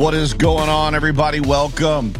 What 0.00 0.14
is 0.14 0.32
going 0.32 0.70
on, 0.70 0.94
everybody? 0.94 1.40
Welcome. 1.40 2.14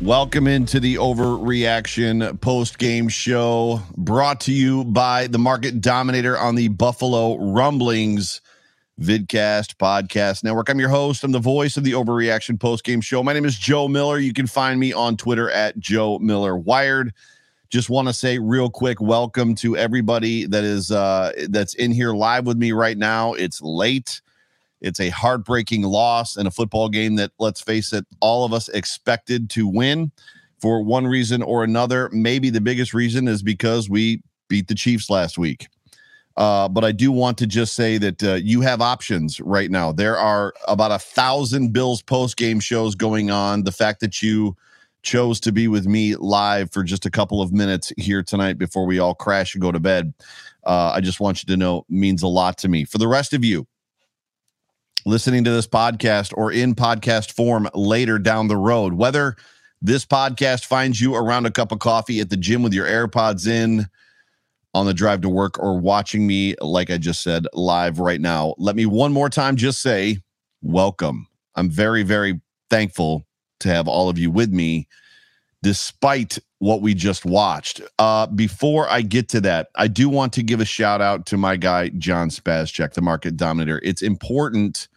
Welcome 0.00 0.46
into 0.46 0.78
the 0.78 0.94
overreaction 0.94 2.40
post 2.40 2.78
game 2.78 3.08
show 3.08 3.82
brought 3.96 4.42
to 4.42 4.52
you 4.52 4.84
by 4.84 5.26
the 5.26 5.36
market 5.36 5.80
dominator 5.80 6.38
on 6.38 6.54
the 6.54 6.68
Buffalo 6.68 7.36
Rumblings 7.52 8.40
vidcast 9.00 9.74
podcast 9.78 10.44
network. 10.44 10.68
I'm 10.68 10.78
your 10.78 10.90
host. 10.90 11.24
I'm 11.24 11.32
the 11.32 11.40
voice 11.40 11.76
of 11.76 11.82
the 11.82 11.90
overreaction 11.90 12.60
post 12.60 12.84
game 12.84 13.00
show. 13.00 13.20
My 13.24 13.32
name 13.32 13.44
is 13.44 13.58
Joe 13.58 13.88
Miller. 13.88 14.20
You 14.20 14.32
can 14.32 14.46
find 14.46 14.78
me 14.78 14.92
on 14.92 15.16
Twitter 15.16 15.50
at 15.50 15.76
Joe 15.80 16.20
Miller 16.20 16.56
Wired. 16.56 17.12
Just 17.68 17.90
want 17.90 18.06
to 18.06 18.14
say 18.14 18.38
real 18.38 18.70
quick, 18.70 19.00
welcome 19.00 19.56
to 19.56 19.76
everybody 19.76 20.46
that 20.46 20.62
is 20.62 20.92
uh 20.92 21.32
that's 21.48 21.74
in 21.74 21.90
here 21.90 22.12
live 22.12 22.46
with 22.46 22.58
me 22.58 22.70
right 22.70 22.96
now. 22.96 23.32
It's 23.32 23.60
late. 23.60 24.20
It's 24.80 25.00
a 25.00 25.10
heartbreaking 25.10 25.82
loss 25.82 26.36
in 26.36 26.46
a 26.46 26.50
football 26.50 26.88
game 26.88 27.16
that, 27.16 27.32
let's 27.38 27.60
face 27.60 27.92
it, 27.92 28.06
all 28.20 28.44
of 28.44 28.52
us 28.52 28.68
expected 28.68 29.50
to 29.50 29.66
win 29.66 30.12
for 30.60 30.82
one 30.82 31.06
reason 31.06 31.42
or 31.42 31.64
another. 31.64 32.08
Maybe 32.12 32.50
the 32.50 32.60
biggest 32.60 32.94
reason 32.94 33.28
is 33.28 33.42
because 33.42 33.88
we 33.88 34.22
beat 34.48 34.68
the 34.68 34.74
Chiefs 34.74 35.10
last 35.10 35.38
week. 35.38 35.68
Uh, 36.36 36.68
but 36.68 36.84
I 36.84 36.92
do 36.92 37.10
want 37.10 37.36
to 37.38 37.48
just 37.48 37.74
say 37.74 37.98
that 37.98 38.22
uh, 38.22 38.34
you 38.34 38.60
have 38.60 38.80
options 38.80 39.40
right 39.40 39.70
now. 39.72 39.90
There 39.90 40.16
are 40.16 40.54
about 40.68 40.92
a 40.92 40.98
thousand 40.98 41.72
Bills 41.72 42.00
post 42.00 42.36
game 42.36 42.60
shows 42.60 42.94
going 42.94 43.30
on. 43.30 43.64
The 43.64 43.72
fact 43.72 43.98
that 44.00 44.22
you 44.22 44.56
chose 45.02 45.40
to 45.40 45.50
be 45.50 45.66
with 45.66 45.86
me 45.86 46.14
live 46.14 46.70
for 46.70 46.84
just 46.84 47.06
a 47.06 47.10
couple 47.10 47.42
of 47.42 47.52
minutes 47.52 47.92
here 47.96 48.22
tonight 48.22 48.56
before 48.56 48.86
we 48.86 49.00
all 49.00 49.16
crash 49.16 49.54
and 49.54 49.62
go 49.62 49.72
to 49.72 49.80
bed, 49.80 50.14
uh, 50.64 50.92
I 50.94 51.00
just 51.00 51.18
want 51.18 51.42
you 51.42 51.48
to 51.48 51.56
know 51.56 51.84
means 51.88 52.22
a 52.22 52.28
lot 52.28 52.56
to 52.58 52.68
me. 52.68 52.84
For 52.84 52.98
the 52.98 53.08
rest 53.08 53.32
of 53.32 53.44
you, 53.44 53.66
listening 55.06 55.44
to 55.44 55.50
this 55.50 55.66
podcast 55.66 56.32
or 56.36 56.52
in 56.52 56.74
podcast 56.74 57.32
form 57.32 57.68
later 57.74 58.18
down 58.18 58.48
the 58.48 58.56
road, 58.56 58.94
whether 58.94 59.36
this 59.80 60.04
podcast 60.04 60.64
finds 60.64 61.00
you 61.00 61.14
around 61.14 61.46
a 61.46 61.50
cup 61.50 61.72
of 61.72 61.78
coffee 61.78 62.20
at 62.20 62.30
the 62.30 62.36
gym 62.36 62.62
with 62.62 62.72
your 62.72 62.86
AirPods 62.86 63.46
in 63.46 63.86
on 64.74 64.86
the 64.86 64.94
drive 64.94 65.20
to 65.22 65.28
work 65.28 65.58
or 65.58 65.78
watching 65.78 66.26
me, 66.26 66.54
like 66.60 66.90
I 66.90 66.98
just 66.98 67.22
said, 67.22 67.46
live 67.52 67.98
right 67.98 68.20
now, 68.20 68.54
let 68.58 68.76
me 68.76 68.86
one 68.86 69.12
more 69.12 69.30
time 69.30 69.56
just 69.56 69.80
say 69.80 70.18
welcome. 70.62 71.26
I'm 71.54 71.70
very, 71.70 72.02
very 72.02 72.40
thankful 72.70 73.26
to 73.60 73.68
have 73.68 73.88
all 73.88 74.08
of 74.08 74.18
you 74.18 74.30
with 74.30 74.52
me 74.52 74.88
despite 75.62 76.38
what 76.58 76.82
we 76.82 76.94
just 76.94 77.24
watched. 77.24 77.80
Uh, 77.98 78.26
before 78.26 78.88
I 78.88 79.02
get 79.02 79.28
to 79.30 79.40
that, 79.42 79.68
I 79.74 79.88
do 79.88 80.08
want 80.08 80.32
to 80.34 80.42
give 80.42 80.60
a 80.60 80.64
shout 80.64 81.00
out 81.00 81.26
to 81.26 81.36
my 81.36 81.56
guy, 81.56 81.90
John 81.90 82.30
Spazcheck, 82.30 82.94
the 82.94 83.02
market 83.02 83.36
dominator. 83.36 83.80
It's 83.82 84.02
important, 84.02 84.88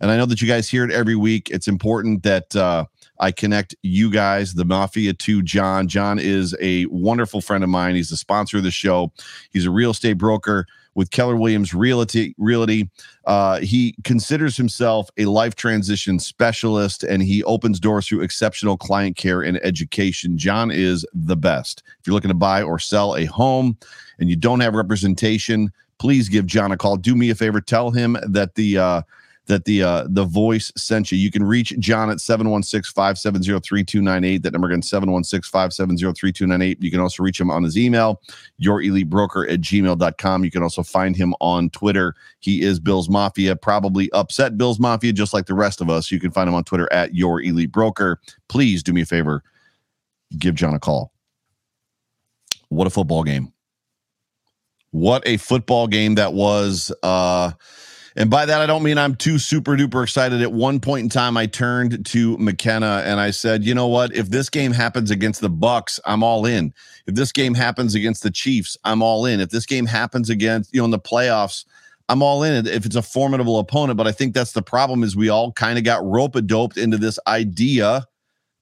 and 0.00 0.10
I 0.10 0.16
know 0.16 0.26
that 0.26 0.40
you 0.40 0.48
guys 0.48 0.68
hear 0.68 0.84
it 0.84 0.92
every 0.92 1.16
week. 1.16 1.50
It's 1.50 1.68
important 1.68 2.22
that 2.24 2.54
uh, 2.54 2.86
I 3.18 3.32
connect 3.32 3.74
you 3.82 4.10
guys, 4.10 4.54
the 4.54 4.64
mafia, 4.64 5.14
to 5.14 5.42
John. 5.42 5.88
John 5.88 6.18
is 6.18 6.54
a 6.60 6.86
wonderful 6.86 7.40
friend 7.40 7.64
of 7.64 7.70
mine. 7.70 7.94
He's 7.94 8.10
the 8.10 8.16
sponsor 8.16 8.58
of 8.58 8.64
the 8.64 8.70
show, 8.70 9.12
he's 9.50 9.66
a 9.66 9.70
real 9.70 9.90
estate 9.90 10.18
broker 10.18 10.66
with 10.96 11.10
Keller 11.10 11.36
Williams 11.36 11.72
Realty. 11.74 12.34
Realty. 12.38 12.90
Uh, 13.26 13.60
he 13.60 13.94
considers 14.02 14.56
himself 14.56 15.08
a 15.18 15.26
life 15.26 15.54
transition 15.54 16.18
specialist, 16.18 17.04
and 17.04 17.22
he 17.22 17.44
opens 17.44 17.78
doors 17.78 18.08
through 18.08 18.22
exceptional 18.22 18.76
client 18.76 19.16
care 19.16 19.42
and 19.42 19.60
education. 19.62 20.38
John 20.38 20.72
is 20.72 21.06
the 21.12 21.36
best. 21.36 21.82
If 22.00 22.06
you're 22.06 22.14
looking 22.14 22.30
to 22.30 22.34
buy 22.34 22.62
or 22.62 22.78
sell 22.78 23.14
a 23.14 23.26
home 23.26 23.76
and 24.18 24.28
you 24.28 24.36
don't 24.36 24.60
have 24.60 24.74
representation, 24.74 25.70
please 25.98 26.28
give 26.28 26.46
John 26.46 26.72
a 26.72 26.76
call. 26.76 26.96
Do 26.96 27.14
me 27.14 27.30
a 27.30 27.34
favor, 27.34 27.60
tell 27.60 27.90
him 27.90 28.16
that 28.26 28.54
the 28.54 28.78
uh, 28.78 29.02
that 29.46 29.64
the 29.64 29.82
uh, 29.82 30.06
the 30.08 30.24
voice 30.24 30.72
sent 30.76 31.10
you. 31.12 31.18
You 31.18 31.30
can 31.30 31.44
reach 31.44 31.78
John 31.78 32.10
at 32.10 32.18
716-570-3298. 32.18 34.42
That 34.42 34.52
number 34.52 34.68
again, 34.68 34.82
716-570-3298. 34.82 36.82
You 36.82 36.90
can 36.90 37.00
also 37.00 37.22
reach 37.22 37.40
him 37.40 37.50
on 37.50 37.62
his 37.62 37.78
email, 37.78 38.20
yourelitebroker 38.60 39.50
at 39.50 39.60
gmail.com. 39.60 40.44
You 40.44 40.50
can 40.50 40.62
also 40.62 40.82
find 40.82 41.16
him 41.16 41.32
on 41.40 41.70
Twitter. 41.70 42.14
He 42.40 42.60
is 42.62 42.78
Bill's 42.80 43.08
Mafia, 43.08 43.56
probably 43.56 44.12
upset 44.12 44.58
Bill's 44.58 44.78
Mafia, 44.80 45.12
just 45.12 45.32
like 45.32 45.46
the 45.46 45.54
rest 45.54 45.80
of 45.80 45.88
us. 45.88 46.10
You 46.10 46.18
can 46.20 46.32
find 46.32 46.48
him 46.48 46.54
on 46.54 46.64
Twitter 46.64 46.92
at 46.92 47.14
your 47.14 47.40
elite 47.40 47.72
broker. 47.72 48.20
Please 48.48 48.82
do 48.82 48.92
me 48.92 49.00
a 49.02 49.06
favor, 49.06 49.44
give 50.38 50.54
John 50.54 50.74
a 50.74 50.80
call. 50.80 51.12
What 52.68 52.88
a 52.88 52.90
football 52.90 53.22
game. 53.22 53.52
What 54.90 55.22
a 55.26 55.36
football 55.36 55.86
game 55.86 56.16
that 56.16 56.32
was. 56.32 56.90
Uh 57.02 57.52
and 58.18 58.30
by 58.30 58.46
that, 58.46 58.62
I 58.62 58.66
don't 58.66 58.82
mean 58.82 58.96
I'm 58.96 59.14
too 59.14 59.38
super 59.38 59.76
duper 59.76 60.02
excited. 60.02 60.40
At 60.40 60.50
one 60.50 60.80
point 60.80 61.02
in 61.02 61.08
time, 61.10 61.36
I 61.36 61.44
turned 61.44 62.06
to 62.06 62.38
McKenna 62.38 63.02
and 63.04 63.20
I 63.20 63.30
said, 63.30 63.62
you 63.62 63.74
know 63.74 63.88
what? 63.88 64.16
If 64.16 64.30
this 64.30 64.48
game 64.48 64.72
happens 64.72 65.10
against 65.10 65.42
the 65.42 65.50
Bucks, 65.50 66.00
I'm 66.06 66.22
all 66.22 66.46
in. 66.46 66.72
If 67.06 67.14
this 67.14 67.30
game 67.30 67.52
happens 67.52 67.94
against 67.94 68.22
the 68.22 68.30
Chiefs, 68.30 68.78
I'm 68.84 69.02
all 69.02 69.26
in. 69.26 69.40
If 69.40 69.50
this 69.50 69.66
game 69.66 69.84
happens 69.84 70.30
against, 70.30 70.72
you 70.72 70.80
know, 70.80 70.86
in 70.86 70.92
the 70.92 70.98
playoffs, 70.98 71.66
I'm 72.08 72.22
all 72.22 72.42
in 72.42 72.66
if 72.66 72.86
it's 72.86 72.96
a 72.96 73.02
formidable 73.02 73.58
opponent. 73.58 73.98
But 73.98 74.06
I 74.06 74.12
think 74.12 74.32
that's 74.32 74.52
the 74.52 74.62
problem 74.62 75.02
is 75.02 75.14
we 75.14 75.28
all 75.28 75.52
kind 75.52 75.76
of 75.76 75.84
got 75.84 76.02
rope 76.02 76.36
a 76.36 76.40
doped 76.40 76.78
into 76.78 76.96
this 76.96 77.18
idea 77.26 78.06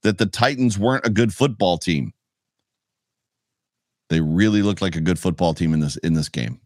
that 0.03 0.17
the 0.17 0.25
Titans 0.25 0.77
weren't 0.77 1.05
a 1.05 1.09
good 1.09 1.33
football 1.33 1.77
team. 1.77 2.11
They 4.09 4.19
really 4.19 4.61
looked 4.61 4.81
like 4.81 4.97
a 4.97 5.01
good 5.01 5.17
football 5.17 5.53
team 5.53 5.73
in 5.73 5.79
this 5.79 5.95
in 5.97 6.13
this 6.13 6.27
game 6.27 6.59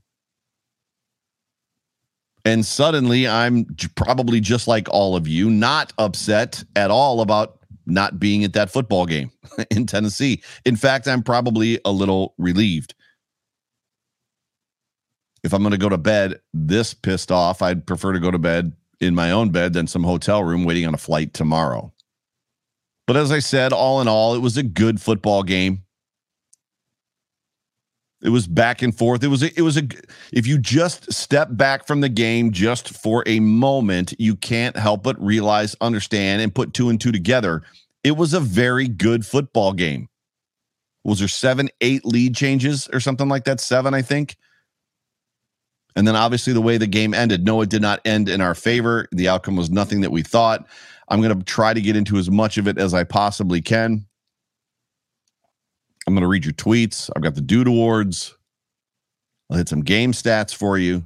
and 2.45 2.65
suddenly 2.65 3.27
I'm 3.27 3.65
probably 3.95 4.39
just 4.39 4.67
like 4.67 4.87
all 4.89 5.15
of 5.15 5.27
you, 5.27 5.49
not 5.49 5.93
upset 5.97 6.63
at 6.75 6.91
all 6.91 7.21
about 7.21 7.59
not 7.85 8.19
being 8.19 8.43
at 8.43 8.53
that 8.53 8.69
football 8.69 9.05
game 9.05 9.31
in 9.71 9.85
Tennessee. 9.85 10.41
In 10.65 10.75
fact, 10.75 11.07
I'm 11.07 11.23
probably 11.23 11.79
a 11.85 11.91
little 11.91 12.33
relieved. 12.37 12.93
If 15.43 15.53
I'm 15.53 15.61
going 15.61 15.71
to 15.71 15.77
go 15.77 15.89
to 15.89 15.97
bed 15.97 16.39
this 16.53 16.93
pissed 16.93 17.31
off, 17.31 17.61
I'd 17.61 17.87
prefer 17.87 18.13
to 18.13 18.19
go 18.19 18.31
to 18.31 18.37
bed 18.37 18.73
in 18.99 19.15
my 19.15 19.31
own 19.31 19.49
bed 19.49 19.73
than 19.73 19.87
some 19.87 20.03
hotel 20.03 20.43
room 20.43 20.65
waiting 20.65 20.85
on 20.85 20.93
a 20.93 20.97
flight 20.97 21.33
tomorrow. 21.33 21.93
But 23.07 23.17
as 23.17 23.31
I 23.31 23.39
said, 23.39 23.73
all 23.73 24.01
in 24.01 24.07
all, 24.07 24.35
it 24.35 24.39
was 24.39 24.57
a 24.57 24.63
good 24.63 25.01
football 25.01 25.43
game. 25.43 25.83
It 28.21 28.29
was 28.29 28.47
back 28.47 28.81
and 28.81 28.95
forth. 28.95 29.23
It 29.23 29.27
was 29.27 29.43
a, 29.43 29.57
it 29.57 29.61
was 29.61 29.77
a 29.77 29.83
if 30.33 30.45
you 30.45 30.57
just 30.57 31.11
step 31.11 31.49
back 31.51 31.87
from 31.87 32.01
the 32.01 32.09
game 32.09 32.51
just 32.51 32.89
for 32.89 33.23
a 33.25 33.39
moment, 33.39 34.13
you 34.19 34.35
can't 34.35 34.75
help 34.75 35.03
but 35.03 35.21
realize, 35.23 35.75
understand 35.79 36.41
and 36.41 36.53
put 36.53 36.73
two 36.73 36.89
and 36.89 36.99
two 36.99 37.13
together. 37.13 37.63
It 38.03 38.17
was 38.17 38.33
a 38.33 38.39
very 38.39 38.87
good 38.87 39.25
football 39.25 39.73
game. 39.73 40.09
Was 41.03 41.19
there 41.19 41.27
7 41.27 41.69
8 41.79 42.05
lead 42.05 42.35
changes 42.35 42.89
or 42.91 42.99
something 42.99 43.29
like 43.29 43.45
that? 43.45 43.61
7, 43.61 43.93
I 43.93 44.01
think. 44.01 44.35
And 45.95 46.07
then 46.07 46.15
obviously 46.15 46.53
the 46.53 46.61
way 46.61 46.77
the 46.77 46.87
game 46.87 47.13
ended, 47.13 47.45
no, 47.45 47.61
it 47.61 47.69
did 47.69 47.81
not 47.81 48.01
end 48.05 48.29
in 48.29 48.41
our 48.41 48.53
favor. 48.55 49.07
The 49.11 49.27
outcome 49.27 49.55
was 49.55 49.69
nothing 49.69 50.01
that 50.01 50.11
we 50.11 50.23
thought. 50.23 50.67
I'm 51.07 51.21
going 51.21 51.37
to 51.37 51.43
try 51.43 51.73
to 51.73 51.81
get 51.81 51.95
into 51.95 52.17
as 52.17 52.29
much 52.29 52.57
of 52.57 52.67
it 52.67 52.77
as 52.77 52.93
I 52.93 53.03
possibly 53.03 53.61
can. 53.61 54.05
I'm 56.09 56.15
going 56.15 56.23
to 56.23 56.27
read 56.27 56.43
your 56.43 56.55
tweets. 56.55 57.11
I've 57.15 57.21
got 57.21 57.35
the 57.35 57.41
Dude 57.41 57.67
Awards. 57.67 58.35
I'll 59.49 59.57
hit 59.57 59.69
some 59.69 59.81
game 59.81 60.11
stats 60.11 60.55
for 60.55 60.75
you. 60.75 61.03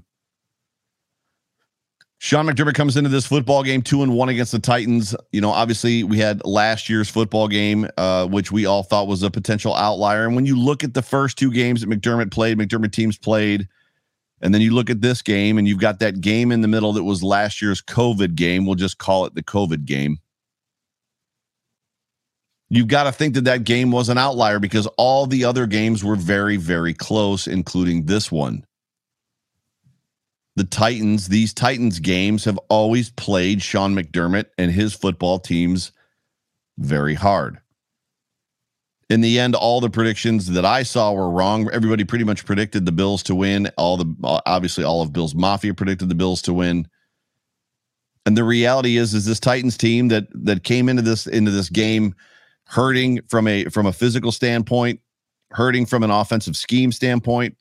Sean 2.20 2.48
McDermott 2.48 2.74
comes 2.74 2.96
into 2.96 3.10
this 3.10 3.26
football 3.26 3.64
game 3.64 3.82
two 3.82 4.02
and 4.02 4.14
one 4.14 4.30
against 4.30 4.54
the 4.54 4.60
Titans. 4.60 5.14
You 5.34 5.42
know, 5.42 5.50
obviously 5.50 6.06
we 6.06 6.20
had 6.20 6.42
last 6.46 6.88
year's 6.88 7.10
football 7.10 7.50
game, 7.50 7.90
uh, 7.98 8.28
which 8.28 8.50
we 8.50 8.66
all 8.66 8.82
thought 8.82 9.10
was 9.10 9.24
a 9.24 9.30
potential 9.30 9.76
outlier. 9.76 10.26
And 10.26 10.38
when 10.38 10.46
you 10.46 10.58
look 10.58 10.86
at 10.86 10.94
the 10.94 11.02
first 11.02 11.38
two 11.38 11.52
games 11.52 11.82
that 11.82 11.90
McDermott 11.90 12.32
played, 12.32 12.58
McDermott 12.58 12.94
teams 12.94 13.18
played, 13.18 13.68
and 14.42 14.54
then 14.54 14.62
you 14.62 14.74
look 14.74 14.90
at 14.90 15.02
this 15.02 15.22
game 15.22 15.58
and 15.58 15.68
you've 15.68 15.82
got 15.82 16.00
that 16.00 16.22
game 16.22 16.54
in 16.54 16.62
the 16.62 16.70
middle 16.70 16.94
that 16.94 17.04
was 17.04 17.24
last 17.24 17.62
year's 17.62 17.82
COVID 17.82 18.36
game. 18.36 18.66
We'll 18.66 18.76
just 18.76 19.00
call 19.00 19.26
it 19.26 19.36
the 19.36 19.44
COVID 19.44 19.84
game 19.84 20.20
you've 22.74 22.88
got 22.88 23.04
to 23.04 23.12
think 23.12 23.36
that 23.36 23.44
that 23.44 23.64
game 23.66 23.92
was 23.92 24.10
an 24.10 24.18
outlier 24.18 24.58
because 24.58 24.88
all 24.98 25.28
the 25.28 25.46
other 25.46 25.68
games 25.68 26.04
were 26.04 26.16
very, 26.16 26.58
very 26.58 26.94
close, 26.94 27.46
including 27.46 28.08
this 28.08 28.32
one. 28.32 28.66
The 30.56 30.64
Titans, 30.64 31.28
these 31.28 31.54
Titans 31.54 32.00
games 32.00 32.46
have 32.46 32.58
always 32.70 33.12
played 33.12 33.62
Sean 33.62 33.96
McDermott 33.96 34.46
and 34.58 34.72
his 34.72 34.94
football 34.96 35.38
teams 35.38 35.92
very 36.80 37.14
hard. 37.14 37.60
In 39.08 39.22
the 39.22 39.40
end, 39.40 39.54
all 39.54 39.80
the 39.80 39.90
predictions 39.92 40.48
that 40.48 40.66
I 40.66 40.82
saw 40.82 41.12
were 41.12 41.30
wrong. 41.30 41.70
Everybody 41.72 42.04
pretty 42.04 42.26
much 42.26 42.44
predicted 42.44 42.88
the 42.88 42.92
Bills 42.92 43.22
to 43.24 43.36
win. 43.36 43.70
All 43.78 43.98
the 43.98 44.16
uh, 44.24 44.42
obviously 44.48 44.84
all 44.84 45.04
of 45.04 45.14
Bills 45.14 45.36
Mafia 45.36 45.76
predicted 45.76 46.10
the 46.10 46.16
Bills 46.16 46.42
to 46.44 46.54
win. 46.54 46.88
And 48.26 48.36
the 48.36 48.44
reality 48.44 48.98
is, 48.98 49.14
is 49.14 49.26
this 49.26 49.40
Titans 49.40 49.78
team 49.78 50.08
that 50.08 50.26
that 50.34 50.64
came 50.64 50.90
into 50.90 51.04
this 51.04 51.28
into 51.28 51.52
this 51.52 51.70
game 51.70 52.16
hurting 52.68 53.22
from 53.30 53.48
a 53.48 53.66
from 53.66 53.86
a 53.86 53.94
physical 53.94 54.32
standpoint, 54.32 55.00
hurting 55.52 55.86
from 55.86 56.04
an 56.04 56.12
offensive 56.12 56.56
scheme 56.56 56.92
standpoint, 56.92 57.56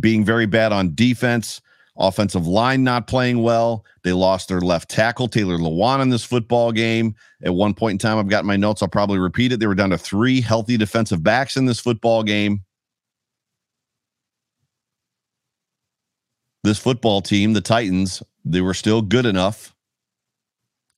being 0.00 0.24
very 0.24 0.46
bad 0.46 0.72
on 0.72 0.94
defense, 0.94 1.60
offensive 1.96 2.46
line 2.46 2.84
not 2.84 3.06
playing 3.06 3.42
well. 3.42 3.84
They 4.04 4.12
lost 4.12 4.48
their 4.48 4.60
left 4.60 4.88
tackle, 4.88 5.28
Taylor 5.28 5.58
Lewan, 5.58 6.00
in 6.00 6.10
this 6.10 6.24
football 6.24 6.72
game. 6.72 7.14
At 7.44 7.54
one 7.54 7.74
point 7.74 7.92
in 7.92 7.98
time, 7.98 8.18
I've 8.18 8.28
got 8.28 8.44
my 8.44 8.56
notes. 8.56 8.82
I'll 8.82 8.88
probably 8.88 9.18
repeat 9.18 9.52
it. 9.52 9.60
They 9.60 9.66
were 9.66 9.74
down 9.74 9.90
to 9.90 9.98
three 9.98 10.40
healthy 10.40 10.76
defensive 10.76 11.22
backs 11.22 11.56
in 11.56 11.66
this 11.66 11.80
football 11.80 12.22
game. 12.22 12.62
This 16.64 16.78
football 16.78 17.22
team, 17.22 17.52
the 17.52 17.60
Titans, 17.60 18.24
they 18.44 18.60
were 18.60 18.74
still 18.74 19.00
good 19.00 19.24
enough 19.24 19.75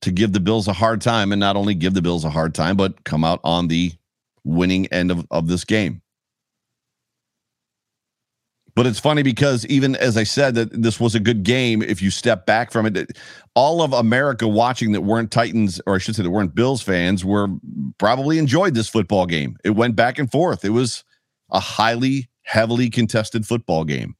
to 0.01 0.11
give 0.11 0.33
the 0.33 0.39
Bills 0.39 0.67
a 0.67 0.73
hard 0.73 1.01
time 1.01 1.31
and 1.31 1.39
not 1.39 1.55
only 1.55 1.73
give 1.73 1.93
the 1.93 2.01
Bills 2.01 2.25
a 2.25 2.29
hard 2.29 2.55
time, 2.55 2.77
but 2.77 3.03
come 3.03 3.23
out 3.23 3.39
on 3.43 3.67
the 3.67 3.91
winning 4.43 4.87
end 4.87 5.11
of, 5.11 5.25
of 5.31 5.47
this 5.47 5.65
game. 5.65 6.01
But 8.75 8.87
it's 8.87 8.99
funny 8.99 9.23
because 9.23 9.65
even 9.65 9.97
as 9.97 10.15
I 10.15 10.23
said 10.23 10.55
that 10.55 10.81
this 10.81 11.01
was 11.01 11.13
a 11.13 11.19
good 11.19 11.43
game, 11.43 11.81
if 11.81 12.01
you 12.01 12.09
step 12.09 12.45
back 12.45 12.71
from 12.71 12.85
it, 12.85 13.17
all 13.53 13.81
of 13.81 13.91
America 13.91 14.47
watching 14.47 14.93
that 14.93 15.01
weren't 15.01 15.31
Titans, 15.31 15.81
or 15.85 15.95
I 15.95 15.97
should 15.97 16.15
say 16.15 16.23
that 16.23 16.29
weren't 16.29 16.55
Bills 16.55 16.81
fans, 16.81 17.25
were 17.25 17.47
probably 17.97 18.37
enjoyed 18.37 18.75
this 18.75 18.87
football 18.87 19.25
game. 19.25 19.57
It 19.65 19.71
went 19.71 19.97
back 19.97 20.17
and 20.17 20.31
forth. 20.31 20.63
It 20.63 20.69
was 20.69 21.03
a 21.51 21.59
highly, 21.59 22.29
heavily 22.43 22.89
contested 22.89 23.45
football 23.45 23.83
game. 23.83 24.15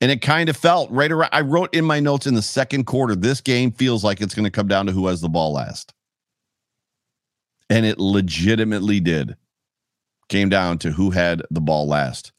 And 0.00 0.10
it 0.10 0.20
kind 0.20 0.48
of 0.48 0.56
felt 0.56 0.90
right 0.90 1.10
around. 1.10 1.30
I 1.32 1.40
wrote 1.40 1.74
in 1.74 1.84
my 1.84 2.00
notes 2.00 2.26
in 2.26 2.34
the 2.34 2.42
second 2.42 2.84
quarter, 2.84 3.16
this 3.16 3.40
game 3.40 3.72
feels 3.72 4.04
like 4.04 4.20
it's 4.20 4.34
going 4.34 4.44
to 4.44 4.50
come 4.50 4.68
down 4.68 4.86
to 4.86 4.92
who 4.92 5.06
has 5.06 5.20
the 5.20 5.28
ball 5.28 5.54
last. 5.54 5.94
And 7.70 7.86
it 7.86 7.98
legitimately 7.98 9.00
did. 9.00 9.36
Came 10.28 10.48
down 10.48 10.78
to 10.78 10.92
who 10.92 11.10
had 11.10 11.42
the 11.50 11.60
ball 11.60 11.88
last. 11.88 12.32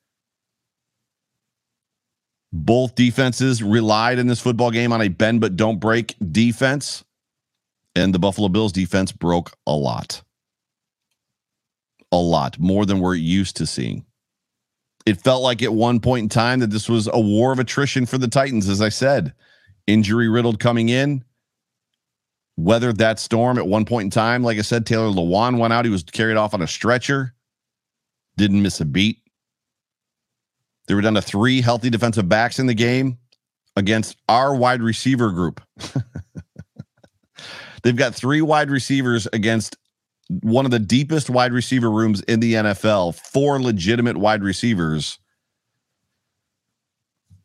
Both 2.54 2.96
defenses 2.96 3.62
relied 3.62 4.20
in 4.20 4.28
this 4.28 4.40
football 4.40 4.72
game 4.72 4.94
on 4.94 5.02
a 5.02 5.10
bend 5.10 5.42
but 5.42 5.56
don't 5.56 5.80
break 5.80 6.16
defense. 6.32 7.04
And 7.96 8.14
the 8.14 8.20
Buffalo 8.20 8.50
Bills 8.50 8.72
defense 8.72 9.12
broke 9.12 9.54
a 9.66 9.74
lot. 9.74 10.22
A 12.12 12.18
lot 12.18 12.58
more 12.60 12.86
than 12.86 13.00
we're 13.00 13.16
used 13.16 13.58
to 13.58 13.66
seeing 13.66 14.07
it 15.08 15.22
felt 15.22 15.42
like 15.42 15.64
at 15.64 15.74
one 15.74 16.02
point 16.02 16.24
in 16.24 16.30
time 16.30 16.60
that 16.60 16.70
this 16.70 16.90
was 16.90 17.08
a 17.08 17.20
war 17.20 17.54
of 17.54 17.60
attrition 17.60 18.06
for 18.06 18.18
the 18.18 18.28
Titans, 18.28 18.68
as 18.68 18.82
I 18.82 18.90
said. 18.90 19.34
Injury 19.88 20.28
riddled 20.28 20.60
coming 20.60 20.90
in, 20.90 21.24
weathered 22.58 22.98
that 22.98 23.18
storm 23.18 23.58
at 23.58 23.66
one 23.66 23.86
point 23.86 24.08
in 24.08 24.10
time. 24.10 24.44
Like 24.44 24.58
I 24.58 24.64
said, 24.64 24.86
Taylor 24.86 25.08
Lewan 25.08 25.60
went 25.60 25.72
out. 25.72 25.86
He 25.86 25.92
was 25.92 26.04
carried 26.04 26.36
off 26.36 26.54
on 26.54 26.62
a 26.62 26.68
stretcher, 26.68 27.34
didn't 28.36 28.62
miss 28.62 28.82
a 28.82 28.86
beat. 28.86 29.20
They 30.90 30.94
were 30.94 31.00
down 31.00 31.14
to 31.14 31.22
three 31.22 31.62
healthy 31.62 31.90
defensive 31.90 32.28
backs 32.28 32.60
in 32.60 32.68
the 32.68 32.74
game 32.74 33.18
against 33.78 34.18
our 34.28 34.54
wide 34.54 34.82
receiver 34.82 35.32
group. 35.32 35.62
They've 37.82 37.96
got 37.96 38.14
three 38.14 38.42
wide 38.42 38.70
receivers 38.70 39.26
against 39.32 39.78
one 40.30 40.66
of 40.66 40.72
the 40.72 40.80
deepest 40.80 41.30
wide 41.30 41.54
receiver 41.54 41.90
rooms 41.90 42.22
in 42.22 42.40
the 42.40 42.54
NFL, 42.54 43.16
four 43.16 43.62
legitimate 43.62 44.18
wide 44.18 44.44
receivers. 44.44 45.20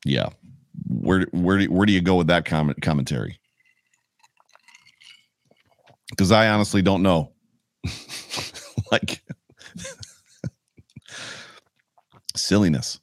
Yeah. 0.05 0.31
Where 0.89 1.27
where 1.33 1.59
do, 1.59 1.67
where 1.67 1.87
do 1.87 1.93
you 1.93 2.01
go 2.01 2.17
with 2.17 2.27
that 2.27 2.45
comment 2.45 2.83
commentary? 2.83 3.39
Cuz 6.17 6.33
I 6.33 6.49
honestly 6.49 6.83
don't 6.83 7.03
know. 7.03 7.33
like 8.93 9.23
silliness. 12.37 13.01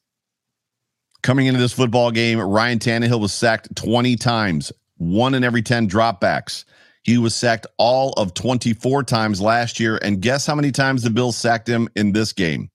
Coming 1.21 1.47
into 1.47 1.59
this 1.59 1.73
football 1.73 2.11
game, 2.11 2.39
Ryan 2.39 2.79
Tannehill 2.79 3.19
was 3.19 3.33
sacked 3.33 3.75
20 3.75 4.15
times, 4.15 4.71
one 4.97 5.33
in 5.33 5.43
every 5.43 5.61
10 5.61 5.89
dropbacks. 5.89 6.63
He 7.09 7.17
was 7.17 7.33
sacked 7.33 7.65
all 7.79 8.13
of 8.17 8.35
24 8.35 9.01
times 9.01 9.41
last 9.41 9.79
year. 9.79 9.97
And 10.03 10.21
guess 10.21 10.45
how 10.45 10.53
many 10.53 10.71
times 10.71 11.01
the 11.01 11.09
Bills 11.09 11.35
sacked 11.35 11.67
him 11.67 11.89
in 11.95 12.11
this 12.11 12.33
game? 12.33 12.69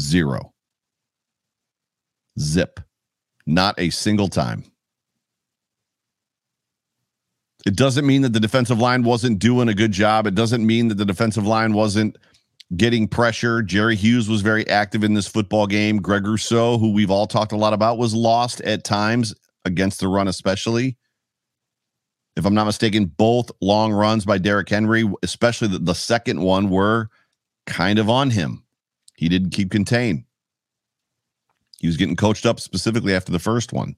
Zero. 0.00 0.52
Zip. 2.40 2.80
Not 3.46 3.78
a 3.78 3.90
single 3.90 4.26
time. 4.26 4.64
It 7.64 7.76
doesn't 7.76 8.04
mean 8.04 8.22
that 8.22 8.32
the 8.32 8.40
defensive 8.40 8.80
line 8.80 9.04
wasn't 9.04 9.38
doing 9.38 9.68
a 9.68 9.74
good 9.74 9.92
job. 9.92 10.26
It 10.26 10.34
doesn't 10.34 10.66
mean 10.66 10.88
that 10.88 10.96
the 10.96 11.04
defensive 11.04 11.46
line 11.46 11.72
wasn't 11.72 12.18
getting 12.76 13.06
pressure. 13.06 13.62
Jerry 13.62 13.94
Hughes 13.94 14.28
was 14.28 14.40
very 14.40 14.66
active 14.68 15.04
in 15.04 15.14
this 15.14 15.28
football 15.28 15.68
game. 15.68 15.98
Greg 15.98 16.26
Rousseau, 16.26 16.78
who 16.78 16.90
we've 16.92 17.12
all 17.12 17.28
talked 17.28 17.52
a 17.52 17.56
lot 17.56 17.74
about, 17.74 17.96
was 17.96 18.12
lost 18.12 18.60
at 18.62 18.82
times 18.82 19.36
against 19.64 20.00
the 20.00 20.08
run, 20.08 20.26
especially 20.26 20.96
if 22.36 22.44
I'm 22.46 22.54
not 22.54 22.66
mistaken, 22.66 23.06
both 23.06 23.50
long 23.60 23.92
runs 23.92 24.24
by 24.24 24.38
Derrick 24.38 24.68
Henry, 24.68 25.10
especially 25.22 25.68
the, 25.68 25.78
the 25.78 25.94
second 25.94 26.40
one, 26.40 26.70
were 26.70 27.08
kind 27.66 27.98
of 27.98 28.08
on 28.08 28.30
him. 28.30 28.64
He 29.16 29.28
didn't 29.28 29.50
keep 29.50 29.70
contained. 29.70 30.24
He 31.80 31.86
was 31.86 31.96
getting 31.96 32.16
coached 32.16 32.46
up 32.46 32.60
specifically 32.60 33.14
after 33.14 33.32
the 33.32 33.38
first 33.38 33.72
one. 33.72 33.96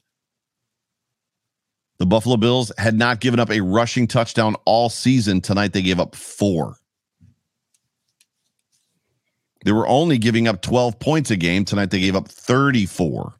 The 1.98 2.06
Buffalo 2.06 2.36
Bills 2.36 2.72
had 2.78 2.94
not 2.94 3.20
given 3.20 3.38
up 3.38 3.50
a 3.50 3.60
rushing 3.60 4.08
touchdown 4.08 4.56
all 4.64 4.88
season. 4.88 5.40
Tonight 5.40 5.72
they 5.72 5.82
gave 5.82 6.00
up 6.00 6.16
four. 6.16 6.76
They 9.64 9.72
were 9.72 9.86
only 9.86 10.18
giving 10.18 10.48
up 10.48 10.62
12 10.62 10.98
points 10.98 11.30
a 11.30 11.36
game. 11.36 11.64
Tonight 11.64 11.90
they 11.90 12.00
gave 12.00 12.16
up 12.16 12.26
34. 12.26 13.34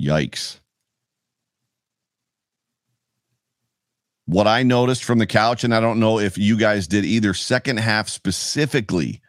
Yikes. 0.00 0.60
What 4.32 4.46
I 4.46 4.62
noticed 4.62 5.04
from 5.04 5.18
the 5.18 5.26
couch, 5.26 5.62
and 5.62 5.74
I 5.74 5.80
don't 5.80 6.00
know 6.00 6.18
if 6.18 6.38
you 6.38 6.56
guys 6.56 6.86
did 6.86 7.04
either, 7.04 7.34
second 7.34 7.76
half 7.76 8.08
specifically, 8.08 9.20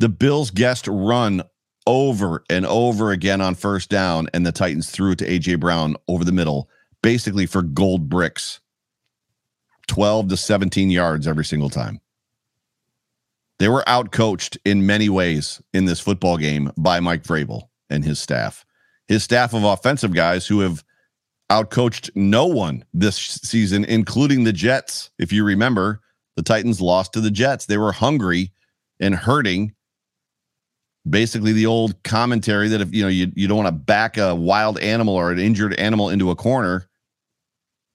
the 0.00 0.08
Bills 0.08 0.50
guessed 0.50 0.88
run 0.88 1.44
over 1.86 2.42
and 2.50 2.66
over 2.66 3.12
again 3.12 3.40
on 3.40 3.54
first 3.54 3.88
down, 3.88 4.28
and 4.34 4.44
the 4.44 4.50
Titans 4.50 4.90
threw 4.90 5.12
it 5.12 5.18
to 5.18 5.28
AJ 5.28 5.60
Brown 5.60 5.94
over 6.08 6.24
the 6.24 6.32
middle, 6.32 6.68
basically 7.04 7.46
for 7.46 7.62
gold 7.62 8.08
bricks. 8.08 8.58
12 9.86 10.30
to 10.30 10.36
17 10.36 10.90
yards 10.90 11.28
every 11.28 11.44
single 11.44 11.70
time. 11.70 12.00
They 13.60 13.68
were 13.68 13.84
outcoached 13.86 14.56
in 14.64 14.86
many 14.86 15.08
ways 15.08 15.62
in 15.72 15.84
this 15.84 16.00
football 16.00 16.36
game 16.36 16.72
by 16.76 16.98
Mike 16.98 17.22
Vrabel 17.22 17.68
and 17.88 18.04
his 18.04 18.18
staff. 18.18 18.66
His 19.06 19.22
staff 19.22 19.54
of 19.54 19.62
offensive 19.62 20.12
guys 20.12 20.48
who 20.48 20.60
have 20.60 20.82
outcoached 21.52 22.10
no 22.14 22.46
one 22.46 22.84
this 22.94 23.16
season, 23.16 23.84
including 23.84 24.44
the 24.44 24.52
Jets. 24.52 25.10
If 25.18 25.32
you 25.32 25.44
remember, 25.44 26.00
the 26.36 26.42
Titans 26.42 26.80
lost 26.80 27.12
to 27.12 27.20
the 27.20 27.30
Jets. 27.30 27.66
They 27.66 27.76
were 27.76 27.92
hungry 27.92 28.52
and 29.00 29.14
hurting. 29.14 29.74
Basically, 31.08 31.52
the 31.52 31.66
old 31.66 32.00
commentary 32.04 32.68
that 32.68 32.80
if 32.80 32.94
you 32.94 33.02
know 33.02 33.08
you, 33.08 33.30
you 33.34 33.48
don't 33.48 33.58
want 33.58 33.68
to 33.68 33.72
back 33.72 34.16
a 34.16 34.34
wild 34.34 34.78
animal 34.78 35.14
or 35.14 35.30
an 35.30 35.38
injured 35.38 35.74
animal 35.74 36.08
into 36.08 36.30
a 36.30 36.36
corner. 36.36 36.88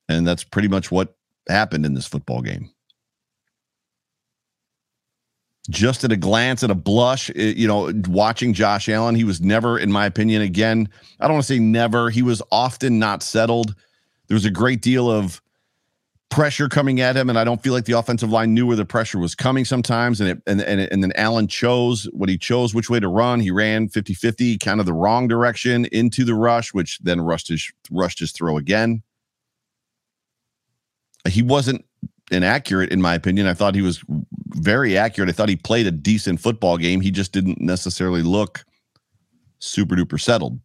And 0.10 0.28
that's 0.28 0.44
pretty 0.44 0.68
much 0.68 0.92
what 0.92 1.16
happened 1.50 1.86
in 1.86 1.94
this 1.94 2.08
football 2.08 2.42
game. 2.42 2.70
Just 5.70 6.04
at 6.04 6.12
a 6.12 6.18
glance, 6.18 6.64
at 6.64 6.72
a 6.72 6.76
blush, 6.76 7.30
it, 7.32 7.58
you 7.58 7.68
know, 7.68 7.92
watching 8.08 8.54
Josh 8.54 8.88
Allen, 8.88 9.16
he 9.16 9.26
was 9.26 9.42
never, 9.42 9.78
in 9.78 9.92
my 9.92 10.06
opinion, 10.06 10.42
again, 10.42 10.88
I 11.20 11.26
don't 11.26 11.34
want 11.34 11.46
to 11.46 11.54
say 11.54 11.60
never, 11.60 12.10
he 12.10 12.22
was 12.22 12.42
often 12.52 13.00
not 13.00 13.22
settled. 13.22 13.76
There 14.28 14.36
was 14.36 14.46
a 14.46 14.52
great 14.52 14.82
deal 14.82 15.12
of 15.12 15.42
pressure 16.30 16.68
coming 16.70 17.02
at 17.02 17.16
him, 17.16 17.30
and 17.30 17.40
I 17.40 17.44
don't 17.44 17.62
feel 17.62 17.74
like 17.74 17.86
the 17.86 17.98
offensive 17.98 18.30
line 18.30 18.54
knew 18.54 18.68
where 18.68 18.76
the 18.76 18.86
pressure 18.86 19.20
was 19.20 19.36
coming 19.36 19.66
sometimes. 19.66 20.20
And 20.22 20.30
it, 20.32 20.42
and, 20.46 20.62
and, 20.62 20.82
and 20.82 21.04
then 21.04 21.12
Allen 21.16 21.48
chose 21.48 22.06
what 22.14 22.30
he 22.30 22.38
chose, 22.38 22.74
which 22.74 22.90
way 22.90 23.00
to 23.00 23.08
run. 23.08 23.40
He 23.40 23.52
ran 23.52 23.88
50 23.88 24.14
50, 24.14 24.58
kind 24.58 24.80
of 24.80 24.86
the 24.86 24.94
wrong 24.94 25.28
direction 25.28 25.86
into 25.92 26.24
the 26.24 26.36
rush, 26.36 26.74
which 26.74 27.00
then 27.00 27.22
rushed 27.22 27.48
his, 27.48 27.72
rushed 27.92 28.20
his 28.20 28.32
throw 28.32 28.58
again. 28.58 29.04
He 31.28 31.42
wasn't 31.42 31.86
inaccurate, 32.32 32.92
in 32.92 33.02
my 33.02 33.16
opinion. 33.16 33.48
I 33.48 33.54
thought 33.54 33.76
he 33.76 33.82
was 33.82 34.04
very 34.56 34.98
accurate. 34.98 35.30
I 35.30 35.34
thought 35.34 35.50
he 35.50 35.56
played 35.56 35.88
a 35.88 35.92
decent 35.92 36.40
football 36.40 36.78
game. 36.78 37.02
He 37.02 37.12
just 37.12 37.32
didn't 37.32 37.60
necessarily 37.62 38.22
look 38.22 38.66
super 39.60 39.96
duper 39.96 40.20
settled. 40.20 40.60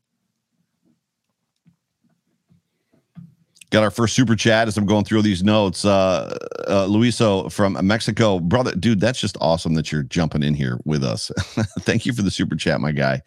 Got 3.71 3.85
our 3.85 3.91
first 3.91 4.15
super 4.15 4.37
chat 4.37 4.69
as 4.69 4.77
I'm 4.77 4.85
going 4.85 5.05
through 5.05 5.23
these 5.23 5.43
notes. 5.43 5.87
Uh, 5.87 6.37
uh, 6.69 6.87
Luiso 6.87 7.51
from 7.51 7.79
Mexico, 7.87 8.39
brother, 8.39 8.73
dude, 8.73 9.01
that's 9.01 9.19
just 9.19 9.39
awesome 9.41 9.75
that 9.75 9.91
you're 9.91 10.03
jumping 10.03 10.43
in 10.43 10.53
here 10.53 10.79
with 10.85 11.03
us. 11.03 11.31
Thank 11.81 12.05
you 12.05 12.13
for 12.13 12.21
the 12.21 12.31
super 12.31 12.55
chat, 12.55 12.83
my 12.83 12.93
guy. 12.93 13.23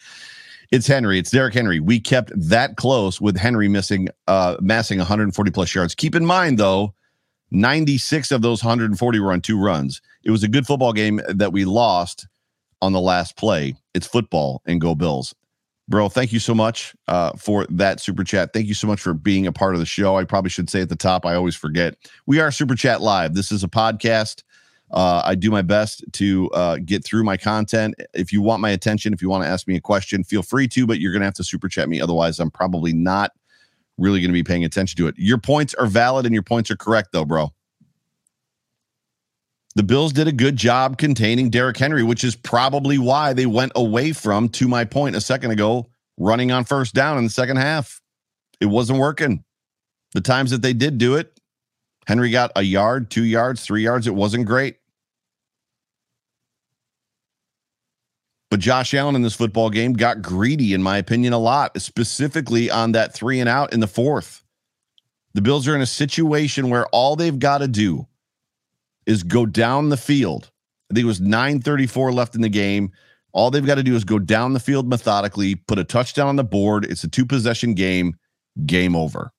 It's 0.72 0.86
Henry. 0.86 1.18
It's 1.18 1.32
Derrick 1.32 1.56
Henry. 1.56 1.80
We 1.80 2.00
kept 2.00 2.32
that 2.36 2.76
close 2.78 3.20
with 3.20 3.38
Henry 3.38 3.68
missing, 3.68 4.10
uh, 4.28 4.58
massing 4.62 5.00
140 5.00 5.52
plus 5.52 5.74
yards. 5.74 5.96
Keep 5.96 6.14
in 6.14 6.26
mind, 6.26 6.60
though, 6.60 6.94
96 7.52 8.32
of 8.32 8.42
those 8.42 8.64
140 8.64 9.20
were 9.20 9.32
on 9.32 9.42
two 9.42 9.60
runs. 9.60 10.02
It 10.24 10.32
was 10.32 10.44
a 10.44 10.48
good 10.48 10.66
football 10.66 10.94
game 10.94 11.22
that 11.28 11.54
we 11.54 11.66
lost 11.66 12.28
on 12.82 12.94
the 12.94 13.00
last 13.00 13.38
play. 13.38 13.76
It's 13.94 14.08
football 14.08 14.62
and 14.66 14.82
go 14.82 14.96
Bills. 14.96 15.34
Bro, 15.88 16.10
thank 16.10 16.34
you 16.34 16.40
so 16.40 16.56
much 16.56 16.96
uh, 17.08 17.34
for 17.38 17.68
that 17.70 18.00
super 18.00 18.24
chat. 18.24 18.54
Thank 18.54 18.66
you 18.66 18.74
so 18.74 18.88
much 18.88 19.00
for 19.00 19.14
being 19.14 19.46
a 19.46 19.52
part 19.52 19.76
of 19.76 19.80
the 19.80 19.86
show. 19.86 20.18
I 20.18 20.24
probably 20.24 20.50
should 20.50 20.70
say 20.70 20.82
at 20.82 20.90
the 20.90 20.96
top, 20.96 21.28
I 21.28 21.36
always 21.36 21.56
forget. 21.56 21.96
We 22.26 22.40
are 22.40 22.52
Super 22.52 22.76
Chat 22.76 23.02
Live. 23.02 23.36
This 23.36 23.52
is 23.52 23.64
a 23.64 23.68
podcast. 23.68 24.42
Uh, 24.92 25.22
I 25.24 25.36
do 25.36 25.52
my 25.52 25.62
best 25.62 26.04
to 26.14 26.50
uh, 26.52 26.78
get 26.84 27.04
through 27.04 27.24
my 27.24 27.38
content. 27.38 27.96
If 28.16 28.34
you 28.34 28.42
want 28.42 28.62
my 28.62 28.72
attention, 28.72 29.14
if 29.14 29.22
you 29.22 29.30
want 29.30 29.44
to 29.44 29.50
ask 29.50 29.68
me 29.68 29.76
a 29.76 29.82
question, 29.82 30.24
feel 30.24 30.42
free 30.42 30.68
to, 30.70 30.88
but 30.88 31.00
you're 31.00 31.12
going 31.12 31.22
to 31.22 31.26
have 31.26 31.34
to 31.36 31.44
super 31.44 31.70
chat 31.70 31.88
me. 31.88 32.02
Otherwise, 32.02 32.40
I'm 32.40 32.52
probably 32.52 32.94
not 32.94 33.32
really 33.98 34.20
going 34.20 34.30
to 34.30 34.34
be 34.34 34.44
paying 34.44 34.66
attention 34.66 34.98
to 34.98 35.08
it. 35.08 35.16
Your 35.18 35.38
points 35.38 35.74
are 35.76 35.88
valid 35.88 36.26
and 36.26 36.34
your 36.34 36.44
points 36.44 36.70
are 36.72 36.76
correct, 36.76 37.10
though, 37.12 37.26
bro. 37.26 37.54
The 39.76 39.84
Bills 39.84 40.14
did 40.14 40.28
a 40.28 40.32
good 40.32 40.56
job 40.56 40.98
containing 40.98 41.50
Derrick 41.50 41.78
Henry, 41.78 42.02
which 42.02 42.24
is 42.24 42.36
probably 42.36 42.98
why 42.98 43.34
they 43.34 43.46
went 43.46 43.74
away 43.76 44.14
from, 44.14 44.48
to 44.50 44.70
my 44.70 44.86
point 44.86 45.18
a 45.18 45.22
second 45.22 45.52
ago, 45.52 45.90
running 46.18 46.52
on 46.52 46.64
first 46.64 46.94
down 46.94 47.18
in 47.18 47.26
the 47.26 47.30
second 47.30 47.58
half. 47.58 48.02
It 48.62 48.68
wasn't 48.68 49.00
working. 49.00 49.44
The 50.14 50.22
times 50.22 50.52
that 50.52 50.62
they 50.62 50.72
did 50.72 50.98
do 50.98 51.16
it, 51.16 51.38
Henry 52.08 52.32
got 52.32 52.54
a 52.56 52.62
yard, 52.62 53.12
two 53.12 53.26
yards, 53.26 53.66
three 53.66 53.84
yards. 53.84 54.08
It 54.08 54.16
wasn't 54.16 54.46
great. 54.46 54.78
But 58.56 58.62
Josh 58.62 58.94
Allen 58.94 59.18
in 59.18 59.22
this 59.22 59.36
football 59.36 59.70
game 59.70 59.92
got 59.92 60.22
greedy, 60.22 60.74
in 60.74 60.82
my 60.82 60.98
opinion, 60.98 61.34
a 61.34 61.38
lot, 61.38 61.78
specifically 61.82 62.72
on 62.72 62.94
that 62.94 63.14
three 63.14 63.42
and 63.42 63.50
out 63.50 63.74
in 63.74 63.82
the 63.82 63.86
fourth. 63.86 64.46
The 65.34 65.42
Bills 65.42 65.68
are 65.68 65.76
in 65.76 65.82
a 65.82 65.86
situation 65.86 66.70
where 66.70 66.86
all 66.86 67.18
they've 67.18 67.38
got 67.38 67.58
to 67.58 67.68
do 67.68 68.08
is 69.06 69.24
go 69.24 69.46
down 69.46 69.90
the 69.90 69.98
field. 69.98 70.52
I 70.90 70.94
think 70.94 71.04
it 71.04 71.08
was 71.08 71.20
934 71.20 72.14
left 72.14 72.34
in 72.34 72.40
the 72.40 72.48
game. 72.48 72.94
All 73.34 73.52
they've 73.52 73.66
got 73.66 73.76
to 73.76 73.84
do 73.84 73.94
is 73.94 74.06
go 74.06 74.20
down 74.20 74.54
the 74.54 74.62
field 74.62 74.88
methodically, 74.88 75.56
put 75.56 75.78
a 75.78 75.84
touchdown 75.84 76.30
on 76.30 76.38
the 76.38 76.46
board. 76.46 76.86
It's 76.86 77.04
a 77.04 77.10
two 77.10 77.26
possession 77.26 77.74
game, 77.74 78.16
game 78.66 78.96
over. 78.96 79.34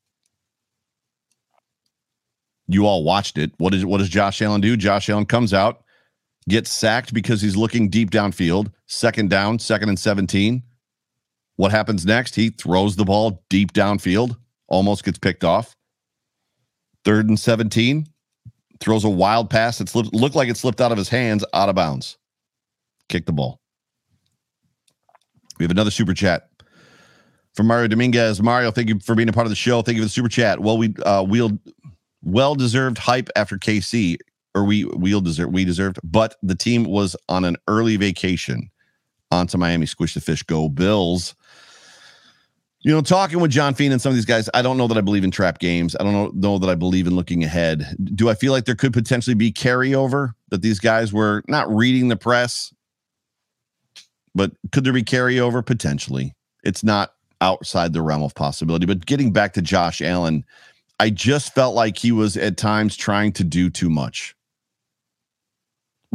You 2.68 2.84
all 2.84 3.02
watched 3.02 3.38
it. 3.38 3.52
What, 3.56 3.72
is, 3.72 3.86
what 3.86 3.96
does 3.96 4.10
Josh 4.10 4.42
Allen 4.42 4.60
do? 4.60 4.76
Josh 4.76 5.08
Allen 5.08 5.24
comes 5.24 5.54
out, 5.54 5.84
gets 6.48 6.70
sacked 6.70 7.12
because 7.12 7.40
he's 7.42 7.56
looking 7.56 7.88
deep 7.88 8.10
downfield. 8.10 8.72
Second 8.86 9.30
down, 9.30 9.58
second 9.58 9.88
and 9.88 9.98
17. 9.98 10.62
What 11.56 11.70
happens 11.70 12.04
next? 12.04 12.34
He 12.34 12.50
throws 12.50 12.96
the 12.96 13.04
ball 13.04 13.42
deep 13.48 13.72
downfield, 13.72 14.36
almost 14.68 15.04
gets 15.04 15.18
picked 15.18 15.44
off. 15.44 15.74
Third 17.04 17.28
and 17.28 17.38
17, 17.38 18.06
throws 18.80 19.04
a 19.04 19.08
wild 19.08 19.48
pass 19.48 19.78
that 19.78 19.88
slipped, 19.88 20.12
looked 20.12 20.36
like 20.36 20.48
it 20.48 20.56
slipped 20.56 20.80
out 20.80 20.92
of 20.92 20.98
his 20.98 21.08
hands, 21.08 21.44
out 21.54 21.68
of 21.68 21.74
bounds. 21.74 22.18
Kick 23.08 23.26
the 23.26 23.32
ball. 23.32 23.60
We 25.58 25.64
have 25.64 25.70
another 25.70 25.90
super 25.90 26.12
chat 26.12 26.50
from 27.54 27.66
Mario 27.68 27.88
Dominguez. 27.88 28.42
Mario, 28.42 28.70
thank 28.70 28.88
you 28.88 28.98
for 29.00 29.14
being 29.14 29.28
a 29.28 29.32
part 29.32 29.46
of 29.46 29.50
the 29.50 29.56
show. 29.56 29.80
Thank 29.80 29.96
you 29.96 30.02
for 30.02 30.06
the 30.06 30.10
super 30.10 30.28
chat. 30.28 30.60
Well, 30.60 30.76
we 30.76 30.94
uh, 31.04 31.24
well 32.22 32.54
deserved 32.54 32.98
hype 32.98 33.30
after 33.34 33.56
KC, 33.56 34.18
or 34.56 34.64
we 34.64 34.82
wheel 34.82 35.20
deserved 35.20 35.52
we 35.52 35.64
deserved, 35.64 36.00
but 36.02 36.34
the 36.42 36.54
team 36.54 36.84
was 36.84 37.14
on 37.28 37.44
an 37.44 37.56
early 37.68 37.96
vacation 37.96 38.70
onto 39.30 39.58
Miami. 39.58 39.84
Squish 39.86 40.14
the 40.14 40.20
fish, 40.20 40.42
go 40.42 40.68
Bills. 40.68 41.36
You 42.80 42.92
know, 42.92 43.02
talking 43.02 43.40
with 43.40 43.50
John 43.50 43.74
Fina 43.74 43.92
and 43.92 44.00
some 44.00 44.10
of 44.10 44.16
these 44.16 44.24
guys, 44.24 44.48
I 44.54 44.62
don't 44.62 44.78
know 44.78 44.86
that 44.86 44.96
I 44.96 45.00
believe 45.00 45.24
in 45.24 45.30
trap 45.30 45.58
games. 45.58 45.96
I 45.98 46.04
don't 46.04 46.12
know, 46.12 46.30
know 46.34 46.58
that 46.58 46.70
I 46.70 46.74
believe 46.74 47.06
in 47.06 47.16
looking 47.16 47.42
ahead. 47.42 47.96
Do 48.14 48.28
I 48.28 48.34
feel 48.34 48.52
like 48.52 48.64
there 48.64 48.76
could 48.76 48.92
potentially 48.92 49.34
be 49.34 49.52
carryover 49.52 50.30
that 50.50 50.62
these 50.62 50.78
guys 50.78 51.12
were 51.12 51.42
not 51.48 51.68
reading 51.68 52.08
the 52.08 52.16
press, 52.16 52.72
but 54.34 54.52
could 54.72 54.84
there 54.84 54.92
be 54.92 55.02
carryover? 55.02 55.66
Potentially. 55.66 56.32
It's 56.62 56.84
not 56.84 57.12
outside 57.40 57.92
the 57.92 58.02
realm 58.02 58.22
of 58.22 58.34
possibility. 58.34 58.86
But 58.86 59.04
getting 59.04 59.32
back 59.32 59.52
to 59.54 59.62
Josh 59.62 60.00
Allen, 60.00 60.44
I 61.00 61.10
just 61.10 61.54
felt 61.54 61.74
like 61.74 61.98
he 61.98 62.12
was 62.12 62.36
at 62.36 62.56
times 62.56 62.96
trying 62.96 63.32
to 63.32 63.44
do 63.44 63.68
too 63.68 63.90
much. 63.90 64.35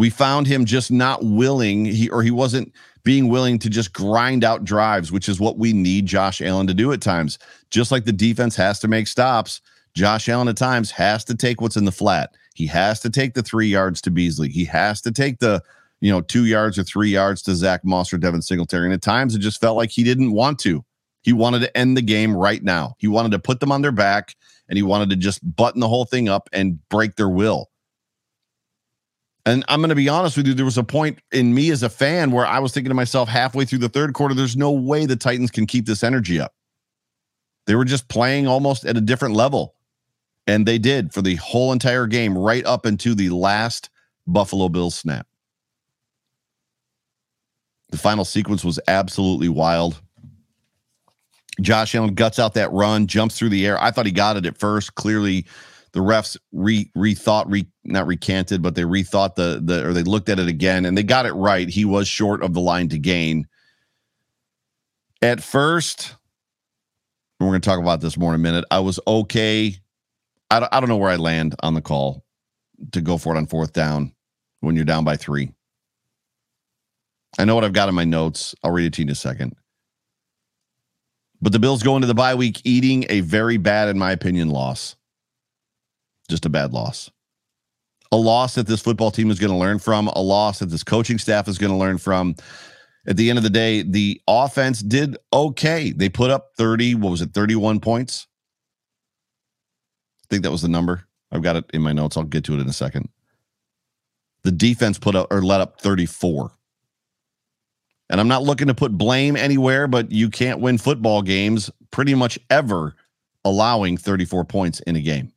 We 0.01 0.09
found 0.09 0.47
him 0.47 0.65
just 0.65 0.89
not 0.89 1.23
willing, 1.23 1.85
he 1.85 2.09
or 2.09 2.23
he 2.23 2.31
wasn't 2.31 2.73
being 3.03 3.29
willing 3.29 3.59
to 3.59 3.69
just 3.69 3.93
grind 3.93 4.43
out 4.43 4.63
drives, 4.63 5.11
which 5.11 5.29
is 5.29 5.39
what 5.39 5.59
we 5.59 5.73
need 5.73 6.07
Josh 6.07 6.41
Allen 6.41 6.65
to 6.65 6.73
do 6.73 6.91
at 6.91 7.01
times. 7.01 7.37
Just 7.69 7.91
like 7.91 8.05
the 8.05 8.11
defense 8.11 8.55
has 8.55 8.79
to 8.79 8.87
make 8.87 9.05
stops, 9.05 9.61
Josh 9.93 10.27
Allen 10.27 10.47
at 10.47 10.57
times 10.57 10.89
has 10.89 11.23
to 11.25 11.35
take 11.35 11.61
what's 11.61 11.77
in 11.77 11.85
the 11.85 11.91
flat. 11.91 12.33
He 12.55 12.65
has 12.65 12.99
to 13.01 13.11
take 13.11 13.35
the 13.35 13.43
three 13.43 13.67
yards 13.67 14.01
to 14.01 14.09
Beasley. 14.09 14.49
He 14.49 14.65
has 14.65 15.01
to 15.01 15.11
take 15.11 15.37
the, 15.37 15.61
you 15.99 16.11
know, 16.11 16.21
two 16.21 16.45
yards 16.45 16.79
or 16.79 16.83
three 16.83 17.11
yards 17.11 17.43
to 17.43 17.55
Zach 17.55 17.85
Moss 17.85 18.11
or 18.11 18.17
Devin 18.17 18.41
Singletary. 18.41 18.85
And 18.85 18.95
at 18.95 19.03
times 19.03 19.35
it 19.35 19.39
just 19.39 19.61
felt 19.61 19.77
like 19.77 19.91
he 19.91 20.03
didn't 20.03 20.31
want 20.31 20.57
to. 20.61 20.83
He 21.21 21.31
wanted 21.31 21.59
to 21.59 21.77
end 21.77 21.95
the 21.95 22.01
game 22.01 22.35
right 22.35 22.63
now. 22.63 22.95
He 22.97 23.07
wanted 23.07 23.33
to 23.33 23.39
put 23.39 23.59
them 23.59 23.71
on 23.71 23.83
their 23.83 23.91
back 23.91 24.35
and 24.67 24.77
he 24.77 24.81
wanted 24.81 25.11
to 25.11 25.15
just 25.15 25.41
button 25.55 25.79
the 25.79 25.87
whole 25.87 26.05
thing 26.05 26.27
up 26.27 26.49
and 26.51 26.79
break 26.89 27.17
their 27.17 27.29
will. 27.29 27.69
And 29.45 29.65
I'm 29.67 29.79
going 29.79 29.89
to 29.89 29.95
be 29.95 30.09
honest 30.09 30.37
with 30.37 30.47
you, 30.47 30.53
there 30.53 30.65
was 30.65 30.77
a 30.77 30.83
point 30.83 31.19
in 31.31 31.53
me 31.53 31.71
as 31.71 31.81
a 31.81 31.89
fan 31.89 32.31
where 32.31 32.45
I 32.45 32.59
was 32.59 32.73
thinking 32.73 32.89
to 32.89 32.95
myself 32.95 33.27
halfway 33.27 33.65
through 33.65 33.79
the 33.79 33.89
third 33.89 34.13
quarter, 34.13 34.35
there's 34.35 34.55
no 34.55 34.71
way 34.71 35.05
the 35.05 35.15
Titans 35.15 35.49
can 35.49 35.65
keep 35.65 35.85
this 35.85 36.03
energy 36.03 36.39
up. 36.39 36.53
They 37.65 37.75
were 37.75 37.85
just 37.85 38.07
playing 38.07 38.47
almost 38.47 38.85
at 38.85 38.97
a 38.97 39.01
different 39.01 39.35
level. 39.35 39.75
And 40.47 40.67
they 40.67 40.77
did 40.77 41.13
for 41.13 41.21
the 41.21 41.35
whole 41.35 41.71
entire 41.71 42.07
game, 42.07 42.37
right 42.37 42.65
up 42.65 42.85
into 42.85 43.15
the 43.15 43.29
last 43.29 43.89
Buffalo 44.27 44.69
Bills 44.69 44.95
snap. 44.95 45.27
The 47.89 47.97
final 47.97 48.25
sequence 48.25 48.63
was 48.63 48.79
absolutely 48.87 49.49
wild. 49.49 50.01
Josh 51.59 51.93
Allen 51.93 52.15
guts 52.15 52.39
out 52.39 52.53
that 52.55 52.71
run, 52.71 53.07
jumps 53.07 53.37
through 53.37 53.49
the 53.49 53.65
air. 53.65 53.81
I 53.81 53.91
thought 53.91 54.05
he 54.05 54.11
got 54.11 54.37
it 54.37 54.45
at 54.45 54.57
first. 54.57 54.95
Clearly, 54.95 55.45
the 55.93 55.99
refs 56.01 56.37
re 56.51 56.91
rethought, 56.97 57.45
re 57.47 57.67
not 57.83 58.07
recanted, 58.07 58.61
but 58.61 58.75
they 58.75 58.83
rethought 58.83 59.35
the 59.35 59.61
the 59.63 59.87
or 59.87 59.93
they 59.93 60.03
looked 60.03 60.29
at 60.29 60.39
it 60.39 60.47
again 60.47 60.85
and 60.85 60.97
they 60.97 61.03
got 61.03 61.25
it 61.25 61.33
right. 61.33 61.69
He 61.69 61.85
was 61.85 62.07
short 62.07 62.43
of 62.43 62.53
the 62.53 62.61
line 62.61 62.89
to 62.89 62.99
gain. 62.99 63.47
At 65.21 65.43
first, 65.43 66.15
we're 67.39 67.47
going 67.49 67.61
to 67.61 67.69
talk 67.69 67.79
about 67.79 68.01
this 68.01 68.17
more 68.17 68.33
in 68.33 68.41
a 68.41 68.43
minute. 68.43 68.65
I 68.71 68.79
was 68.79 68.99
okay. 69.07 69.75
I 70.51 70.67
I 70.71 70.79
don't 70.79 70.89
know 70.89 70.97
where 70.97 71.11
I 71.11 71.17
land 71.17 71.55
on 71.61 71.73
the 71.75 71.81
call. 71.81 72.23
to 72.93 73.01
go 73.01 73.17
for 73.17 73.35
it 73.35 73.37
on 73.37 73.47
fourth 73.47 73.73
down 73.73 74.13
when 74.61 74.75
you're 74.75 74.85
down 74.85 75.03
by 75.03 75.17
three. 75.17 75.51
I 77.39 77.45
know 77.45 77.55
what 77.55 77.63
I've 77.63 77.73
got 77.73 77.89
in 77.89 77.95
my 77.95 78.05
notes. 78.05 78.55
I'll 78.63 78.71
read 78.71 78.85
it 78.85 78.93
to 78.93 79.01
you 79.01 79.05
in 79.05 79.11
a 79.11 79.15
second. 79.15 79.55
But 81.41 81.53
the 81.53 81.59
Bills 81.59 81.83
go 81.83 81.95
into 81.95 82.07
the 82.07 82.13
bye 82.15 82.35
week 82.35 82.61
eating 82.63 83.05
a 83.09 83.21
very 83.21 83.57
bad, 83.57 83.89
in 83.89 83.97
my 83.99 84.11
opinion, 84.11 84.49
loss. 84.49 84.95
Just 86.31 86.45
a 86.45 86.49
bad 86.49 86.71
loss. 86.71 87.11
A 88.13 88.17
loss 88.17 88.55
that 88.55 88.65
this 88.65 88.81
football 88.81 89.11
team 89.11 89.29
is 89.29 89.37
going 89.37 89.51
to 89.51 89.57
learn 89.57 89.79
from, 89.79 90.07
a 90.07 90.21
loss 90.21 90.59
that 90.59 90.67
this 90.67 90.83
coaching 90.83 91.17
staff 91.17 91.49
is 91.49 91.57
going 91.57 91.71
to 91.71 91.77
learn 91.77 91.97
from. 91.97 92.35
At 93.05 93.17
the 93.17 93.29
end 93.29 93.37
of 93.37 93.43
the 93.43 93.49
day, 93.49 93.81
the 93.81 94.21
offense 94.29 94.81
did 94.81 95.17
okay. 95.33 95.91
They 95.91 96.07
put 96.07 96.31
up 96.31 96.51
30, 96.55 96.95
what 96.95 97.11
was 97.11 97.21
it, 97.21 97.33
31 97.33 97.81
points? 97.81 98.27
I 100.23 100.27
think 100.29 100.43
that 100.43 100.51
was 100.51 100.61
the 100.61 100.69
number. 100.69 101.05
I've 101.33 101.41
got 101.41 101.57
it 101.57 101.65
in 101.73 101.81
my 101.81 101.91
notes. 101.91 102.15
I'll 102.15 102.23
get 102.23 102.45
to 102.45 102.53
it 102.53 102.61
in 102.61 102.69
a 102.69 102.73
second. 102.73 103.09
The 104.43 104.51
defense 104.51 104.97
put 104.97 105.15
up 105.15 105.27
or 105.31 105.41
let 105.41 105.59
up 105.59 105.81
34. 105.81 106.51
And 108.09 108.21
I'm 108.21 108.29
not 108.29 108.43
looking 108.43 108.67
to 108.67 108.73
put 108.73 108.97
blame 108.97 109.35
anywhere, 109.35 109.87
but 109.87 110.13
you 110.13 110.29
can't 110.29 110.61
win 110.61 110.77
football 110.77 111.21
games 111.21 111.69
pretty 111.91 112.15
much 112.15 112.39
ever 112.49 112.95
allowing 113.43 113.97
34 113.97 114.45
points 114.45 114.79
in 114.81 114.95
a 114.95 115.01
game. 115.01 115.33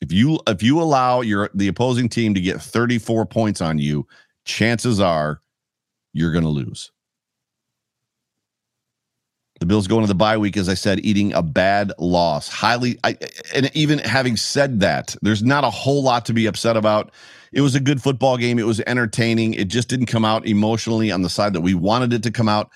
If 0.00 0.12
you 0.12 0.38
if 0.46 0.62
you 0.62 0.80
allow 0.80 1.22
your 1.22 1.50
the 1.54 1.68
opposing 1.68 2.08
team 2.08 2.34
to 2.34 2.40
get 2.40 2.60
34 2.60 3.26
points 3.26 3.60
on 3.60 3.78
you, 3.78 4.06
chances 4.44 5.00
are 5.00 5.40
you're 6.12 6.32
going 6.32 6.44
to 6.44 6.50
lose. 6.50 6.90
The 9.60 9.66
Bills 9.66 9.86
going 9.86 10.02
to 10.02 10.06
the 10.06 10.14
bye 10.14 10.36
week, 10.36 10.56
as 10.58 10.68
I 10.68 10.74
said, 10.74 11.00
eating 11.00 11.32
a 11.32 11.42
bad 11.42 11.90
loss. 11.98 12.48
Highly, 12.48 12.98
I, 13.04 13.16
and 13.54 13.70
even 13.74 13.98
having 14.00 14.36
said 14.36 14.80
that, 14.80 15.16
there's 15.22 15.42
not 15.42 15.64
a 15.64 15.70
whole 15.70 16.02
lot 16.02 16.26
to 16.26 16.34
be 16.34 16.44
upset 16.44 16.76
about. 16.76 17.10
It 17.52 17.62
was 17.62 17.74
a 17.74 17.80
good 17.80 18.02
football 18.02 18.36
game. 18.36 18.58
It 18.58 18.66
was 18.66 18.80
entertaining. 18.80 19.54
It 19.54 19.68
just 19.68 19.88
didn't 19.88 20.06
come 20.06 20.26
out 20.26 20.46
emotionally 20.46 21.10
on 21.10 21.22
the 21.22 21.30
side 21.30 21.54
that 21.54 21.62
we 21.62 21.72
wanted 21.72 22.12
it 22.12 22.22
to 22.24 22.30
come 22.30 22.50
out. 22.50 22.70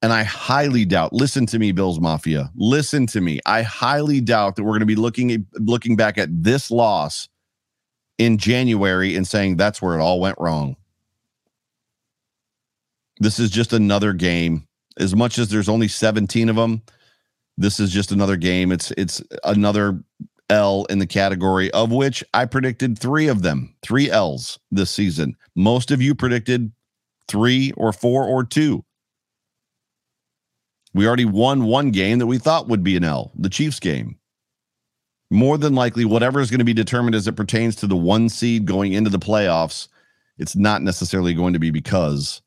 And 0.00 0.12
I 0.12 0.22
highly 0.22 0.84
doubt. 0.84 1.12
Listen 1.12 1.44
to 1.46 1.58
me, 1.58 1.72
Bills 1.72 1.98
Mafia. 1.98 2.50
Listen 2.54 3.06
to 3.08 3.20
me. 3.20 3.40
I 3.46 3.62
highly 3.62 4.20
doubt 4.20 4.56
that 4.56 4.62
we're 4.62 4.72
going 4.72 4.80
to 4.80 4.86
be 4.86 4.94
looking 4.94 5.46
looking 5.54 5.96
back 5.96 6.18
at 6.18 6.28
this 6.30 6.70
loss 6.70 7.28
in 8.16 8.38
January 8.38 9.16
and 9.16 9.26
saying 9.26 9.56
that's 9.56 9.82
where 9.82 9.98
it 9.98 10.00
all 10.00 10.20
went 10.20 10.38
wrong. 10.38 10.76
This 13.18 13.40
is 13.40 13.50
just 13.50 13.72
another 13.72 14.12
game 14.12 14.68
as 14.98 15.14
much 15.14 15.38
as 15.38 15.48
there's 15.48 15.68
only 15.68 15.88
17 15.88 16.48
of 16.48 16.56
them, 16.56 16.82
this 17.56 17.80
is 17.80 17.90
just 17.90 18.12
another 18.12 18.36
game. 18.36 18.70
It's 18.70 18.92
it's 18.92 19.22
another 19.44 20.02
L 20.50 20.84
in 20.86 20.98
the 20.98 21.06
category 21.06 21.70
of 21.72 21.90
which 21.90 22.24
I 22.34 22.44
predicted 22.44 22.98
3 22.98 23.28
of 23.28 23.42
them, 23.42 23.74
3 23.82 24.10
Ls 24.10 24.58
this 24.70 24.90
season. 24.90 25.36
Most 25.54 25.90
of 25.90 26.00
you 26.00 26.14
predicted 26.14 26.72
3 27.28 27.72
or 27.76 27.92
4 27.92 28.24
or 28.24 28.44
2. 28.44 28.84
We 30.94 31.06
already 31.06 31.24
won 31.24 31.64
one 31.64 31.90
game 31.90 32.18
that 32.18 32.26
we 32.26 32.38
thought 32.38 32.68
would 32.68 32.82
be 32.82 32.96
an 32.96 33.04
L, 33.04 33.32
the 33.36 33.50
Chiefs 33.50 33.80
game. 33.80 34.18
More 35.30 35.58
than 35.58 35.74
likely, 35.74 36.04
whatever 36.04 36.40
is 36.40 36.50
going 36.50 36.60
to 36.60 36.64
be 36.64 36.72
determined 36.72 37.14
as 37.14 37.28
it 37.28 37.36
pertains 37.36 37.76
to 37.76 37.86
the 37.86 37.96
one 37.96 38.28
seed 38.28 38.64
going 38.64 38.94
into 38.94 39.10
the 39.10 39.18
playoffs, 39.18 39.88
it's 40.38 40.56
not 40.56 40.82
necessarily 40.82 41.34
going 41.34 41.52
to 41.52 41.58
be 41.58 41.70
because 41.70 42.40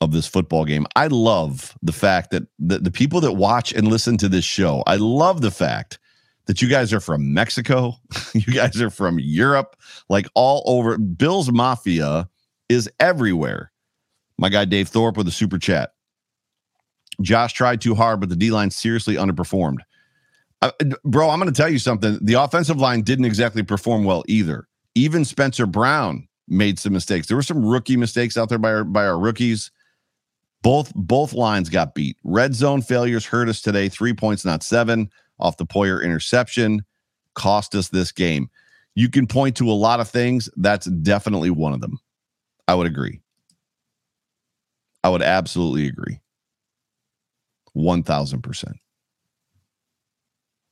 of 0.00 0.12
this 0.12 0.26
football 0.26 0.64
game. 0.64 0.86
I 0.94 1.06
love 1.06 1.76
the 1.82 1.92
fact 1.92 2.30
that 2.32 2.42
the, 2.58 2.78
the 2.78 2.90
people 2.90 3.20
that 3.22 3.32
watch 3.32 3.72
and 3.72 3.88
listen 3.88 4.18
to 4.18 4.28
this 4.28 4.44
show, 4.44 4.82
I 4.86 4.96
love 4.96 5.40
the 5.40 5.50
fact 5.50 5.98
that 6.46 6.60
you 6.60 6.68
guys 6.68 6.92
are 6.92 7.00
from 7.00 7.32
Mexico, 7.32 7.94
you 8.34 8.52
guys 8.52 8.80
are 8.80 8.90
from 8.90 9.18
Europe, 9.18 9.76
like 10.08 10.26
all 10.34 10.62
over. 10.66 10.98
Bill's 10.98 11.50
Mafia 11.50 12.28
is 12.68 12.90
everywhere. 13.00 13.72
My 14.38 14.48
guy 14.48 14.66
Dave 14.66 14.88
Thorpe 14.88 15.16
with 15.16 15.28
a 15.28 15.32
super 15.32 15.58
chat. 15.58 15.92
Josh 17.22 17.52
tried 17.52 17.80
too 17.80 17.94
hard, 17.94 18.20
but 18.20 18.28
the 18.28 18.36
D 18.36 18.50
line 18.50 18.70
seriously 18.70 19.16
underperformed. 19.16 19.78
Uh, 20.62 20.70
bro, 21.04 21.30
I'm 21.30 21.38
going 21.38 21.52
to 21.52 21.56
tell 21.56 21.68
you 21.70 21.78
something. 21.78 22.18
The 22.22 22.34
offensive 22.34 22.78
line 22.78 23.02
didn't 23.02 23.24
exactly 23.24 23.62
perform 23.62 24.04
well 24.04 24.24
either. 24.26 24.66
Even 24.94 25.24
Spencer 25.24 25.66
Brown 25.66 26.26
made 26.48 26.78
some 26.78 26.92
mistakes. 26.92 27.26
There 27.26 27.36
were 27.36 27.42
some 27.42 27.64
rookie 27.64 27.96
mistakes 27.96 28.36
out 28.36 28.48
there 28.48 28.58
by 28.58 28.72
our, 28.72 28.84
by 28.84 29.06
our 29.06 29.18
rookies. 29.18 29.70
Both 30.62 30.92
both 30.94 31.32
lines 31.32 31.68
got 31.68 31.94
beat. 31.94 32.16
Red 32.24 32.54
zone 32.54 32.82
failures 32.82 33.26
hurt 33.26 33.48
us 33.48 33.60
today. 33.60 33.88
Three 33.88 34.14
points, 34.14 34.44
not 34.44 34.62
seven, 34.62 35.10
off 35.38 35.58
the 35.58 35.66
Poyer 35.66 36.02
interception, 36.02 36.84
cost 37.34 37.74
us 37.74 37.88
this 37.88 38.10
game. 38.10 38.48
You 38.94 39.10
can 39.10 39.26
point 39.26 39.56
to 39.58 39.70
a 39.70 39.72
lot 39.72 40.00
of 40.00 40.08
things. 40.08 40.48
That's 40.56 40.86
definitely 40.86 41.50
one 41.50 41.74
of 41.74 41.80
them. 41.80 41.98
I 42.66 42.74
would 42.74 42.86
agree. 42.86 43.20
I 45.04 45.10
would 45.10 45.22
absolutely 45.22 45.86
agree. 45.86 46.20
1000%. 47.76 48.72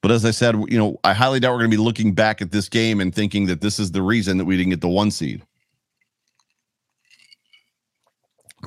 But 0.03 0.11
as 0.11 0.25
I 0.25 0.33
said, 0.33 0.57
you 0.69 0.79
know, 0.79 0.99
I 1.05 1.15
highly 1.15 1.41
doubt 1.41 1.53
we're 1.53 1.61
going 1.61 1.71
to 1.71 1.77
be 1.77 1.83
looking 1.83 2.13
back 2.13 2.43
at 2.43 2.51
this 2.51 2.69
game 2.69 3.01
and 3.01 3.15
thinking 3.15 3.47
that 3.47 3.61
this 3.61 3.79
is 3.79 3.93
the 3.93 4.03
reason 4.03 4.39
that 4.39 4.45
we 4.45 4.57
didn't 4.57 4.71
get 4.71 4.81
the 4.81 4.89
one 4.89 5.11
seed. 5.11 5.43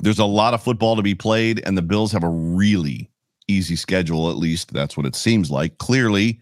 there's 0.02 0.18
a 0.18 0.24
lot 0.24 0.54
of 0.54 0.62
football 0.62 0.96
to 0.96 1.02
be 1.02 1.14
played, 1.14 1.62
and 1.64 1.76
the 1.76 1.82
Bills 1.82 2.12
have 2.12 2.24
a 2.24 2.28
really 2.28 3.10
easy 3.48 3.76
schedule. 3.76 4.30
At 4.30 4.36
least 4.36 4.72
that's 4.72 4.96
what 4.96 5.06
it 5.06 5.16
seems 5.16 5.50
like. 5.50 5.78
Clearly, 5.78 6.40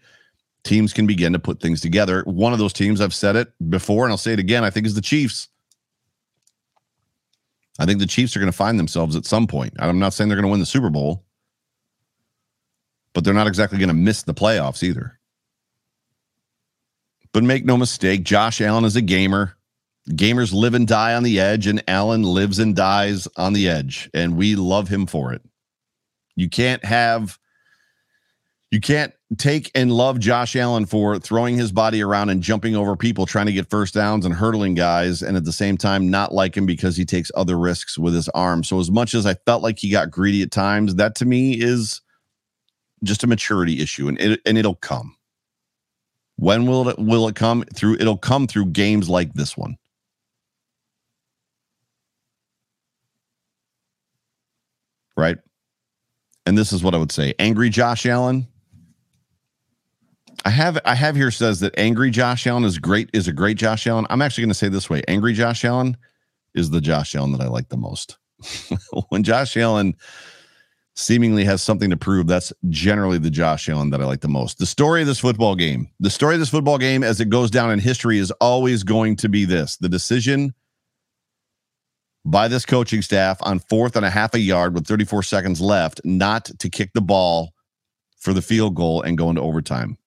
teams 0.63 0.93
can 0.93 1.07
begin 1.07 1.33
to 1.33 1.39
put 1.39 1.61
things 1.61 1.81
together. 1.81 2.23
One 2.25 2.53
of 2.53 2.59
those 2.59 2.73
teams, 2.73 3.01
I've 3.01 3.13
said 3.13 3.35
it 3.35 3.51
before, 3.69 4.05
and 4.05 4.11
I'll 4.11 4.17
say 4.17 4.33
it 4.33 4.39
again. 4.39 4.63
I 4.63 4.69
think 4.69 4.85
is 4.85 4.95
the 4.95 5.01
Chiefs. 5.01 5.47
I 7.79 7.85
think 7.85 7.99
the 7.99 8.07
Chiefs 8.07 8.35
are 8.35 8.39
going 8.39 8.51
to 8.51 8.57
find 8.57 8.79
themselves 8.79 9.15
at 9.15 9.25
some 9.25 9.47
point. 9.47 9.73
I'm 9.79 9.99
not 9.99 10.13
saying 10.13 10.29
they're 10.29 10.35
going 10.35 10.47
to 10.47 10.51
win 10.51 10.59
the 10.59 10.65
Super 10.65 10.89
Bowl, 10.89 11.23
but 13.17 13.23
they're 13.23 13.33
not 13.33 13.47
exactly 13.47 13.79
going 13.79 13.87
to 13.87 13.95
miss 13.95 14.21
the 14.21 14.33
playoffs 14.35 14.83
either. 14.83 15.19
But 17.33 17.43
make 17.43 17.65
no 17.65 17.75
mistake, 17.75 18.21
Josh 18.21 18.61
Allen 18.61 18.85
is 18.85 18.95
a 18.95 19.01
gamer. 19.01 19.57
Gamers 20.11 20.53
live 20.53 20.75
and 20.75 20.87
die 20.87 21.15
on 21.15 21.23
the 21.23 21.39
edge, 21.39 21.65
and 21.65 21.83
Allen 21.87 22.21
lives 22.21 22.59
and 22.59 22.75
dies 22.75 23.27
on 23.35 23.53
the 23.53 23.69
edge, 23.69 24.07
and 24.13 24.37
we 24.37 24.55
love 24.55 24.87
him 24.87 25.07
for 25.07 25.33
it. 25.33 25.41
You 26.35 26.47
can't 26.47 26.85
have, 26.85 27.39
you 28.69 28.79
can't 28.79 29.13
take 29.39 29.71
and 29.73 29.91
love 29.91 30.19
Josh 30.19 30.55
Allen 30.55 30.85
for 30.85 31.17
throwing 31.17 31.57
his 31.57 31.71
body 31.71 32.03
around 32.03 32.29
and 32.29 32.43
jumping 32.43 32.75
over 32.75 32.95
people, 32.95 33.25
trying 33.25 33.47
to 33.47 33.51
get 33.51 33.71
first 33.71 33.95
downs 33.95 34.27
and 34.27 34.35
hurdling 34.35 34.75
guys, 34.75 35.23
and 35.23 35.35
at 35.35 35.43
the 35.43 35.51
same 35.51 35.75
time 35.75 36.11
not 36.11 36.35
like 36.35 36.55
him 36.55 36.67
because 36.67 36.95
he 36.95 37.03
takes 37.03 37.31
other 37.33 37.57
risks 37.57 37.97
with 37.97 38.13
his 38.13 38.29
arm. 38.29 38.63
So, 38.63 38.79
as 38.79 38.91
much 38.91 39.15
as 39.15 39.25
I 39.25 39.33
felt 39.47 39.63
like 39.63 39.79
he 39.79 39.89
got 39.89 40.11
greedy 40.11 40.43
at 40.43 40.51
times, 40.51 40.93
that 40.97 41.15
to 41.15 41.25
me 41.25 41.53
is 41.53 41.99
just 43.03 43.23
a 43.23 43.27
maturity 43.27 43.81
issue, 43.81 44.07
and 44.07 44.19
it 44.19 44.41
and 44.45 44.57
it'll 44.57 44.75
come. 44.75 45.15
When 46.37 46.67
will 46.67 46.89
it 46.89 46.99
will 46.99 47.27
it 47.27 47.35
come 47.35 47.63
through? 47.75 47.97
It'll 47.99 48.17
come 48.17 48.47
through 48.47 48.67
games 48.67 49.09
like 49.09 49.33
this 49.33 49.57
one. 49.57 49.77
right? 55.17 55.37
And 56.45 56.57
this 56.57 56.71
is 56.71 56.81
what 56.81 56.93
I 56.95 56.97
would 56.97 57.11
say. 57.11 57.33
Angry 57.39 57.69
Josh 57.69 58.05
Allen. 58.05 58.47
I 60.45 60.49
have 60.51 60.79
I 60.85 60.95
have 60.95 61.15
here 61.15 61.31
says 61.31 61.59
that 61.59 61.77
angry 61.77 62.11
Josh 62.11 62.47
Allen 62.47 62.63
is 62.63 62.77
great 62.77 63.09
is 63.11 63.27
a 63.27 63.33
great 63.33 63.57
Josh 63.57 63.85
Allen. 63.87 64.05
I'm 64.09 64.21
actually 64.21 64.43
going 64.43 64.51
to 64.51 64.55
say 64.55 64.69
this 64.69 64.89
way. 64.89 65.01
Angry 65.07 65.33
Josh 65.33 65.65
Allen 65.65 65.97
is 66.53 66.69
the 66.69 66.79
Josh 66.79 67.15
Allen 67.15 67.33
that 67.33 67.41
I 67.41 67.47
like 67.47 67.67
the 67.67 67.75
most. 67.75 68.17
when 69.09 69.23
Josh 69.23 69.57
Allen 69.57 69.95
seemingly 70.97 71.45
has 71.45 71.61
something 71.61 71.91
to 71.91 71.97
prove, 71.97 72.27
that's 72.27 72.51
generally 72.69 73.19
the 73.19 73.29
Josh 73.29 73.69
Allen 73.69 73.91
that 73.91 74.01
I 74.01 74.05
like 74.05 74.21
the 74.21 74.27
most. 74.27 74.57
The 74.57 74.65
story 74.65 75.01
of 75.01 75.07
this 75.07 75.19
football 75.19 75.55
game, 75.55 75.87
the 75.99 76.09
story 76.09 76.35
of 76.35 76.39
this 76.39 76.49
football 76.49 76.79
game 76.79 77.03
as 77.03 77.21
it 77.21 77.29
goes 77.29 77.51
down 77.51 77.71
in 77.71 77.79
history 77.79 78.17
is 78.17 78.31
always 78.41 78.83
going 78.83 79.15
to 79.17 79.29
be 79.29 79.45
this 79.45 79.77
the 79.77 79.89
decision 79.89 80.53
by 82.25 82.47
this 82.47 82.65
coaching 82.65 83.01
staff 83.01 83.37
on 83.41 83.59
fourth 83.59 83.95
and 83.95 84.05
a 84.05 84.09
half 84.09 84.33
a 84.33 84.39
yard 84.39 84.73
with 84.73 84.87
34 84.87 85.23
seconds 85.23 85.61
left 85.61 86.01
not 86.03 86.45
to 86.59 86.69
kick 86.69 86.91
the 86.93 87.01
ball 87.01 87.53
for 88.17 88.33
the 88.33 88.41
field 88.41 88.75
goal 88.75 89.01
and 89.03 89.17
go 89.17 89.29
into 89.29 89.41
overtime. 89.41 89.97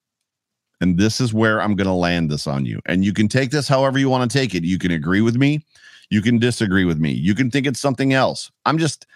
And 0.80 0.98
this 0.98 1.20
is 1.20 1.32
where 1.32 1.62
I'm 1.62 1.76
going 1.76 1.86
to 1.86 1.92
land 1.92 2.30
this 2.30 2.46
on 2.46 2.66
you. 2.66 2.80
And 2.86 3.04
you 3.04 3.12
can 3.12 3.28
take 3.28 3.50
this 3.50 3.68
however 3.68 3.98
you 3.98 4.08
want 4.08 4.30
to 4.30 4.38
take 4.38 4.54
it. 4.54 4.64
You 4.64 4.78
can 4.78 4.90
agree 4.90 5.20
with 5.20 5.36
me. 5.36 5.64
You 6.10 6.20
can 6.20 6.38
disagree 6.38 6.84
with 6.84 6.98
me. 6.98 7.12
You 7.12 7.34
can 7.34 7.50
think 7.50 7.66
it's 7.66 7.80
something 7.80 8.12
else. 8.12 8.50
I'm 8.66 8.78
just 8.78 9.06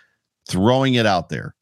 throwing 0.49 0.95
it 0.95 1.07
out 1.07 1.29
there. 1.31 1.55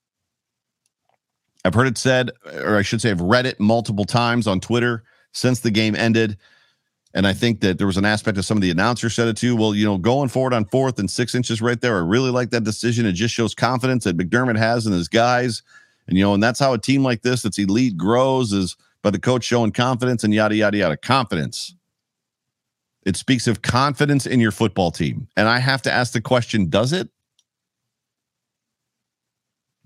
I've 1.65 1.75
heard 1.75 1.87
it 1.87 1.99
said, 1.99 2.31
or 2.65 2.77
I 2.77 2.83
should 2.83 3.01
say, 3.01 3.11
I've 3.11 3.21
read 3.21 3.47
it 3.47 3.61
multiple 3.61 4.05
times 4.05 4.47
on 4.47 4.61
Twitter 4.61 5.05
since 5.33 5.61
the 5.61 5.71
game 5.71 5.95
ended. 5.95 6.37
And 7.15 7.27
I 7.27 7.35
think 7.35 7.61
that 7.61 7.79
there 7.79 7.87
was 7.87 7.99
an 7.99 8.05
aspect 8.05 8.39
of 8.39 8.45
some 8.45 8.57
of 8.57 8.63
the 8.63 8.71
announcers 8.71 9.15
said 9.15 9.29
it 9.29 9.37
too. 9.37 9.55
Well, 9.55 9.75
you 9.75 9.85
know, 9.85 9.99
going 9.99 10.29
forward 10.29 10.55
on 10.55 10.65
fourth 10.65 10.99
and 10.99 11.11
six 11.11 11.35
inches 11.35 11.61
right 11.61 11.81
there, 11.81 11.97
I 11.97 12.01
really 12.01 12.31
like 12.31 12.51
that 12.51 12.65
decision. 12.65 13.07
It 13.07 13.13
just 13.13 13.35
shows 13.35 13.55
confidence 13.55 14.05
that 14.05 14.17
McDermott 14.17 14.57
has 14.57 14.87
in 14.87 14.93
his 14.93 15.09
guys. 15.09 15.63
And, 16.09 16.17
you 16.17 16.25
know, 16.25 16.35
and 16.35 16.43
that's 16.43 16.59
how 16.59 16.73
a 16.73 16.79
team 16.79 17.03
like 17.03 17.23
this 17.23 17.43
that's 17.43 17.59
elite 17.59 17.97
grows 17.97 18.53
is 18.53 18.77
by 19.03 19.11
the 19.11 19.19
coach 19.19 19.45
showing 19.45 19.73
confidence 19.73 20.25
and 20.25 20.33
yada, 20.33 20.57
yada, 20.57 20.79
yada. 20.79 20.97
Confidence. 20.97 21.75
It 23.05 23.17
speaks 23.17 23.47
of 23.47 23.63
confidence 23.63 24.27
in 24.27 24.41
your 24.41 24.53
football 24.53 24.91
team. 24.91 25.29
And 25.37 25.49
I 25.49 25.59
have 25.59 25.83
to 25.83 25.93
ask 25.93 26.13
the 26.13 26.21
question 26.21 26.71
does 26.71 26.93
it? 26.93 27.09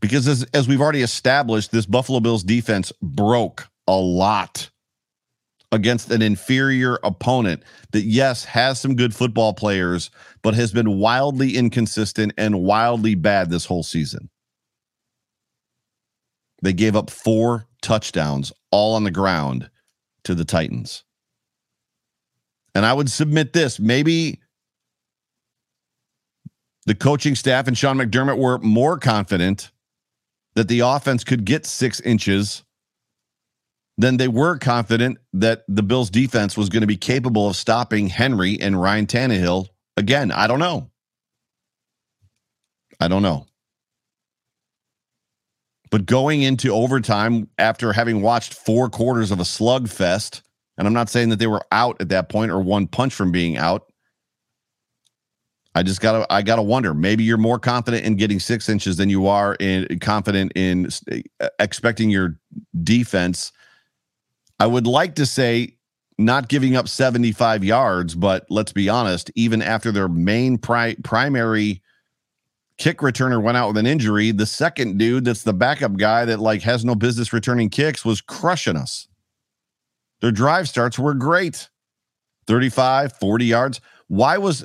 Because 0.00 0.28
as, 0.28 0.44
as 0.52 0.68
we've 0.68 0.80
already 0.80 1.02
established, 1.02 1.72
this 1.72 1.86
Buffalo 1.86 2.20
Bills 2.20 2.44
defense 2.44 2.92
broke 3.02 3.68
a 3.88 3.96
lot 3.96 4.70
against 5.72 6.10
an 6.10 6.22
inferior 6.22 6.98
opponent 7.02 7.62
that, 7.92 8.02
yes, 8.02 8.44
has 8.44 8.80
some 8.80 8.94
good 8.94 9.14
football 9.14 9.52
players, 9.52 10.10
but 10.42 10.54
has 10.54 10.72
been 10.72 10.98
wildly 10.98 11.56
inconsistent 11.56 12.32
and 12.36 12.62
wildly 12.62 13.14
bad 13.14 13.50
this 13.50 13.64
whole 13.64 13.82
season. 13.82 14.28
They 16.62 16.72
gave 16.72 16.96
up 16.96 17.10
four 17.10 17.66
touchdowns 17.82 18.52
all 18.70 18.94
on 18.94 19.04
the 19.04 19.10
ground 19.10 19.70
to 20.24 20.34
the 20.34 20.44
Titans. 20.44 21.04
And 22.74 22.84
I 22.84 22.92
would 22.92 23.10
submit 23.10 23.52
this 23.52 23.80
maybe 23.80 24.40
the 26.84 26.94
coaching 26.94 27.34
staff 27.34 27.66
and 27.66 27.76
Sean 27.76 27.96
McDermott 27.96 28.38
were 28.38 28.58
more 28.58 28.98
confident 28.98 29.70
that 30.56 30.68
the 30.68 30.80
offense 30.80 31.22
could 31.22 31.44
get 31.44 31.64
six 31.64 32.00
inches 32.00 32.64
then 33.98 34.18
they 34.18 34.28
were 34.28 34.58
confident 34.58 35.18
that 35.32 35.64
the 35.68 35.82
Bills 35.82 36.10
defense 36.10 36.56
was 36.56 36.68
going 36.68 36.82
to 36.82 36.86
be 36.86 36.96
capable 36.96 37.48
of 37.48 37.56
stopping 37.56 38.08
Henry 38.08 38.60
and 38.60 38.80
Ryan 38.80 39.06
Tannehill. 39.06 39.68
Again, 39.96 40.30
I 40.30 40.46
don't 40.46 40.58
know. 40.58 40.90
I 43.00 43.08
don't 43.08 43.22
know. 43.22 43.46
But 45.90 46.04
going 46.04 46.42
into 46.42 46.72
overtime 46.72 47.48
after 47.56 47.92
having 47.92 48.20
watched 48.20 48.52
four 48.52 48.90
quarters 48.90 49.30
of 49.30 49.40
a 49.40 49.44
slugfest, 49.44 50.42
and 50.76 50.86
I'm 50.86 50.92
not 50.92 51.08
saying 51.08 51.30
that 51.30 51.38
they 51.38 51.46
were 51.46 51.64
out 51.72 52.00
at 52.00 52.10
that 52.10 52.28
point 52.28 52.50
or 52.50 52.60
one 52.60 52.86
punch 52.86 53.14
from 53.14 53.32
being 53.32 53.56
out. 53.56 53.90
I 55.76 55.82
just 55.82 56.00
gotta, 56.00 56.26
I 56.32 56.40
gotta 56.40 56.62
wonder. 56.62 56.94
Maybe 56.94 57.22
you're 57.22 57.36
more 57.36 57.58
confident 57.58 58.06
in 58.06 58.16
getting 58.16 58.40
six 58.40 58.70
inches 58.70 58.96
than 58.96 59.10
you 59.10 59.26
are 59.26 59.56
in 59.60 59.98
confident 59.98 60.52
in 60.54 60.88
uh, 61.38 61.48
expecting 61.58 62.08
your 62.08 62.38
defense. 62.82 63.52
I 64.58 64.68
would 64.68 64.86
like 64.86 65.16
to 65.16 65.26
say 65.26 65.76
not 66.16 66.48
giving 66.48 66.76
up 66.76 66.88
75 66.88 67.62
yards, 67.62 68.14
but 68.14 68.46
let's 68.48 68.72
be 68.72 68.88
honest. 68.88 69.30
Even 69.34 69.60
after 69.60 69.92
their 69.92 70.08
main 70.08 70.56
pri- 70.56 70.96
primary 71.04 71.82
kick 72.78 73.00
returner 73.00 73.42
went 73.42 73.58
out 73.58 73.68
with 73.68 73.76
an 73.76 73.86
injury, 73.86 74.30
the 74.30 74.46
second 74.46 74.96
dude 74.96 75.26
that's 75.26 75.42
the 75.42 75.52
backup 75.52 75.98
guy 75.98 76.24
that 76.24 76.40
like 76.40 76.62
has 76.62 76.86
no 76.86 76.94
business 76.94 77.34
returning 77.34 77.68
kicks 77.68 78.02
was 78.02 78.22
crushing 78.22 78.76
us. 78.76 79.08
Their 80.22 80.32
drive 80.32 80.70
starts 80.70 80.98
were 80.98 81.12
great. 81.12 81.68
35, 82.46 83.12
40 83.18 83.44
yards. 83.44 83.80
Why 84.08 84.38
was 84.38 84.64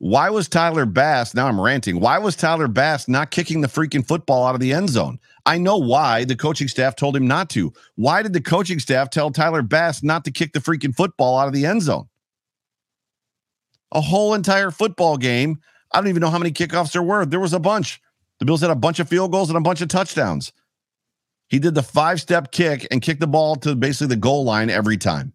why 0.00 0.28
was 0.30 0.48
Tyler 0.48 0.86
Bass, 0.86 1.34
now 1.34 1.46
I'm 1.46 1.60
ranting. 1.60 2.00
Why 2.00 2.18
was 2.18 2.34
Tyler 2.34 2.68
Bass 2.68 3.06
not 3.06 3.30
kicking 3.30 3.60
the 3.60 3.68
freaking 3.68 4.06
football 4.06 4.46
out 4.46 4.54
of 4.54 4.60
the 4.60 4.72
end 4.72 4.90
zone? 4.90 5.20
I 5.46 5.58
know 5.58 5.76
why 5.76 6.24
the 6.24 6.36
coaching 6.36 6.68
staff 6.68 6.96
told 6.96 7.16
him 7.16 7.28
not 7.28 7.48
to. 7.50 7.72
Why 7.94 8.22
did 8.22 8.32
the 8.32 8.40
coaching 8.40 8.80
staff 8.80 9.10
tell 9.10 9.30
Tyler 9.30 9.62
Bass 9.62 10.02
not 10.02 10.24
to 10.24 10.30
kick 10.30 10.52
the 10.52 10.58
freaking 10.58 10.94
football 10.94 11.38
out 11.38 11.46
of 11.46 11.54
the 11.54 11.66
end 11.66 11.82
zone? 11.82 12.08
A 13.92 14.00
whole 14.00 14.34
entire 14.34 14.70
football 14.70 15.16
game 15.16 15.60
I 15.92 15.98
don't 15.98 16.08
even 16.08 16.20
know 16.20 16.30
how 16.30 16.38
many 16.38 16.52
kickoffs 16.52 16.92
there 16.92 17.02
were. 17.02 17.26
There 17.26 17.40
was 17.40 17.52
a 17.52 17.58
bunch. 17.58 18.00
The 18.38 18.44
Bills 18.44 18.60
had 18.60 18.70
a 18.70 18.76
bunch 18.76 19.00
of 19.00 19.08
field 19.08 19.32
goals 19.32 19.50
and 19.50 19.56
a 19.56 19.62
bunch 19.62 19.80
of 19.80 19.88
touchdowns. 19.88 20.52
He 21.48 21.58
did 21.58 21.74
the 21.74 21.82
five 21.82 22.20
step 22.20 22.52
kick 22.52 22.86
and 22.90 23.02
kicked 23.02 23.20
the 23.20 23.26
ball 23.26 23.56
to 23.56 23.74
basically 23.74 24.14
the 24.14 24.16
goal 24.16 24.44
line 24.44 24.70
every 24.70 24.96
time. 24.96 25.32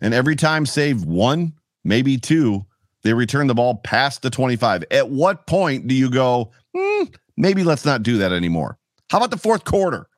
And 0.00 0.14
every 0.14 0.36
time, 0.36 0.66
save 0.66 1.04
one, 1.04 1.54
maybe 1.82 2.18
two, 2.18 2.66
they 3.02 3.12
return 3.12 3.46
the 3.46 3.54
ball 3.54 3.76
past 3.76 4.22
the 4.22 4.30
25. 4.30 4.84
At 4.90 5.10
what 5.10 5.46
point 5.46 5.86
do 5.86 5.94
you 5.94 6.10
go, 6.10 6.50
hmm, 6.76 7.04
maybe 7.36 7.62
let's 7.62 7.84
not 7.84 8.02
do 8.02 8.18
that 8.18 8.32
anymore? 8.32 8.78
How 9.10 9.18
about 9.18 9.30
the 9.30 9.38
fourth 9.38 9.64
quarter? 9.64 10.08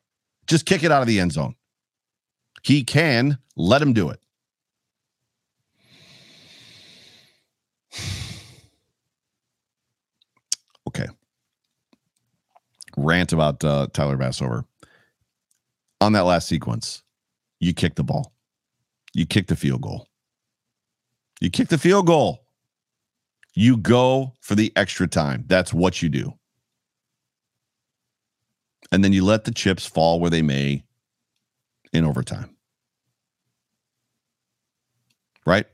Just 0.47 0.67
kick 0.67 0.83
it 0.83 0.91
out 0.91 1.03
of 1.03 1.07
the 1.07 1.21
end 1.21 1.33
zone. 1.33 1.55
He 2.63 2.83
can 2.85 3.39
let 3.57 3.83
him 3.83 3.93
do 3.93 4.11
it. 4.11 4.21
Okay. 10.89 11.07
Rant 12.97 13.33
about 13.33 13.63
uh, 13.63 13.87
Tyler 13.93 14.17
Bass 14.17 14.43
over. 14.43 14.65
On 16.01 16.13
that 16.15 16.23
last 16.23 16.49
sequence, 16.49 17.05
you 17.61 17.73
kick 17.73 17.95
the 17.95 18.03
ball. 18.03 18.33
You 19.15 19.25
kick 19.25 19.47
the 19.47 19.55
field 19.55 19.83
goal. 19.83 20.09
You 21.41 21.49
kick 21.49 21.69
the 21.69 21.79
field 21.79 22.07
goal. 22.07 22.45
You 23.55 23.77
go 23.77 24.35
for 24.41 24.55
the 24.55 24.73
extra 24.77 25.07
time. 25.07 25.45
That's 25.47 25.73
what 25.73 26.03
you 26.03 26.09
do. 26.09 26.35
And 28.93 29.05
then 29.05 29.13
you 29.13 29.25
let 29.25 29.45
the 29.45 29.53
chips 29.53 29.87
fall 29.87 30.21
where 30.21 30.31
they 30.31 30.43
may 30.43 30.85
in 31.93 32.05
overtime. 32.05 32.57
Right? 35.47 35.67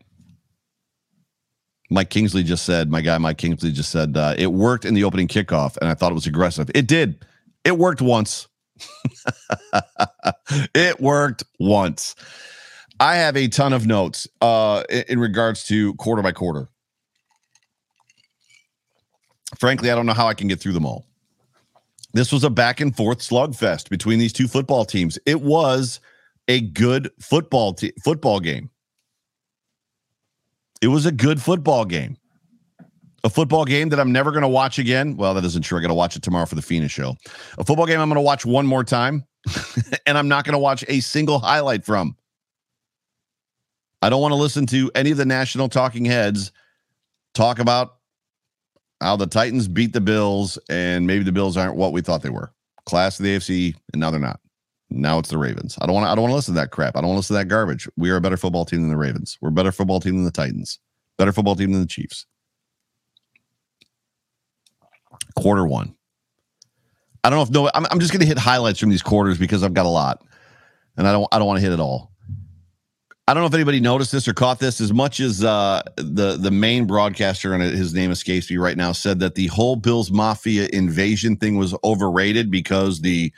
Mike 1.91 2.11
Kingsley 2.11 2.43
just 2.43 2.65
said, 2.65 2.91
my 2.91 3.01
guy 3.01 3.17
Mike 3.19 3.39
Kingsley 3.39 3.71
just 3.71 3.91
said, 3.91 4.17
uh, 4.17 4.35
it 4.37 4.49
worked 4.49 4.85
in 4.85 4.95
the 4.95 5.05
opening 5.05 5.29
kickoff, 5.29 5.77
and 5.77 5.89
I 5.89 5.95
thought 5.95 6.11
it 6.11 6.17
was 6.17 6.27
aggressive. 6.27 6.71
It 6.75 6.87
did. 6.89 7.25
It 7.65 7.79
worked 7.79 8.03
once. 8.03 8.49
it 10.75 11.01
worked 11.01 11.45
once. 11.59 12.15
I 12.99 13.17
have 13.17 13.37
a 13.37 13.49
ton 13.49 13.73
of 13.73 13.87
notes 13.87 14.27
uh, 14.41 14.83
in 15.09 15.21
regards 15.21 15.65
to 15.65 15.95
quarter 15.95 16.23
by 16.23 16.33
quarter. 16.33 16.71
Frankly, 19.59 19.91
I 19.91 19.95
don't 19.95 20.07
know 20.07 20.13
how 20.13 20.27
I 20.27 20.35
can 20.35 20.49
get 20.49 20.61
through 20.61 20.73
them 20.73 20.87
all. 20.87 21.07
This 22.13 22.33
was 22.33 22.45
a 22.45 22.51
back 22.51 22.81
and 22.81 22.97
forth 22.97 23.19
slugfest 23.19 23.91
between 23.91 24.19
these 24.19 24.33
two 24.33 24.49
football 24.49 24.85
teams. 24.85 25.19
It 25.27 25.43
was 25.43 26.01
a 26.49 26.61
good 26.61 27.11
football 27.21 27.77
football 28.03 28.41
game. 28.41 28.71
It 30.81 30.89
was 30.89 31.07
a 31.07 31.13
good 31.13 31.41
football 31.41 31.85
game. 31.85 32.17
A 33.25 33.31
football 33.31 33.65
game 33.65 33.89
that 33.89 33.99
I'm 33.99 34.13
never 34.13 34.31
going 34.31 34.43
to 34.43 34.49
watch 34.49 34.79
again. 34.79 35.17
Well, 35.17 35.35
that 35.35 35.45
isn't 35.45 35.63
true. 35.63 35.79
I 35.79 35.83
got 35.83 35.89
to 35.89 35.95
watch 35.95 36.17
it 36.17 36.23
tomorrow 36.23 36.47
for 36.47 36.55
the 36.55 36.63
Phoenix 36.63 36.93
show. 36.93 37.17
A 37.59 37.65
football 37.65 37.87
game 37.87 38.01
I'm 38.01 38.09
going 38.09 38.17
to 38.17 38.21
watch 38.21 38.47
one 38.47 38.67
more 38.67 38.85
time, 38.85 39.25
and 40.07 40.17
I'm 40.17 40.29
not 40.29 40.45
going 40.45 40.53
to 40.53 40.59
watch 40.59 40.85
a 40.89 41.01
single 41.01 41.39
highlight 41.39 41.85
from. 41.85 42.17
I 44.01 44.09
don't 44.09 44.21
want 44.21 44.33
to 44.33 44.37
listen 44.37 44.67
to 44.67 44.91
any 44.95 45.11
of 45.11 45.17
the 45.17 45.25
national 45.27 45.69
talking 45.69 46.05
heads 46.05 46.53
talk 47.35 47.59
about 47.59 47.96
how 49.01 49.17
the 49.17 49.27
Titans 49.27 49.69
beat 49.69 49.93
the 49.93 50.01
Bills 50.01 50.59
and 50.69 51.07
maybe 51.07 51.25
the 51.25 51.33
Bills 51.33 51.57
aren't 51.57 51.77
what 51.77 51.93
we 51.93 52.01
thought 52.01 52.23
they 52.23 52.31
were. 52.31 52.53
Class 52.87 53.19
of 53.19 53.25
the 53.25 53.37
AFC, 53.37 53.75
and 53.93 54.01
now 54.01 54.11
they're 54.11 54.21
not. 54.21 54.41
Now 54.91 55.19
it's 55.19 55.31
the 55.31 55.39
Ravens. 55.39 55.77
I 55.81 55.87
don't 55.87 55.95
want. 55.95 56.07
I 56.07 56.15
don't 56.15 56.23
want 56.23 56.31
to 56.33 56.37
listen 56.37 56.55
to 56.55 56.61
that 56.61 56.71
crap. 56.71 56.97
I 56.97 57.01
don't 57.01 57.09
want 57.09 57.17
to 57.17 57.19
listen 57.19 57.35
to 57.35 57.39
that 57.39 57.49
garbage. 57.49 57.89
We 57.97 58.11
are 58.11 58.17
a 58.17 58.21
better 58.21 58.37
football 58.37 58.65
team 58.65 58.83
than 58.83 58.91
the 58.91 58.97
Ravens. 58.97 59.37
We're 59.41 59.49
a 59.49 59.53
better 59.53 59.73
football 59.73 59.99
team 59.99 60.15
than 60.15 60.25
the 60.25 60.31
Titans. 60.31 60.79
Better 61.19 61.33
football 61.33 61.57
team 61.57 61.73
than 61.73 61.81
the 61.81 61.89
Chiefs. 61.89 62.27
Quarter 65.35 65.67
one. 65.67 65.95
I 67.25 67.31
don't 67.31 67.39
know 67.39 67.43
if 67.43 67.51
no. 67.51 67.71
I'm, 67.75 67.87
I'm 67.91 67.99
just 67.99 68.13
going 68.13 68.21
to 68.21 68.27
hit 68.27 68.39
highlights 68.39 68.79
from 68.79 68.91
these 68.91 69.03
quarters 69.03 69.39
because 69.39 69.65
I've 69.65 69.75
got 69.75 69.87
a 69.87 69.91
lot, 69.91 70.23
and 70.97 71.09
I 71.09 71.13
don't. 71.13 71.27
I 71.33 71.39
don't 71.39 71.49
want 71.49 71.59
to 71.59 71.63
hit 71.63 71.73
it 71.73 71.81
all. 71.81 72.13
I 73.29 73.35
don't 73.35 73.43
know 73.43 73.49
if 73.49 73.55
anybody 73.55 73.81
noticed 73.81 74.13
this 74.13 74.29
or 74.29 74.35
caught 74.35 74.61
this. 74.61 74.81
As 74.81 74.93
much 74.93 75.19
as 75.19 75.43
uh, 75.43 75.83
the 75.97 76.37
the 76.37 76.53
main 76.53 76.87
broadcaster 76.87 77.53
and 77.53 77.63
his 77.63 77.93
name 77.93 78.13
escapes 78.13 78.49
me 78.49 78.57
right 78.57 78.77
now 78.77 78.93
said 78.93 79.19
that 79.19 79.35
the 79.35 79.49
whole 79.49 79.75
Bills 79.75 80.13
Mafia 80.13 80.69
invasion 80.73 81.37
thing 81.37 81.57
was 81.57 81.75
overrated 81.83 82.53
because 82.53 83.01
the 83.01 83.33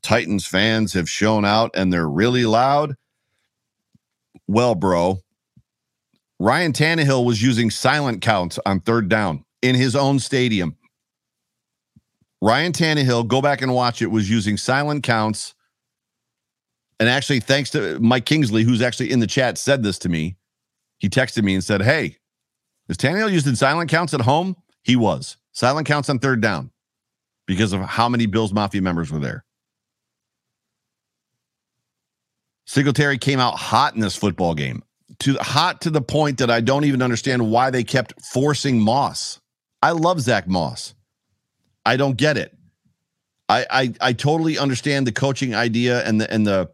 Titans 0.00 0.46
fans 0.46 0.92
have 0.92 1.10
shown 1.10 1.44
out 1.44 1.72
and 1.74 1.92
they're 1.92 2.08
really 2.08 2.44
loud. 2.44 2.94
Well, 4.46 4.76
bro, 4.76 5.18
Ryan 6.38 6.72
Tannehill 6.72 7.24
was 7.24 7.42
using 7.42 7.70
silent 7.70 8.22
counts 8.22 8.60
on 8.64 8.80
third 8.80 9.08
down 9.08 9.44
in 9.60 9.74
his 9.74 9.96
own 9.96 10.20
stadium. 10.20 10.76
Ryan 12.40 12.72
Tannehill, 12.72 13.28
go 13.28 13.40
back 13.40 13.62
and 13.62 13.74
watch 13.74 14.02
it, 14.02 14.08
was 14.08 14.28
using 14.28 14.56
silent 14.56 15.02
counts. 15.04 15.54
And 17.02 17.08
actually, 17.08 17.40
thanks 17.40 17.70
to 17.70 17.98
Mike 17.98 18.26
Kingsley, 18.26 18.62
who's 18.62 18.80
actually 18.80 19.10
in 19.10 19.18
the 19.18 19.26
chat, 19.26 19.58
said 19.58 19.82
this 19.82 19.98
to 19.98 20.08
me. 20.08 20.36
He 21.00 21.08
texted 21.08 21.42
me 21.42 21.52
and 21.52 21.64
said, 21.64 21.82
Hey, 21.82 22.18
is 22.88 22.96
Tannehill 22.96 23.32
using 23.32 23.56
silent 23.56 23.90
counts 23.90 24.14
at 24.14 24.20
home? 24.20 24.54
He 24.84 24.94
was. 24.94 25.36
Silent 25.50 25.88
counts 25.88 26.08
on 26.08 26.20
third 26.20 26.40
down 26.40 26.70
because 27.48 27.72
of 27.72 27.80
how 27.80 28.08
many 28.08 28.26
Bills 28.26 28.52
Mafia 28.52 28.82
members 28.82 29.10
were 29.10 29.18
there. 29.18 29.44
Singletary 32.66 33.18
came 33.18 33.40
out 33.40 33.56
hot 33.56 33.96
in 33.96 34.00
this 34.00 34.14
football 34.14 34.54
game. 34.54 34.84
To 35.18 35.34
hot 35.40 35.80
to 35.80 35.90
the 35.90 36.02
point 36.02 36.38
that 36.38 36.52
I 36.52 36.60
don't 36.60 36.84
even 36.84 37.02
understand 37.02 37.50
why 37.50 37.70
they 37.70 37.82
kept 37.82 38.14
forcing 38.24 38.78
Moss. 38.78 39.40
I 39.82 39.90
love 39.90 40.20
Zach 40.20 40.46
Moss. 40.46 40.94
I 41.84 41.96
don't 41.96 42.16
get 42.16 42.36
it. 42.36 42.56
I 43.48 43.66
I, 43.68 43.94
I 44.00 44.12
totally 44.12 44.56
understand 44.56 45.04
the 45.04 45.12
coaching 45.12 45.52
idea 45.52 46.06
and 46.06 46.20
the 46.20 46.32
and 46.32 46.46
the 46.46 46.70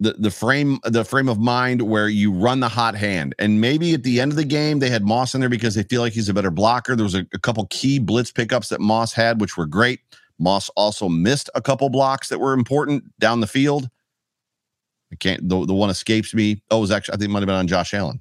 the 0.00 0.14
the 0.14 0.30
frame 0.30 0.78
the 0.84 1.04
frame 1.04 1.28
of 1.28 1.38
mind 1.38 1.82
where 1.82 2.08
you 2.08 2.32
run 2.32 2.60
the 2.60 2.68
hot 2.68 2.94
hand. 2.94 3.34
And 3.38 3.60
maybe 3.60 3.94
at 3.94 4.02
the 4.02 4.20
end 4.20 4.32
of 4.32 4.36
the 4.36 4.44
game 4.44 4.78
they 4.78 4.90
had 4.90 5.04
moss 5.04 5.34
in 5.34 5.40
there 5.40 5.48
because 5.48 5.74
they 5.74 5.82
feel 5.82 6.00
like 6.00 6.12
he's 6.12 6.28
a 6.28 6.34
better 6.34 6.50
blocker. 6.50 6.96
There 6.96 7.04
was 7.04 7.14
a, 7.14 7.26
a, 7.32 7.38
couple 7.38 7.66
key 7.70 7.98
blitz 7.98 8.32
pickups 8.32 8.68
that 8.68 8.80
moss 8.80 9.12
had 9.12 9.40
which 9.40 9.56
were 9.56 9.66
great. 9.66 10.00
Moss 10.38 10.68
also 10.70 11.08
missed 11.08 11.50
a 11.54 11.62
couple 11.62 11.88
blocks 11.90 12.28
that 12.28 12.38
were 12.38 12.52
important 12.52 13.04
down 13.18 13.40
the 13.40 13.46
field. 13.46 13.88
I 15.12 15.16
can't 15.16 15.48
the, 15.48 15.64
the 15.64 15.74
one 15.74 15.90
escapes 15.90 16.34
me. 16.34 16.62
Oh 16.70 16.78
it 16.78 16.80
was 16.82 16.90
actually 16.90 17.14
i 17.14 17.16
think 17.18 17.30
it 17.30 17.32
might 17.32 17.40
have 17.40 17.46
been 17.46 17.56
on 17.56 17.66
josh 17.66 17.94
allen. 17.94 18.20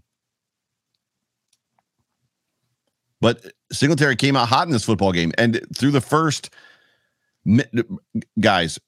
But 3.20 3.52
singletary 3.72 4.16
came 4.16 4.36
out 4.36 4.48
hot 4.48 4.68
in 4.68 4.72
this 4.72 4.86
football 4.86 5.12
game. 5.12 5.32
And 5.38 5.60
through 5.76 5.92
the 5.92 6.02
first 6.02 6.52
guys 8.40 8.80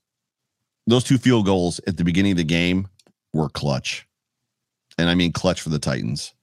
those 0.91 1.03
two 1.03 1.17
field 1.17 1.45
goals 1.45 1.79
at 1.87 1.97
the 1.97 2.03
beginning 2.03 2.31
of 2.31 2.37
the 2.37 2.43
game 2.43 2.87
were 3.33 3.49
clutch. 3.49 4.07
And 4.97 5.09
I 5.09 5.15
mean 5.15 5.31
clutch 5.31 5.61
for 5.61 5.69
the 5.69 5.79
Titans. 5.79 6.33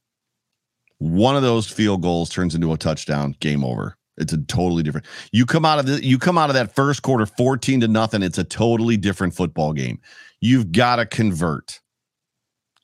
One 0.98 1.36
of 1.36 1.42
those 1.42 1.68
field 1.68 2.02
goals 2.02 2.30
turns 2.30 2.54
into 2.54 2.72
a 2.72 2.78
touchdown, 2.78 3.36
game 3.40 3.64
over. 3.64 3.96
It's 4.16 4.32
a 4.32 4.38
totally 4.38 4.82
different. 4.82 5.06
You 5.30 5.44
come 5.44 5.66
out 5.66 5.78
of 5.78 5.86
the 5.86 6.02
you 6.02 6.18
come 6.18 6.38
out 6.38 6.48
of 6.48 6.54
that 6.54 6.74
first 6.74 7.02
quarter 7.02 7.26
14 7.26 7.80
to 7.80 7.88
nothing, 7.88 8.22
it's 8.22 8.38
a 8.38 8.44
totally 8.44 8.96
different 8.96 9.34
football 9.34 9.72
game. 9.74 10.00
You've 10.40 10.72
got 10.72 10.96
to 10.96 11.06
convert. 11.06 11.80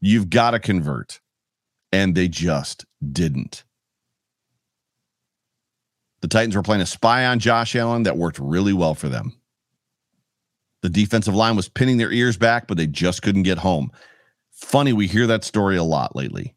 You've 0.00 0.28
got 0.28 0.50
to 0.50 0.58
convert. 0.58 1.20
And 1.90 2.14
they 2.14 2.28
just 2.28 2.84
didn't. 3.12 3.64
The 6.22 6.28
Titans 6.28 6.54
were 6.54 6.62
playing 6.62 6.82
a 6.82 6.86
spy 6.86 7.26
on 7.26 7.38
Josh 7.38 7.74
Allen 7.76 8.04
that 8.04 8.16
worked 8.16 8.38
really 8.38 8.72
well 8.72 8.94
for 8.94 9.08
them. 9.08 9.34
The 10.82 10.88
defensive 10.88 11.34
line 11.34 11.56
was 11.56 11.68
pinning 11.68 11.96
their 11.96 12.12
ears 12.12 12.36
back, 12.36 12.66
but 12.66 12.76
they 12.76 12.86
just 12.86 13.22
couldn't 13.22 13.44
get 13.44 13.58
home. 13.58 13.92
Funny, 14.50 14.92
we 14.92 15.06
hear 15.06 15.26
that 15.28 15.44
story 15.44 15.76
a 15.76 15.82
lot 15.82 16.14
lately. 16.14 16.54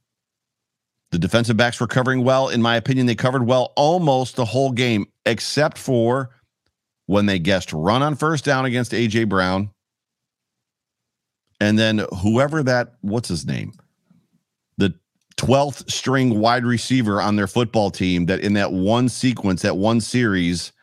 The 1.12 1.20
defensive 1.20 1.56
backs 1.56 1.80
were 1.80 1.88
covering 1.88 2.24
well. 2.24 2.50
In 2.50 2.62
my 2.62 2.76
opinion, 2.76 3.06
they 3.06 3.16
covered 3.16 3.46
well 3.46 3.72
almost 3.76 4.36
the 4.36 4.46
whole 4.46 4.72
game, 4.72 5.06
except 5.26 5.78
for 5.78 6.32
when 7.06 7.28
they 7.28 7.40
guessed 7.40 7.72
run 7.72 8.02
on 8.04 8.16
first 8.16 8.44
down 8.44 8.66
against 8.66 8.94
A.J. 8.94 9.26
Brown. 9.26 9.70
And 11.62 11.80
then 11.80 12.06
whoever 12.22 12.64
that, 12.64 12.96
what's 13.02 13.30
his 13.30 13.46
name? 13.46 13.74
The 14.78 14.94
12th 15.38 15.90
string 15.90 16.40
wide 16.40 16.66
receiver 16.66 17.22
on 17.22 17.36
their 17.36 17.48
football 17.48 17.92
team 17.92 18.26
that 18.26 18.42
in 18.42 18.54
that 18.54 18.74
one 18.74 19.08
sequence, 19.08 19.62
that 19.62 19.78
one 19.78 20.02
series, 20.02 20.74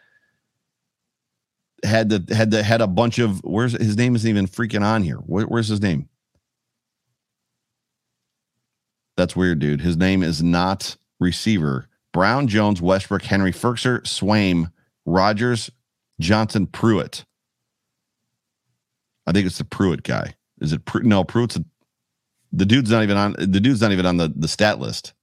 had 1.83 2.09
the 2.09 2.35
had 2.35 2.51
the 2.51 2.62
had 2.62 2.81
a 2.81 2.87
bunch 2.87 3.18
of 3.18 3.42
where's 3.45 3.73
his 3.73 3.97
name 3.97 4.14
isn't 4.14 4.29
even 4.29 4.47
freaking 4.47 4.85
on 4.85 5.03
here. 5.03 5.16
Where, 5.16 5.47
where's 5.47 5.68
his 5.68 5.81
name? 5.81 6.09
That's 9.16 9.37
weird, 9.37 9.59
dude. 9.59 9.81
His 9.81 9.97
name 9.97 10.23
is 10.23 10.42
not 10.42 10.97
receiver. 11.21 11.88
Brown, 12.12 12.49
Jones, 12.49 12.81
Westbrook, 12.83 13.23
Henry, 13.23 13.53
Firkser, 13.53 14.03
Swaim, 14.03 14.71
Rogers, 15.07 15.71
Johnson, 16.21 16.66
Pruitt. 16.66 17.25
I 19.27 19.33
think 19.33 19.47
it's 19.47 19.59
the 19.59 19.64
Pruitt 19.64 20.03
guy. 20.03 20.35
Is 20.61 20.73
it 20.73 20.85
Pru- 20.85 21.05
no 21.05 21.25
Pruitt's 21.25 21.57
a, 21.57 21.64
the 22.53 22.66
dude's 22.66 22.90
not 22.90 23.03
even 23.03 23.16
on 23.16 23.35
the 23.38 23.61
dude's 23.61 23.81
not 23.81 23.92
even 23.92 24.07
on 24.07 24.16
the 24.18 24.33
the 24.35 24.49
stat 24.49 24.79
list, 24.79 25.14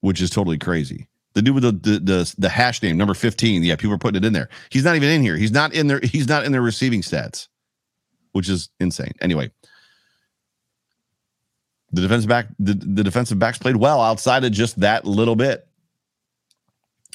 which 0.00 0.20
is 0.20 0.30
totally 0.30 0.58
crazy. 0.58 1.08
The 1.36 1.42
dude 1.42 1.54
with 1.54 1.64
the, 1.64 1.72
the 1.72 1.98
the 1.98 2.34
the, 2.38 2.48
hash 2.48 2.82
name 2.82 2.96
number 2.96 3.12
15. 3.12 3.62
Yeah, 3.62 3.76
people 3.76 3.92
are 3.92 3.98
putting 3.98 4.22
it 4.22 4.24
in 4.24 4.32
there. 4.32 4.48
He's 4.70 4.84
not 4.84 4.96
even 4.96 5.10
in 5.10 5.20
here. 5.20 5.36
He's 5.36 5.52
not 5.52 5.74
in 5.74 5.86
there. 5.86 6.00
He's 6.02 6.26
not 6.26 6.46
in 6.46 6.52
their 6.52 6.62
receiving 6.62 7.02
stats, 7.02 7.48
which 8.32 8.48
is 8.48 8.70
insane. 8.80 9.12
Anyway, 9.20 9.50
the 11.92 12.00
defensive 12.00 12.30
back 12.30 12.46
the, 12.58 12.72
the 12.72 13.04
defensive 13.04 13.38
backs 13.38 13.58
played 13.58 13.76
well 13.76 14.00
outside 14.00 14.44
of 14.44 14.52
just 14.52 14.80
that 14.80 15.04
little 15.04 15.36
bit. 15.36 15.68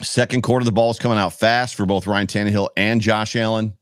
Second 0.04 0.44
quarter, 0.44 0.66
the 0.66 0.72
ball 0.72 0.92
is 0.92 1.00
coming 1.00 1.18
out 1.18 1.34
fast 1.34 1.74
for 1.74 1.88
both 1.88 2.06
Ryan 2.06 2.28
Tannehill 2.28 2.70
and 2.78 3.02
Josh 3.02 3.36
Allen. 3.36 3.74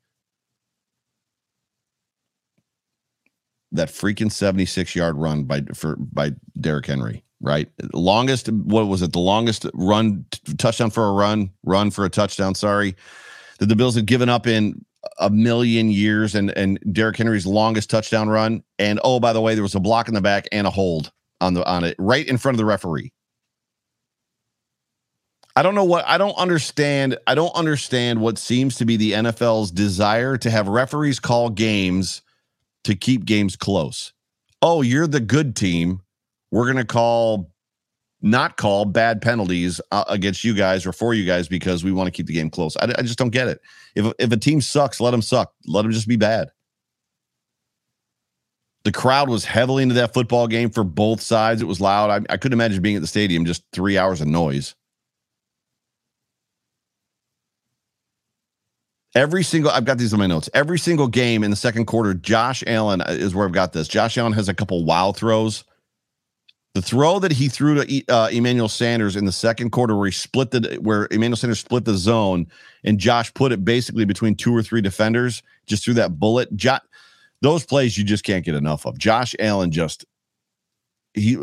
That 3.74 3.90
freaking 3.90 4.32
76 4.32 4.96
yard 4.96 5.18
run 5.18 5.44
by 5.44 5.64
for 5.74 5.98
by 5.98 6.32
Derrick 6.58 6.86
Henry 6.86 7.26
right? 7.42 7.70
Longest, 7.94 8.50
what 8.50 8.88
was 8.88 9.02
it? 9.02 9.14
The 9.14 9.20
longest 9.20 9.66
run 9.74 10.26
touchdown 10.58 10.90
for 10.90 11.08
a 11.08 11.12
run, 11.14 11.52
run 11.64 11.92
for 11.92 12.06
a 12.06 12.10
touchdown. 12.10 12.56
Sorry, 12.56 12.96
that 13.60 13.68
the 13.68 13.76
Bills 13.76 13.96
had 13.96 14.06
given 14.06 14.30
up 14.30 14.48
in 14.48 14.86
a 15.20 15.30
million 15.30 15.90
years, 15.90 16.36
and 16.36 16.52
and 16.52 16.80
Derrick 16.92 17.18
Henry's 17.18 17.46
longest 17.46 17.90
touchdown 17.90 18.30
run. 18.30 18.64
And 18.78 19.00
oh, 19.04 19.20
by 19.20 19.34
the 19.34 19.42
way, 19.42 19.54
there 19.54 19.64
was 19.64 19.76
a 19.76 19.80
block 19.80 20.08
in 20.08 20.14
the 20.14 20.22
back 20.22 20.48
and 20.52 20.68
a 20.68 20.70
hold 20.70 21.12
on 21.42 21.54
the 21.54 21.66
on 21.66 21.84
it 21.84 21.96
right 22.00 22.28
in 22.28 22.38
front 22.38 22.56
of 22.56 22.58
the 22.58 22.66
referee. 22.66 23.12
I 25.56 25.62
don't 25.62 25.76
know 25.76 25.84
what 25.84 26.08
I 26.08 26.18
don't 26.18 26.38
understand. 26.38 27.18
I 27.28 27.36
don't 27.36 27.56
understand 27.56 28.22
what 28.22 28.38
seems 28.38 28.76
to 28.78 28.86
be 28.86 28.98
the 28.98 29.14
NFL's 29.14 29.72
desire 29.72 30.38
to 30.38 30.50
have 30.50 30.68
referees 30.68 31.20
call 31.20 31.50
games 31.50 32.22
to 32.84 32.96
keep 32.96 33.26
games 33.26 33.56
close. 33.56 34.14
Oh, 34.62 34.82
you're 34.82 35.08
the 35.08 35.20
good 35.20 35.56
team 35.56 36.02
we're 36.52 36.66
going 36.66 36.78
to 36.78 36.86
call 36.86 37.52
not 38.22 38.58
call 38.58 38.86
bad 38.86 39.22
penalties 39.22 39.80
uh, 39.92 40.04
against 40.08 40.44
you 40.44 40.54
guys 40.54 40.86
or 40.86 40.92
for 40.92 41.14
you 41.14 41.26
guys 41.26 41.48
because 41.48 41.84
we 41.84 41.92
want 41.92 42.08
to 42.08 42.12
keep 42.12 42.28
the 42.28 42.34
game 42.34 42.50
close. 42.50 42.76
I, 42.78 42.94
I, 42.98 43.02
just 43.02 43.18
don't 43.18 43.30
get 43.30 43.48
it. 43.48 43.62
If 43.96 44.12
if 44.20 44.32
a 44.32 44.38
team 44.38 44.62
sucks, 44.62 45.00
let 45.00 45.12
them 45.12 45.22
suck. 45.22 45.54
Let 45.66 45.84
them 45.84 45.92
just 45.92 46.08
be 46.08 46.18
bad. 46.18 46.50
The 48.84 48.92
crowd 48.92 49.30
was 49.30 49.46
heavily 49.46 49.84
into 49.84 49.96
that 49.96 50.14
football 50.14 50.48
game 50.48 50.70
for 50.70 50.84
both 50.84 51.22
sides. 51.22 51.62
It 51.62 51.66
was 51.66 51.82
loud. 51.82 52.10
I, 52.10 52.34
I 52.34 52.38
couldn't 52.38 52.54
imagine 52.54 52.82
being 52.82 52.96
at 52.96 53.02
the 53.02 53.08
stadium 53.08 53.46
just 53.46 53.64
three 53.72 53.98
hours 53.98 54.22
of 54.22 54.28
noise. 54.28 54.76
Every 59.16 59.44
single, 59.44 59.72
I've 59.72 59.86
got 59.86 59.98
these 59.98 60.14
in 60.14 60.20
my 60.20 60.28
notes. 60.28 60.50
Every 60.54 60.80
single 60.80 61.08
game 61.08 61.44
in 61.44 61.50
the 61.50 61.58
second 61.58 61.86
quarter, 61.86 62.14
Josh 62.14 62.64
Allen 62.68 63.02
uh, 63.02 63.08
is 63.10 63.34
where 63.34 63.46
I've 63.46 63.52
got 63.52 63.74
this. 63.74 63.88
Josh 63.88 64.18
Allen 64.18 64.34
has 64.34 64.48
a 64.48 64.54
couple 64.54 64.86
wow 64.86 65.12
throws 65.12 65.64
the 66.76 66.82
throw 66.82 67.20
that 67.20 67.32
he 67.32 67.48
threw 67.48 67.84
to 67.84 68.06
uh, 68.08 68.30
Emmanuel 68.32 68.70
Sanders 68.70 69.16
in 69.16 69.26
the 69.26 69.32
second 69.32 69.72
quarter, 69.72 69.96
where 69.96 70.06
he 70.06 70.12
split 70.12 70.52
the 70.52 70.78
where 70.82 71.08
Emmanuel 71.12 71.36
Sanders 71.38 71.60
split 71.60 71.86
the 71.86 71.96
zone, 71.98 72.46
and 72.84 73.00
Josh 73.00 73.34
put 73.34 73.52
it 73.52 73.66
basically 73.66 74.06
between 74.06 74.36
two 74.36 74.56
or 74.56 74.62
three 74.62 74.82
defenders, 74.82 75.42
just 75.66 75.84
threw 75.84 75.96
that 75.96 76.20
bullet. 76.20 76.56
Jo- 76.56 76.78
those 77.42 77.66
plays 77.66 77.98
you 77.98 78.04
just 78.04 78.24
can't 78.24 78.46
get 78.46 78.56
enough 78.56 78.86
of. 78.86 78.98
Josh 78.98 79.36
Allen 79.40 79.72
just 79.72 80.06
he 81.14 81.38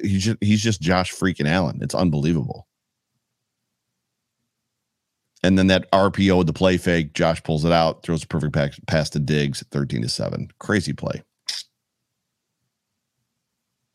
he's 0.00 0.24
just 0.24 0.38
he's 0.40 0.62
just 0.62 0.80
Josh 0.80 1.12
freaking 1.12 1.48
Allen. 1.48 1.80
It's 1.82 1.94
unbelievable. 1.94 2.66
And 5.42 5.58
then 5.58 5.66
that 5.66 5.90
RPO 5.92 6.38
with 6.38 6.46
the 6.46 6.52
play 6.52 6.76
fake, 6.76 7.12
Josh 7.12 7.42
pulls 7.42 7.64
it 7.64 7.72
out, 7.72 8.02
throws 8.02 8.24
a 8.24 8.26
perfect 8.26 8.86
pass 8.86 9.10
to 9.10 9.18
Diggs, 9.18 9.62
thirteen 9.70 10.02
to 10.02 10.08
seven. 10.08 10.48
Crazy 10.58 10.94
play. 10.94 11.22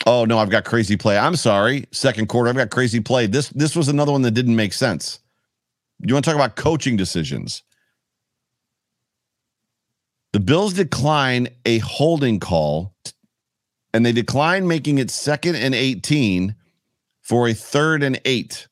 Oh 0.06 0.26
no, 0.26 0.40
I've 0.40 0.50
got 0.50 0.66
crazy 0.66 0.98
play. 0.98 1.18
I'm 1.18 1.36
sorry. 1.36 1.86
Second 1.92 2.28
quarter, 2.28 2.50
I've 2.50 2.56
got 2.56 2.70
crazy 2.70 3.00
play. 3.00 3.28
This 3.28 3.50
this 3.50 3.76
was 3.76 3.88
another 3.88 4.12
one 4.12 4.24
that 4.24 4.32
didn't 4.32 4.56
make 4.56 4.74
sense. 4.74 5.20
You 6.00 6.14
want 6.14 6.26
to 6.26 6.32
talk 6.32 6.36
about 6.36 6.56
coaching 6.56 6.98
decisions? 6.98 7.64
The 10.34 10.40
Bills 10.40 10.74
decline 10.74 11.50
a 11.66 11.78
holding 11.80 12.40
call 12.40 12.96
and 13.94 14.06
they 14.06 14.12
decline 14.12 14.68
making 14.68 14.98
it 14.98 15.12
second 15.12 15.56
and 15.56 15.76
18 15.76 16.56
for 17.22 17.48
a 17.48 17.54
third 17.54 18.02
and 18.02 18.20
eight. 18.26 18.68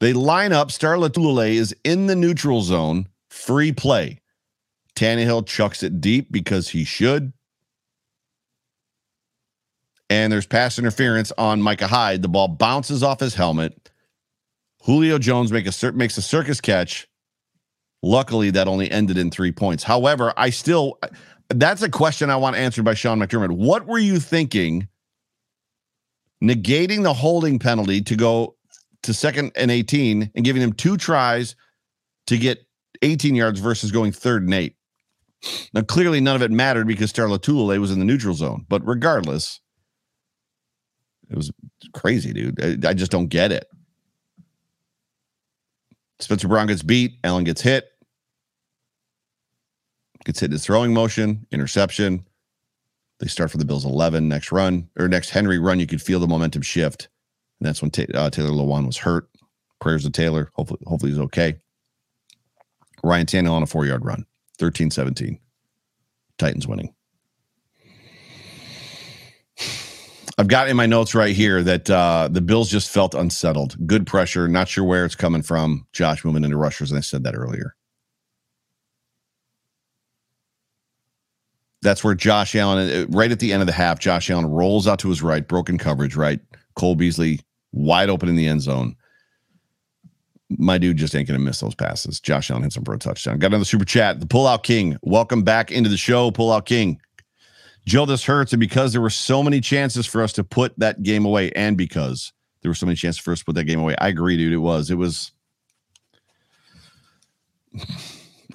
They 0.00 0.12
line 0.12 0.52
up. 0.52 0.70
Star 0.70 0.96
Lotulelei 0.96 1.54
is 1.54 1.74
in 1.84 2.06
the 2.06 2.16
neutral 2.16 2.62
zone, 2.62 3.08
free 3.28 3.72
play. 3.72 4.20
Tannehill 4.94 5.46
chucks 5.46 5.82
it 5.82 6.00
deep 6.00 6.30
because 6.30 6.68
he 6.68 6.84
should 6.84 7.32
and 10.10 10.32
there's 10.32 10.46
pass 10.46 10.78
interference 10.78 11.32
on 11.38 11.62
Micah 11.62 11.86
Hyde. 11.86 12.22
The 12.22 12.28
ball 12.28 12.48
bounces 12.48 13.02
off 13.02 13.20
his 13.20 13.34
helmet. 13.34 13.90
Julio 14.82 15.18
Jones 15.18 15.50
make 15.50 15.66
a 15.66 15.92
makes 15.92 16.18
a 16.18 16.22
circus 16.22 16.60
catch. 16.60 17.08
Luckily, 18.02 18.50
that 18.50 18.68
only 18.68 18.90
ended 18.90 19.16
in 19.16 19.30
three 19.30 19.52
points. 19.52 19.82
However, 19.82 20.34
I 20.36 20.50
still 20.50 20.98
that's 21.48 21.82
a 21.82 21.88
question 21.88 22.30
I 22.30 22.36
want 22.36 22.56
answered 22.56 22.84
by 22.84 22.94
Sean 22.94 23.18
McDermott. 23.18 23.52
What 23.52 23.86
were 23.86 23.98
you 23.98 24.18
thinking? 24.18 24.88
Negating 26.42 27.02
the 27.02 27.14
holding 27.14 27.58
penalty 27.58 28.02
to 28.02 28.16
go 28.16 28.56
to 29.04 29.14
second 29.14 29.52
and 29.56 29.70
18 29.70 30.32
and 30.34 30.44
giving 30.44 30.60
him 30.60 30.72
two 30.72 30.96
tries 30.96 31.56
to 32.26 32.36
get 32.36 32.66
18 33.02 33.34
yards 33.34 33.60
versus 33.60 33.92
going 33.92 34.12
third 34.12 34.42
and 34.42 34.52
eight. 34.52 34.76
Now, 35.72 35.82
clearly, 35.82 36.20
none 36.20 36.36
of 36.36 36.42
it 36.42 36.50
mattered 36.50 36.86
because 36.86 37.10
Star 37.10 37.26
Lotulelei 37.26 37.78
was 37.78 37.90
in 37.90 37.98
the 37.98 38.04
neutral 38.04 38.34
zone. 38.34 38.64
But 38.68 38.86
regardless, 38.86 39.60
it 41.30 41.36
was 41.36 41.50
crazy, 41.92 42.32
dude. 42.32 42.84
I, 42.84 42.90
I 42.90 42.94
just 42.94 43.10
don't 43.10 43.28
get 43.28 43.52
it. 43.52 43.66
Spencer 46.20 46.48
Brown 46.48 46.66
gets 46.66 46.82
beat. 46.82 47.18
Allen 47.24 47.44
gets 47.44 47.60
hit. 47.60 47.90
Gets 50.24 50.40
hit 50.40 50.46
in 50.46 50.52
his 50.52 50.64
throwing 50.64 50.94
motion, 50.94 51.46
interception. 51.50 52.24
They 53.20 53.26
start 53.26 53.50
for 53.50 53.58
the 53.58 53.64
Bills 53.64 53.84
11. 53.84 54.28
Next 54.28 54.52
run 54.52 54.88
or 54.98 55.08
next 55.08 55.30
Henry 55.30 55.58
run, 55.58 55.80
you 55.80 55.86
could 55.86 56.02
feel 56.02 56.20
the 56.20 56.26
momentum 56.26 56.62
shift. 56.62 57.08
And 57.60 57.68
that's 57.68 57.82
when 57.82 57.90
uh, 58.14 58.30
Taylor 58.30 58.50
Lewan 58.50 58.86
was 58.86 58.96
hurt. 58.96 59.28
Prayers 59.80 60.04
to 60.04 60.10
Taylor. 60.10 60.50
Hopefully, 60.54 60.80
hopefully 60.86 61.12
he's 61.12 61.20
okay. 61.20 61.56
Ryan 63.02 63.26
Tannehill 63.26 63.52
on 63.52 63.62
a 63.62 63.66
four 63.66 63.84
yard 63.84 64.04
run, 64.04 64.24
13 64.58 64.90
17. 64.90 65.38
Titans 66.38 66.66
winning. 66.66 66.94
I've 70.36 70.48
got 70.48 70.68
in 70.68 70.76
my 70.76 70.86
notes 70.86 71.14
right 71.14 71.34
here 71.34 71.62
that 71.62 71.88
uh, 71.88 72.28
the 72.30 72.40
Bills 72.40 72.68
just 72.68 72.90
felt 72.90 73.14
unsettled. 73.14 73.76
Good 73.86 74.06
pressure, 74.06 74.48
not 74.48 74.68
sure 74.68 74.84
where 74.84 75.04
it's 75.04 75.14
coming 75.14 75.42
from. 75.42 75.86
Josh 75.92 76.24
moving 76.24 76.42
into 76.44 76.56
rushers, 76.56 76.90
and 76.90 76.98
I 76.98 77.02
said 77.02 77.22
that 77.24 77.36
earlier. 77.36 77.76
That's 81.82 82.02
where 82.02 82.14
Josh 82.14 82.56
Allen, 82.56 82.90
uh, 82.90 83.06
right 83.10 83.30
at 83.30 83.38
the 83.38 83.52
end 83.52 83.62
of 83.62 83.66
the 83.66 83.72
half, 83.72 84.00
Josh 84.00 84.28
Allen 84.30 84.46
rolls 84.46 84.88
out 84.88 84.98
to 85.00 85.08
his 85.08 85.22
right, 85.22 85.46
broken 85.46 85.78
coverage, 85.78 86.16
right? 86.16 86.40
Cole 86.74 86.96
Beasley 86.96 87.40
wide 87.72 88.08
open 88.10 88.28
in 88.28 88.36
the 88.36 88.48
end 88.48 88.62
zone. 88.62 88.96
My 90.58 90.78
dude 90.78 90.96
just 90.96 91.14
ain't 91.14 91.28
going 91.28 91.38
to 91.38 91.44
miss 91.44 91.60
those 91.60 91.74
passes. 91.74 92.20
Josh 92.20 92.50
Allen 92.50 92.62
hits 92.62 92.76
him 92.76 92.84
for 92.84 92.94
a 92.94 92.98
touchdown. 92.98 93.38
Got 93.38 93.48
another 93.48 93.64
super 93.64 93.84
chat. 93.84 94.18
The 94.18 94.26
pullout 94.26 94.62
king. 94.62 94.96
Welcome 95.02 95.42
back 95.42 95.70
into 95.70 95.90
the 95.90 95.96
show, 95.96 96.30
pullout 96.30 96.64
king. 96.64 97.00
Joe, 97.86 98.06
this 98.06 98.24
hurts, 98.24 98.52
and 98.52 98.60
because 98.60 98.92
there 98.92 99.00
were 99.00 99.10
so 99.10 99.42
many 99.42 99.60
chances 99.60 100.06
for 100.06 100.22
us 100.22 100.32
to 100.34 100.44
put 100.44 100.78
that 100.78 101.02
game 101.02 101.24
away, 101.24 101.50
and 101.52 101.76
because 101.76 102.32
there 102.62 102.70
were 102.70 102.74
so 102.74 102.86
many 102.86 102.96
chances 102.96 103.20
for 103.20 103.32
us 103.32 103.40
to 103.40 103.44
put 103.44 103.54
that 103.56 103.64
game 103.64 103.80
away, 103.80 103.94
I 103.98 104.08
agree, 104.08 104.36
dude. 104.36 104.52
It 104.52 104.58
was. 104.58 104.90
It 104.90 104.96
was. 104.96 105.32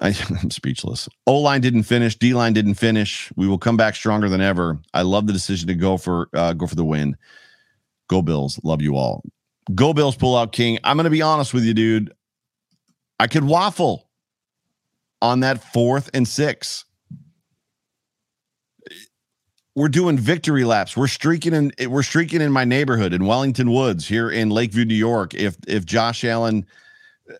I, 0.01 0.07
am 0.41 0.49
speechless. 0.49 1.09
O 1.27 1.39
line 1.39 1.61
didn't 1.61 1.83
finish. 1.83 2.15
D 2.15 2.33
line 2.33 2.53
didn't 2.53 2.75
finish. 2.75 3.31
We 3.35 3.47
will 3.47 3.57
come 3.57 3.77
back 3.77 3.95
stronger 3.95 4.29
than 4.29 4.41
ever. 4.41 4.79
I 4.93 5.01
love 5.01 5.27
the 5.27 5.33
decision 5.33 5.67
to 5.67 5.75
go 5.75 5.97
for 5.97 6.29
uh, 6.33 6.53
go 6.53 6.67
for 6.67 6.75
the 6.75 6.85
win. 6.85 7.17
Go 8.07 8.21
Bills. 8.21 8.59
Love 8.63 8.81
you 8.81 8.95
all. 8.95 9.23
Go 9.75 9.93
Bills. 9.93 10.15
Pull 10.15 10.35
out 10.35 10.51
King. 10.51 10.79
I'm 10.83 10.97
going 10.97 11.03
to 11.03 11.09
be 11.11 11.21
honest 11.21 11.53
with 11.53 11.63
you, 11.63 11.73
dude. 11.73 12.13
I 13.19 13.27
could 13.27 13.43
waffle 13.43 14.09
on 15.21 15.41
that 15.41 15.61
fourth 15.73 16.09
and 16.13 16.27
six. 16.27 16.85
We're 19.75 19.89
doing 19.89 20.17
victory 20.17 20.63
laps. 20.63 20.97
We're 20.97 21.07
streaking 21.07 21.53
in. 21.53 21.71
We're 21.89 22.03
streaking 22.03 22.41
in 22.41 22.51
my 22.51 22.65
neighborhood 22.65 23.13
in 23.13 23.25
Wellington 23.25 23.71
Woods 23.71 24.07
here 24.07 24.29
in 24.29 24.49
Lakeview, 24.49 24.85
New 24.85 24.95
York. 24.95 25.33
If 25.33 25.57
if 25.67 25.85
Josh 25.85 26.23
Allen 26.23 26.65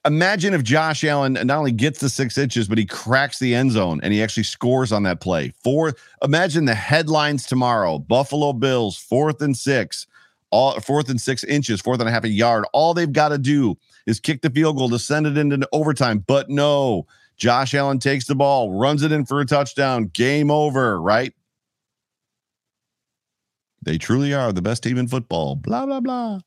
imagine 0.06 0.54
if 0.54 0.64
Josh 0.64 1.04
Allen 1.04 1.34
not 1.34 1.58
only 1.58 1.72
gets 1.72 2.00
the 2.00 2.10
six 2.10 2.38
inches, 2.38 2.68
but 2.68 2.78
he 2.78 2.86
cracks 2.86 3.40
the 3.40 3.56
end 3.56 3.72
zone 3.72 4.00
and 4.04 4.14
he 4.14 4.22
actually 4.22 4.44
scores 4.44 4.92
on 4.92 5.04
that 5.04 5.20
play. 5.20 5.54
Four. 5.64 5.94
Imagine 6.24 6.66
the 6.66 6.76
headlines 6.76 7.46
tomorrow: 7.46 8.00
Buffalo 8.00 8.54
Bills 8.54 8.98
fourth 8.98 9.42
and 9.42 9.58
six, 9.58 10.08
all 10.52 10.80
fourth 10.80 11.10
and 11.10 11.20
six 11.20 11.44
inches, 11.44 11.82
fourth 11.82 12.00
and 12.00 12.10
a 12.10 12.12
half 12.12 12.24
a 12.24 12.30
yard. 12.30 12.66
All 12.74 12.94
they've 12.94 13.12
got 13.12 13.30
to 13.30 13.38
do 13.38 13.78
is 14.06 14.20
kick 14.20 14.42
the 14.42 14.50
field 14.50 14.78
goal 14.78 14.90
to 14.90 15.00
send 15.00 15.28
it 15.28 15.38
into 15.38 15.68
overtime. 15.72 16.24
But 16.26 16.50
no, 16.50 17.08
Josh 17.38 17.74
Allen 17.74 18.00
takes 18.00 18.28
the 18.28 18.36
ball, 18.36 18.72
runs 18.72 19.04
it 19.04 19.12
in 19.12 19.26
for 19.26 19.42
a 19.42 19.46
touchdown. 19.46 20.06
Game 20.14 20.52
over. 20.52 21.02
Right. 21.02 21.34
They 23.82 23.98
truly 23.98 24.34
are 24.34 24.52
the 24.52 24.62
best 24.62 24.84
team 24.84 24.98
in 24.98 25.08
football. 25.08 25.56
Blah 25.56 25.86
blah 25.86 26.00
blah. 26.00 26.40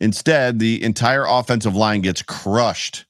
Instead, 0.00 0.58
the 0.58 0.82
entire 0.82 1.24
offensive 1.24 1.76
line 1.76 2.00
gets 2.00 2.22
crushed. 2.22 3.04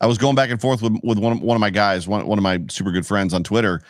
I 0.00 0.06
was 0.06 0.18
going 0.18 0.34
back 0.34 0.50
and 0.50 0.60
forth 0.60 0.82
with, 0.82 0.98
with 1.02 1.18
one, 1.18 1.40
one 1.40 1.56
of 1.56 1.60
my 1.60 1.70
guys, 1.70 2.08
one, 2.08 2.26
one 2.26 2.38
of 2.38 2.42
my 2.42 2.62
super 2.68 2.90
good 2.90 3.06
friends 3.06 3.34
on 3.34 3.42
Twitter, 3.42 3.82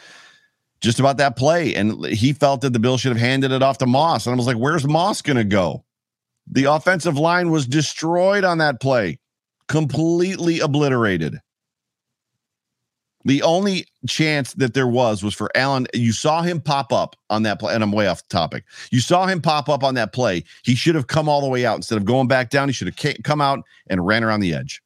just 0.80 0.98
about 0.98 1.18
that 1.18 1.36
play. 1.36 1.74
And 1.74 2.04
he 2.06 2.32
felt 2.32 2.62
that 2.62 2.72
the 2.72 2.78
Bills 2.78 3.00
should 3.00 3.12
have 3.12 3.20
handed 3.20 3.52
it 3.52 3.62
off 3.62 3.78
to 3.78 3.86
Moss. 3.86 4.26
And 4.26 4.34
I 4.34 4.36
was 4.36 4.46
like, 4.46 4.56
where's 4.56 4.86
Moss 4.86 5.22
going 5.22 5.36
to 5.36 5.44
go? 5.44 5.84
The 6.48 6.64
offensive 6.64 7.18
line 7.18 7.50
was 7.50 7.66
destroyed 7.66 8.44
on 8.44 8.58
that 8.58 8.80
play, 8.80 9.18
completely 9.68 10.60
obliterated. 10.60 11.40
The 13.26 13.42
only 13.42 13.86
chance 14.08 14.52
that 14.54 14.74
there 14.74 14.86
was 14.86 15.24
was 15.24 15.34
for 15.34 15.50
Allen. 15.56 15.88
You 15.92 16.12
saw 16.12 16.42
him 16.42 16.60
pop 16.60 16.92
up 16.92 17.16
on 17.28 17.42
that 17.42 17.58
play, 17.58 17.74
and 17.74 17.82
I'm 17.82 17.90
way 17.90 18.06
off 18.06 18.26
topic. 18.28 18.64
You 18.92 19.00
saw 19.00 19.26
him 19.26 19.42
pop 19.42 19.68
up 19.68 19.82
on 19.82 19.94
that 19.96 20.12
play. 20.12 20.44
He 20.62 20.76
should 20.76 20.94
have 20.94 21.08
come 21.08 21.28
all 21.28 21.40
the 21.40 21.48
way 21.48 21.66
out 21.66 21.74
instead 21.74 21.98
of 21.98 22.04
going 22.04 22.28
back 22.28 22.50
down. 22.50 22.68
He 22.68 22.72
should 22.72 22.86
have 22.86 23.16
come 23.24 23.40
out 23.40 23.64
and 23.88 24.06
ran 24.06 24.22
around 24.22 24.40
the 24.40 24.54
edge. 24.54 24.80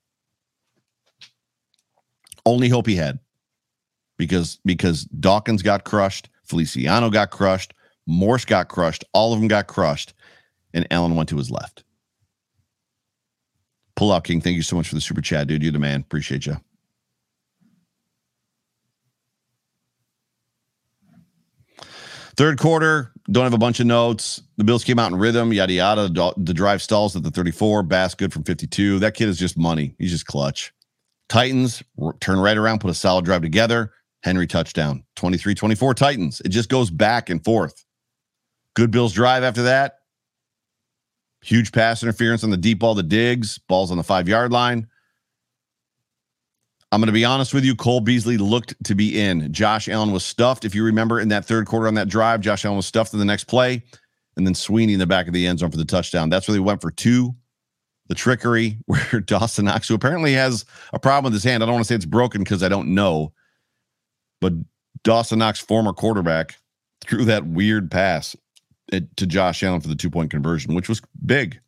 Only 2.47 2.71
hope 2.71 2.87
he 2.87 2.97
had, 2.97 3.19
because 4.17 4.59
because 4.65 5.05
Dawkins 5.05 5.61
got 5.61 5.85
crushed, 5.85 6.31
Feliciano 6.45 7.11
got 7.11 7.31
crushed, 7.31 7.75
Morse 8.07 8.47
got 8.47 8.69
crushed, 8.69 9.05
all 9.13 9.35
of 9.35 9.39
them 9.39 9.49
got 9.49 9.67
crushed, 9.67 10.15
and 10.73 10.87
Allen 10.91 11.15
went 11.15 11.29
to 11.29 11.37
his 11.37 11.51
left. 11.51 11.85
Pull 13.97 14.11
out 14.11 14.25
King, 14.25 14.41
thank 14.41 14.57
you 14.57 14.63
so 14.63 14.77
much 14.77 14.89
for 14.89 14.95
the 14.95 15.01
super 15.03 15.21
chat, 15.21 15.47
dude. 15.47 15.63
You're 15.63 15.73
the 15.73 15.79
man. 15.79 16.01
Appreciate 16.01 16.47
you. 16.47 16.57
Third 22.41 22.59
quarter, 22.59 23.13
don't 23.31 23.45
have 23.45 23.53
a 23.53 23.59
bunch 23.59 23.81
of 23.81 23.87
notes. 23.87 24.41
The 24.57 24.65
Bills 24.65 24.83
came 24.83 24.99
out 24.99 25.13
in 25.13 25.19
rhythm, 25.19 25.53
yada 25.53 25.75
yada. 25.75 26.09
The 26.09 26.55
drive 26.55 26.81
stalls 26.81 27.15
at 27.15 27.23
the 27.23 27.31
34. 27.31 27.83
Bass 27.83 28.15
good 28.15 28.33
from 28.33 28.45
52. 28.45 28.99
That 29.01 29.13
kid 29.13 29.29
is 29.29 29.39
just 29.39 29.59
money. 29.59 29.95
He's 29.99 30.11
just 30.11 30.25
clutch. 30.25 30.73
Titans 31.29 31.83
turn 32.21 32.41
right 32.41 32.57
around, 32.57 32.81
put 32.81 32.91
a 32.91 32.95
solid 32.95 33.27
drive 33.27 33.43
together. 33.43 33.93
Henry 34.23 34.47
touchdown. 34.47 35.05
23 35.17 35.55
24 35.55 35.93
Titans. 35.93 36.41
It 36.43 36.49
just 36.49 36.71
goes 36.71 36.91
back 36.91 37.29
and 37.29 37.45
forth. 37.45 37.85
Good 38.75 38.91
Bills 38.91 39.13
drive 39.13 39.43
after 39.43 39.65
that. 39.65 39.97
Huge 41.43 41.73
pass 41.73 42.03
interference 42.03 42.43
on 42.43 42.49
the 42.49 42.57
deep 42.57 42.79
ball 42.79 42.95
to 42.95 43.03
Diggs. 43.03 43.59
Balls 43.69 43.91
on 43.91 43.99
the 43.99 44.03
five 44.03 44.31
yard 44.31 44.51
line. 44.51 44.87
I'm 46.93 47.01
going 47.01 47.07
to 47.07 47.13
be 47.13 47.25
honest 47.25 47.55
with 47.55 47.65
you. 47.65 47.77
Cole 47.77 48.01
Beasley 48.01 48.37
looked 48.37 48.75
to 48.85 48.95
be 48.95 49.21
in. 49.21 49.53
Josh 49.53 49.89
Allen 49.89 50.11
was 50.11 50.25
stuffed. 50.25 50.65
If 50.65 50.75
you 50.75 50.85
remember 50.85 51.21
in 51.21 51.29
that 51.29 51.45
third 51.45 51.67
quarter 51.67 51.87
on 51.87 51.95
that 51.95 52.09
drive, 52.09 52.41
Josh 52.41 52.65
Allen 52.65 52.77
was 52.77 52.87
stuffed 52.87 53.13
in 53.13 53.21
the 53.21 53.25
next 53.25 53.45
play, 53.45 53.83
and 54.37 54.45
then 54.47 54.55
Sweeney 54.55 54.95
in 54.95 54.99
the 54.99 55.07
back 55.07 55.29
of 55.29 55.33
the 55.33 55.47
end 55.47 55.61
zone 55.61 55.71
for 55.71 55.77
the 55.77 55.85
touchdown. 55.85 56.31
That's 56.31 56.49
where 56.49 56.55
they 56.55 56.61
went 56.61 56.81
for 56.81 56.91
two. 56.91 57.35
The 58.09 58.17
trickery 58.17 58.79
where 58.87 59.21
Dawson 59.21 59.67
Knox, 59.67 59.87
who 59.87 59.95
apparently 59.95 60.33
has 60.33 60.65
a 60.93 60.99
problem 60.99 61.31
with 61.31 61.35
his 61.35 61.45
hand, 61.45 61.63
I 61.63 61.67
don't 61.67 61.75
want 61.75 61.85
to 61.85 61.89
say 61.89 61.95
it's 61.95 62.07
broken 62.07 62.43
because 62.43 62.63
I 62.63 62.69
don't 62.69 62.89
know, 62.89 63.33
but 64.41 64.53
Dawson 65.05 65.39
Knox, 65.39 65.61
former 65.61 65.93
quarterback, 65.93 66.57
threw 67.03 67.25
that 67.27 67.47
weird 67.47 67.91
pass 67.91 68.35
to 68.91 69.27
Josh 69.27 69.63
Allen 69.63 69.81
for 69.81 69.87
the 69.87 69.95
two 69.95 70.11
point 70.11 70.33
conversion, 70.33 70.75
which 70.75 70.89
was 70.89 71.01
big. 71.25 71.61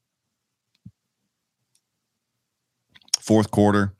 Fourth 3.20 3.52
quarter, 3.52 3.94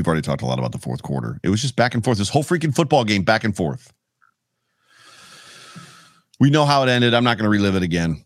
We've 0.00 0.06
already 0.06 0.22
talked 0.22 0.40
a 0.40 0.46
lot 0.46 0.58
about 0.58 0.72
the 0.72 0.78
fourth 0.78 1.02
quarter. 1.02 1.38
It 1.42 1.50
was 1.50 1.60
just 1.60 1.76
back 1.76 1.92
and 1.92 2.02
forth. 2.02 2.16
This 2.16 2.30
whole 2.30 2.42
freaking 2.42 2.74
football 2.74 3.04
game, 3.04 3.22
back 3.22 3.44
and 3.44 3.54
forth. 3.54 3.92
We 6.38 6.48
know 6.48 6.64
how 6.64 6.82
it 6.84 6.88
ended. 6.88 7.12
I'm 7.12 7.22
not 7.22 7.36
going 7.36 7.44
to 7.44 7.50
relive 7.50 7.76
it 7.76 7.82
again. 7.82 8.24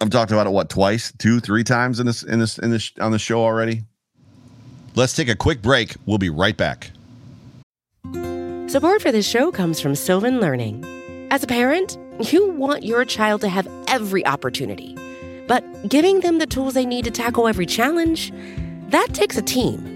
I've 0.00 0.08
talked 0.08 0.32
about 0.32 0.46
it 0.46 0.54
what 0.54 0.70
twice, 0.70 1.12
two, 1.18 1.38
three 1.38 1.64
times 1.64 2.00
in 2.00 2.06
this 2.06 2.22
in 2.22 2.38
this 2.38 2.56
in 2.56 2.70
this 2.70 2.92
on 2.98 3.12
the 3.12 3.18
show 3.18 3.42
already. 3.42 3.82
Let's 4.94 5.14
take 5.14 5.28
a 5.28 5.36
quick 5.36 5.60
break. 5.60 5.96
We'll 6.06 6.16
be 6.16 6.30
right 6.30 6.56
back. 6.56 6.92
Support 8.66 9.02
for 9.02 9.12
this 9.12 9.28
show 9.28 9.52
comes 9.52 9.78
from 9.78 9.94
Sylvan 9.94 10.40
Learning. 10.40 10.82
As 11.30 11.44
a 11.44 11.46
parent, 11.46 11.98
you 12.32 12.52
want 12.52 12.84
your 12.84 13.04
child 13.04 13.42
to 13.42 13.50
have 13.50 13.68
every 13.86 14.24
opportunity, 14.24 14.96
but 15.46 15.90
giving 15.90 16.20
them 16.20 16.38
the 16.38 16.46
tools 16.46 16.72
they 16.72 16.86
need 16.86 17.04
to 17.04 17.10
tackle 17.10 17.48
every 17.48 17.66
challenge, 17.66 18.32
that 18.88 19.08
takes 19.12 19.36
a 19.36 19.42
team. 19.42 19.95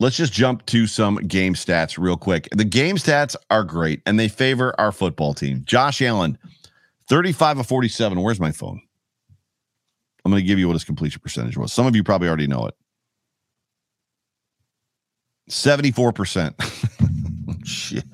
Let's 0.00 0.16
just 0.16 0.32
jump 0.32 0.64
to 0.66 0.86
some 0.86 1.16
game 1.16 1.54
stats 1.54 1.98
real 1.98 2.16
quick. 2.16 2.48
The 2.52 2.64
game 2.64 2.96
stats 2.96 3.34
are 3.50 3.64
great 3.64 4.00
and 4.06 4.18
they 4.18 4.28
favor 4.28 4.74
our 4.78 4.92
football 4.92 5.34
team. 5.34 5.62
Josh 5.64 6.00
Allen, 6.00 6.38
35 7.08 7.58
of 7.58 7.66
47. 7.66 8.20
Where's 8.22 8.38
my 8.38 8.52
phone? 8.52 8.80
I'm 10.24 10.30
going 10.30 10.42
to 10.42 10.46
give 10.46 10.58
you 10.58 10.68
what 10.68 10.74
his 10.74 10.84
completion 10.84 11.20
percentage 11.20 11.56
was. 11.56 11.72
Some 11.72 11.86
of 11.86 11.96
you 11.96 12.04
probably 12.04 12.28
already 12.28 12.46
know 12.46 12.66
it. 12.66 12.74
74%. 15.50 16.54
Shit. 17.64 18.04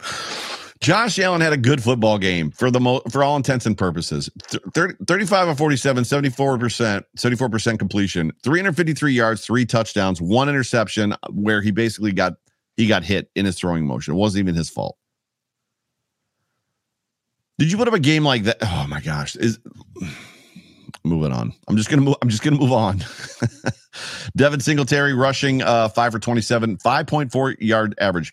Josh 0.80 1.18
Allen 1.18 1.42
had 1.42 1.52
a 1.52 1.58
good 1.58 1.82
football 1.82 2.16
game 2.18 2.50
for 2.50 2.70
the 2.70 2.80
mo- 2.80 3.02
for 3.10 3.22
all 3.22 3.36
intents 3.36 3.66
and 3.66 3.76
purposes. 3.76 4.30
30, 4.74 4.94
35 5.06 5.48
of 5.48 5.58
47, 5.58 6.04
74%, 6.04 7.04
74% 7.18 7.78
completion, 7.78 8.32
353 8.42 9.12
yards, 9.12 9.44
three 9.44 9.66
touchdowns, 9.66 10.22
one 10.22 10.48
interception 10.48 11.14
where 11.30 11.60
he 11.60 11.70
basically 11.70 12.12
got 12.12 12.34
he 12.76 12.86
got 12.86 13.04
hit 13.04 13.30
in 13.34 13.44
his 13.44 13.58
throwing 13.58 13.86
motion. 13.86 14.14
It 14.14 14.16
wasn't 14.16 14.40
even 14.40 14.54
his 14.54 14.70
fault. 14.70 14.96
Did 17.58 17.70
you 17.70 17.76
put 17.76 17.88
up 17.88 17.94
a 17.94 18.00
game 18.00 18.24
like 18.24 18.44
that? 18.44 18.56
Oh 18.62 18.86
my 18.88 19.00
gosh. 19.02 19.36
Is 19.36 19.58
moving 21.04 21.30
on. 21.32 21.52
I'm 21.68 21.76
just 21.76 21.90
gonna 21.90 22.00
move. 22.00 22.16
I'm 22.22 22.30
just 22.30 22.42
gonna 22.42 22.56
move 22.58 22.72
on. 22.72 23.04
Devin 24.36 24.60
Singletary 24.60 25.12
rushing 25.12 25.60
uh 25.60 25.90
five 25.90 26.12
for 26.12 26.18
27, 26.18 26.78
5.4 26.78 27.56
yard 27.60 27.94
average. 28.00 28.32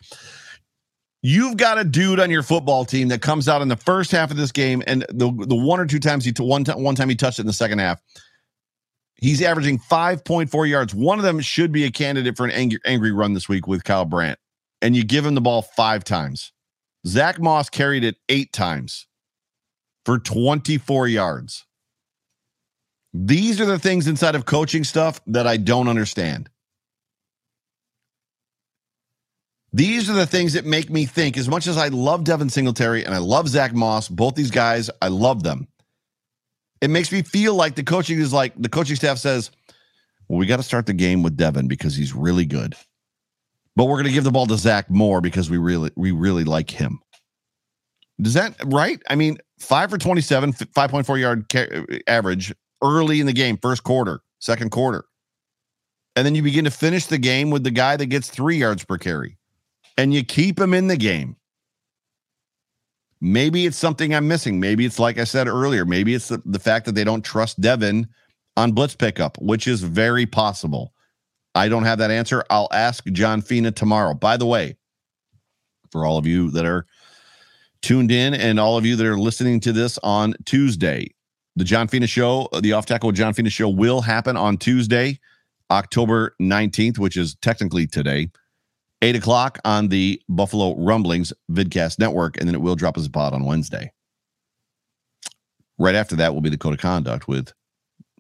You've 1.24 1.58
got 1.58 1.80
a 1.80 1.84
dude 1.84 2.20
on 2.20 2.30
your 2.30 2.44
football 2.44 2.86
team 2.86 3.08
that 3.08 3.22
comes 3.22 3.50
out 3.50 3.62
in 3.62 3.68
the 3.68 3.76
first 3.76 4.12
half 4.12 4.32
of 4.32 4.38
this 4.38 4.52
game, 4.52 4.84
and 4.86 5.06
the 5.10 5.32
the 5.32 5.56
one 5.56 5.80
or 5.80 5.86
two 5.86 6.00
times 6.00 6.24
he 6.24 6.32
t- 6.32 6.44
one 6.44 6.64
t- 6.64 6.72
one 6.72 6.96
time 6.96 7.10
he 7.10 7.16
touched 7.16 7.40
it 7.40 7.42
in 7.42 7.48
the 7.48 7.54
second 7.54 7.80
half. 7.80 8.00
He's 9.20 9.42
averaging 9.42 9.80
5.4 9.80 10.70
yards. 10.70 10.94
One 10.94 11.18
of 11.18 11.24
them 11.26 11.40
should 11.40 11.72
be 11.72 11.86
a 11.86 11.92
candidate 11.92 12.38
for 12.38 12.46
an 12.46 12.52
angry, 12.52 12.80
angry 12.86 13.12
run 13.12 13.34
this 13.34 13.50
week 13.50 13.66
with 13.68 13.84
Kyle 13.84 14.06
Brandt. 14.06 14.38
And 14.80 14.96
you 14.96 15.04
give 15.04 15.26
him 15.26 15.34
the 15.34 15.42
ball 15.42 15.64
five 15.64 16.04
times. 16.04 16.54
Zach 17.08 17.40
Moss 17.40 17.68
carried 17.68 18.04
it 18.04 18.18
eight 18.30 18.54
times 18.54 19.08
for 20.06 20.20
24 20.20 21.08
yards. 21.08 21.66
These 23.12 23.60
are 23.60 23.66
the 23.66 23.80
things 23.80 24.08
inside 24.08 24.36
of 24.36 24.46
coaching 24.46 24.84
stuff 24.84 25.20
that 25.26 25.48
I 25.48 25.58
don't 25.58 25.88
understand. 25.88 26.50
These 29.74 30.10
are 30.10 30.14
the 30.14 30.26
things 30.26 30.54
that 30.54 30.66
make 30.66 30.90
me 30.90 31.06
think, 31.06 31.38
as 31.38 31.50
much 31.50 31.68
as 31.68 31.78
I 31.78 31.90
love 31.90 32.24
Devin 32.24 32.50
Singletary 32.50 33.06
and 33.06 33.14
I 33.14 33.18
love 33.18 33.50
Zach 33.50 33.74
Moss, 33.74 34.08
both 34.08 34.36
these 34.36 34.52
guys, 34.52 34.90
I 35.02 35.10
love 35.10 35.44
them. 35.44 35.68
It 36.82 36.90
makes 36.90 37.12
me 37.12 37.22
feel 37.22 37.54
like 37.54 37.76
the 37.76 37.84
coaching 37.84 38.20
is 38.20 38.32
like 38.32 38.54
the 38.56 38.70
coaching 38.70 38.96
staff 38.96 39.18
says, 39.18 39.52
well, 40.28 40.40
we 40.40 40.46
got 40.46 40.58
to 40.58 40.64
start 40.64 40.86
the 40.86 40.94
game 40.94 41.24
with 41.24 41.36
Devin 41.36 41.68
because 41.68 41.96
he's 41.96 42.14
really 42.14 42.46
good. 42.46 42.76
But 43.76 43.86
we're 43.86 43.96
going 43.96 44.06
to 44.06 44.12
give 44.12 44.24
the 44.24 44.32
ball 44.32 44.48
to 44.48 44.58
Zach 44.58 44.90
more 44.90 45.22
because 45.22 45.50
we 45.50 45.58
really, 45.58 45.92
we 45.96 46.12
really 46.12 46.44
like 46.44 46.70
him. 46.70 47.00
Does 48.20 48.34
that 48.34 48.56
right? 48.66 49.02
I 49.10 49.16
mean, 49.16 49.38
five 49.60 49.90
for 49.90 49.98
27, 49.98 50.54
5.4 50.54 51.20
yard 51.20 51.46
ca- 51.50 51.68
uh, 51.72 52.00
average 52.08 52.54
early 52.82 53.20
in 53.20 53.28
the 53.28 53.34
game, 53.34 53.58
first 53.58 53.84
quarter, 53.84 54.22
second 54.40 54.72
quarter. 54.72 55.06
And 56.16 56.26
then 56.26 56.34
you 56.34 56.42
begin 56.42 56.66
to 56.66 56.72
finish 56.72 57.06
the 57.06 57.20
game 57.20 57.52
with 57.52 57.64
the 57.64 57.72
guy 57.72 57.96
that 57.96 58.08
gets 58.08 58.30
three 58.30 58.58
yards 58.58 58.84
per 58.84 58.98
carry 58.98 59.37
and 59.98 60.14
you 60.14 60.24
keep 60.24 60.60
him 60.60 60.74
in 60.74 60.88
the 60.88 60.98
game. 60.98 61.36
Maybe 63.20 63.66
it's 63.66 63.78
something 63.78 64.14
I'm 64.14 64.28
missing. 64.28 64.60
Maybe 64.60 64.86
it's 64.86 65.00
like 65.00 65.18
I 65.18 65.24
said 65.24 65.48
earlier. 65.48 65.86
Maybe 65.86 66.14
it's 66.14 66.28
the, 66.28 66.42
the 66.46 66.60
fact 66.60 66.86
that 66.86 66.94
they 66.94 67.04
don't 67.04 67.26
trust 67.26 67.60
Devin 67.60 68.08
on 68.56 68.72
blitz 68.74 68.96
pickup, 68.96 69.38
which 69.42 69.68
is 69.68 69.82
very 69.82 70.28
possible. 70.28 70.94
I 71.56 71.68
don't 71.68 71.84
have 71.84 71.98
that 71.98 72.12
answer. 72.12 72.44
I'll 72.52 72.70
ask 72.72 73.04
John 73.08 73.42
Fina 73.42 73.72
tomorrow. 73.72 74.14
By 74.14 74.38
the 74.38 74.46
way, 74.46 74.78
for 75.92 76.06
all 76.06 76.20
of 76.20 76.28
you 76.28 76.52
that 76.52 76.66
are 76.66 76.86
tuned 77.82 78.12
in 78.12 78.36
and 78.36 78.60
all 78.60 78.78
of 78.78 78.86
you 78.86 78.96
that 78.96 79.06
are 79.06 79.18
listening 79.18 79.60
to 79.62 79.72
this 79.74 79.98
on 80.04 80.36
Tuesday, 80.46 81.08
the 81.56 81.64
John 81.64 81.88
Fina 81.88 82.06
show, 82.06 82.48
uh, 82.54 82.62
the 82.62 82.74
off 82.74 82.86
tackle 82.86 83.12
John 83.12 83.34
Fina 83.34 83.50
show 83.50 83.70
will 83.70 84.02
happen 84.02 84.38
on 84.38 84.58
Tuesday, 84.58 85.20
October 85.72 86.36
19th, 86.40 87.00
which 87.00 87.18
is 87.18 87.36
technically 87.42 87.88
today. 87.88 88.30
8 89.02 89.16
o'clock 89.16 89.60
on 89.64 89.90
the 89.90 90.22
Buffalo 90.28 90.76
Rumblings 90.76 91.32
Vidcast 91.52 92.00
Network, 92.00 92.38
and 92.38 92.48
then 92.48 92.56
it 92.56 92.62
will 92.62 92.76
drop 92.76 92.98
as 92.98 93.06
a 93.06 93.10
pod 93.10 93.34
on 93.34 93.46
Wednesday. 93.46 93.92
Right 95.78 95.96
after 95.96 96.16
that 96.16 96.34
will 96.34 96.42
be 96.42 96.50
the 96.50 96.58
Code 96.58 96.74
of 96.74 96.80
Conduct 96.80 97.28
with 97.28 97.54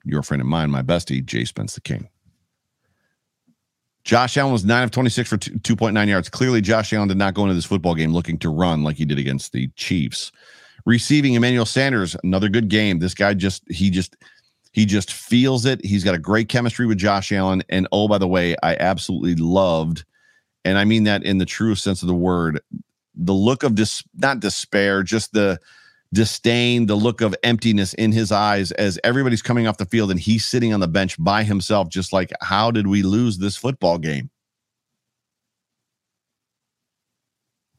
your 0.04 0.22
friend 0.22 0.42
and 0.42 0.50
mine, 0.50 0.70
my 0.70 0.84
bestie, 0.84 1.26
Jay 1.26 1.46
Spence 1.46 1.74
the 1.74 1.82
King. 1.82 2.08
Josh 4.04 4.38
Allen 4.38 4.54
was 4.54 4.64
9 4.64 4.84
of 4.84 4.92
26 4.92 5.30
for 5.30 5.38
2.9 5.38 6.08
yards. 6.08 6.30
Clearly, 6.30 6.62
Josh 6.62 6.94
Allen 6.94 7.10
did 7.10 7.18
not 7.18 7.34
go 7.34 7.44
into 7.44 7.56
this 7.56 7.66
football 7.66 7.96
game 7.96 8.14
looking 8.14 8.38
to 8.40 8.50
run 8.50 8.84
like 8.84 8.96
he 8.96 9.04
did 9.04 9.20
against 9.20 9.52
the 9.52 9.68
Chiefs. 9.76 10.32
Receiving 10.86 11.34
Emmanuel 11.34 11.66
Sanders, 11.66 12.16
another 12.24 12.48
good 12.48 12.70
game. 12.70 13.00
This 13.00 13.14
guy 13.14 13.34
just, 13.34 13.70
he 13.70 13.90
just, 13.90 14.16
he 14.72 14.86
just 14.86 15.12
feels 15.12 15.66
it. 15.66 15.84
He's 15.84 16.06
got 16.06 16.16
a 16.16 16.20
great 16.20 16.48
chemistry 16.48 16.86
with 16.86 17.00
Josh 17.00 17.34
Allen. 17.34 17.64
And 17.68 17.88
oh, 17.92 18.08
by 18.08 18.20
the 18.20 18.28
way, 18.28 18.56
I 18.62 18.76
absolutely 18.76 19.36
loved– 19.36 20.06
and 20.68 20.78
I 20.78 20.84
mean 20.84 21.06
that 21.06 21.24
in 21.24 21.38
the 21.38 21.46
truest 21.46 21.82
sense 21.82 22.02
of 22.02 22.10
the 22.10 22.14
word, 22.14 22.60
the 23.16 23.34
look 23.34 23.64
of 23.64 23.74
dis 23.74 24.04
not 24.16 24.42
despair, 24.42 25.02
just 25.02 25.32
the 25.32 25.60
disdain, 26.14 26.88
the 26.88 26.96
look 26.96 27.22
of 27.22 27.34
emptiness 27.42 27.94
in 27.94 28.12
his 28.12 28.34
eyes 28.34 28.74
as 28.74 29.00
everybody's 29.06 29.42
coming 29.42 29.66
off 29.66 29.78
the 29.78 29.86
field 29.86 30.12
and 30.12 30.20
he's 30.20 30.46
sitting 30.46 30.74
on 30.74 30.82
the 30.82 30.88
bench 30.88 31.16
by 31.24 31.44
himself, 31.44 31.88
just 31.88 32.12
like, 32.12 32.34
how 32.42 32.70
did 32.70 32.86
we 32.86 33.02
lose 33.02 33.38
this 33.38 33.56
football 33.56 33.98
game? 33.98 34.30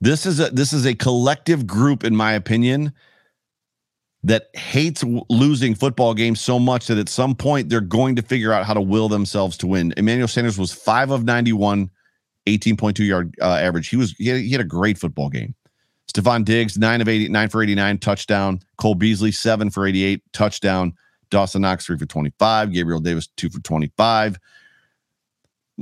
This 0.01 0.25
is 0.25 0.41
a 0.41 0.49
this 0.49 0.73
is 0.73 0.87
a 0.87 0.95
collective 0.95 1.67
group, 1.67 2.05
in 2.05 2.17
my 2.17 2.33
opinion, 2.33 2.93
that 4.23 4.47
hates 4.55 5.05
losing 5.29 5.75
football 5.75 6.15
games 6.15 6.41
so 6.41 6.59
much 6.59 6.87
that 6.87 6.97
at 6.97 7.11
some 7.11 7.35
point 7.35 7.69
they're 7.69 7.83
going 7.83 8.17
to 8.17 8.23
figure 8.23 8.53
out 8.53 8.65
how 8.65 8.73
to 8.73 8.81
will 8.81 9.11
themselves 9.11 9.59
to 9.59 9.67
win. 9.67 9.93
Emmanuel 9.99 10.29
Sanders 10.29 10.57
was 10.57 10.73
five 10.73 11.11
of 11.11 11.25
91 11.25 11.91
18.2 12.57 13.07
yard 13.07 13.35
uh, 13.41 13.55
average. 13.55 13.89
He 13.89 13.97
was 13.97 14.13
he 14.19 14.29
had, 14.29 14.41
he 14.41 14.51
had, 14.51 14.61
a 14.61 14.65
great 14.65 14.99
football 14.99 15.29
game. 15.29 15.55
Stefon 16.13 16.45
Diggs, 16.45 16.79
nine 16.79 17.01
of 17.01 17.09
80, 17.09 17.29
nine 17.29 17.49
for 17.49 17.63
89, 17.63 17.99
touchdown. 17.99 18.61
Cole 18.79 18.95
Beasley, 18.95 19.33
seven 19.33 19.71
for 19.71 19.87
88, 19.87 20.23
touchdown. 20.33 20.95
Dawson 21.31 21.63
Knox, 21.63 21.85
three 21.85 21.99
for 21.99 22.07
25. 22.07 22.73
Gabriel 22.73 23.01
Davis, 23.01 23.29
two 23.37 23.51
for 23.51 23.61
25. 23.61 24.39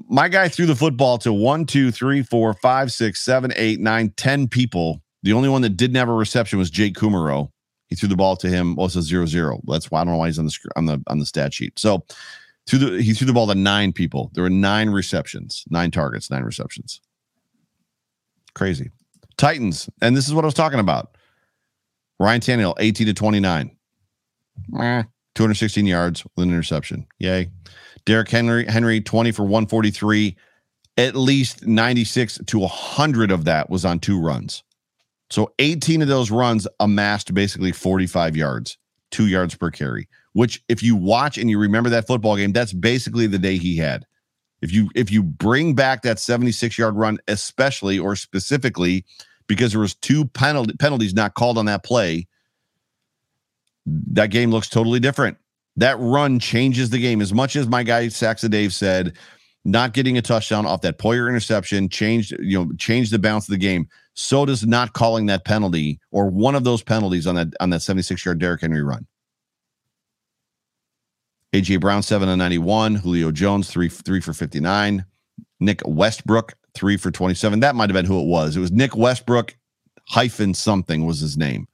My 0.09 0.29
guy 0.29 0.49
threw 0.49 0.67
the 0.67 0.75
football 0.75 1.19
to 1.19 1.33
one, 1.33 1.65
two, 1.65 1.91
three, 1.91 2.23
four, 2.23 2.53
five, 2.55 2.93
six, 2.93 3.25
seven, 3.25 3.53
eight, 3.57 3.81
nine, 3.81 4.13
ten 4.17 4.49
people. 4.49 5.03
The 5.23 5.33
only 5.33 5.49
one 5.49 5.63
that 5.63 5.77
didn't 5.77 5.97
have 5.97 6.09
a 6.09 6.13
reception 6.13 6.59
was 6.59 6.71
Jake 6.71 6.95
Kumerow. 6.95 7.51
He 7.89 7.97
threw 7.97 8.09
the 8.09 8.17
ball 8.17 8.37
to 8.37 8.49
him. 8.49 8.77
Well, 8.77 8.87
it's 8.87 8.97
a 8.97 9.03
zero 9.03 9.27
zero. 9.27 9.61
That's 9.67 9.91
why 9.91 10.01
I 10.01 10.05
don't 10.05 10.13
know 10.13 10.19
why 10.19 10.27
he's 10.27 10.39
on 10.39 10.47
the 10.47 10.59
on 10.77 10.87
the 10.87 11.03
on 11.07 11.19
the 11.19 11.27
stat 11.27 11.55
sheet. 11.55 11.79
So 11.79 12.05
threw 12.67 12.79
the 12.79 13.03
he 13.03 13.13
threw 13.13 13.27
the 13.27 13.33
ball 13.33 13.47
to 13.47 13.55
nine 13.55 13.93
people. 13.93 14.31
There 14.35 14.43
were 14.43 14.51
nine 14.51 14.91
receptions, 14.91 15.65
nine 15.69 15.91
targets, 15.91 16.31
nine 16.31 16.43
receptions. 16.43 17.01
Crazy. 18.55 18.91
Titans, 19.37 19.89
and 20.01 20.17
this 20.17 20.27
is 20.27 20.35
what 20.35 20.45
I 20.45 20.47
was 20.47 20.55
talking 20.55 20.81
about. 20.81 21.17
Ryan 22.19 22.41
Tannehill, 22.41 22.75
18 22.79 23.09
to 23.09 23.15
29. 23.15 23.77
216 25.35 25.85
yards 25.85 26.25
with 26.35 26.45
an 26.45 26.51
interception. 26.51 27.07
Yay. 27.19 27.51
Derrick 28.07 28.31
Henry, 28.31 28.65
Henry, 28.65 29.03
20 29.03 29.33
for 29.33 29.43
143. 29.43 30.35
At 30.97 31.15
least 31.15 31.67
96 31.67 32.41
to 32.47 32.59
100 32.61 33.31
of 33.31 33.45
that 33.45 33.69
was 33.69 33.85
on 33.85 33.99
two 33.99 34.19
runs. 34.19 34.63
So 35.29 35.53
18 35.59 36.01
of 36.01 36.09
those 36.09 36.31
runs 36.31 36.67
amassed 36.81 37.35
basically 37.35 37.73
45 37.73 38.35
yards, 38.35 38.79
two 39.11 39.27
yards 39.27 39.55
per 39.55 39.71
carry 39.71 40.09
which 40.37 40.63
if 40.69 40.83
you 40.83 40.95
watch 40.95 41.39
and 41.39 41.49
you 41.49 41.59
remember 41.59 41.89
that 41.89 42.07
football 42.07 42.37
game, 42.37 42.53
that's 42.53 42.75
basically 42.75 43.27
the 43.27 43.39
day 43.39 43.57
he 43.57 43.75
had. 43.75 44.05
If 44.61 44.71
you 44.71 44.91
if 44.95 45.11
you 45.11 45.23
bring 45.23 45.75
back 45.75 46.03
that 46.03 46.19
76 46.19 46.77
yard 46.77 46.95
run, 46.95 47.17
especially 47.27 47.99
or 47.99 48.15
specifically 48.17 49.07
because 49.47 49.73
there 49.73 49.81
was 49.81 49.95
two 49.95 50.27
penalty, 50.27 50.75
penalties 50.79 51.15
not 51.15 51.33
called 51.37 51.57
on 51.57 51.65
that 51.65 51.85
play, 51.85 52.29
that 53.87 54.27
game 54.27 54.51
looks 54.51 54.69
totally 54.69 55.01
different. 55.01 55.39
That 55.77 55.99
run 55.99 56.39
changes 56.39 56.91
the 56.91 56.99
game. 56.99 57.23
As 57.23 57.33
much 57.33 57.57
as 57.57 57.67
my 57.67 57.83
guy 57.83 58.09
Saxa 58.09 58.51
Dave 58.51 58.75
said, 58.75 59.17
not 59.65 59.95
getting 59.95 60.19
a 60.19 60.23
touchdown 60.23 60.67
off 60.67 60.83
that 60.83 60.99
Poyer 60.99 61.31
interception 61.31 61.89
changed, 61.89 62.37
you 62.41 62.63
know, 62.63 62.71
changed 62.77 63.11
the 63.11 63.19
bounce 63.19 63.49
of 63.49 63.53
the 63.53 63.59
game. 63.59 63.89
So 64.13 64.45
does 64.45 64.67
not 64.67 64.93
calling 64.93 65.27
that 65.27 65.47
penalty 65.47 65.99
or 66.11 66.29
one 66.29 66.55
of 66.55 66.65
those 66.65 66.83
penalties 66.83 67.27
on 67.27 67.37
that 67.37 67.55
on 67.59 67.71
that 67.71 67.81
76 67.81 68.23
yard 68.23 68.39
Derrick 68.39 68.61
Henry 68.61 68.83
run. 68.83 69.07
AJ 71.57 71.81
Brown, 71.81 72.03
seven 72.03 72.29
and 72.29 72.39
91. 72.39 72.97
Julio 72.97 73.33
Jones, 73.33 73.71
three, 73.71 73.89
three 73.89 74.21
for 74.21 74.35
59. 74.35 75.07
Nick 75.59 75.81
Westbrook, 75.87 76.53
three 76.75 76.99
for 76.99 77.11
27. 77.11 77.61
That 77.61 77.75
might 77.75 77.89
have 77.89 77.95
been 77.95 78.05
who 78.05 78.21
it 78.21 78.27
was. 78.27 78.57
It 78.57 78.61
was 78.61 78.71
Nick 78.71 78.95
Westbrook 78.95 79.57
hyphen 80.07 80.53
something 80.53 81.07
was 81.07 81.19
his 81.21 81.39
name. 81.39 81.67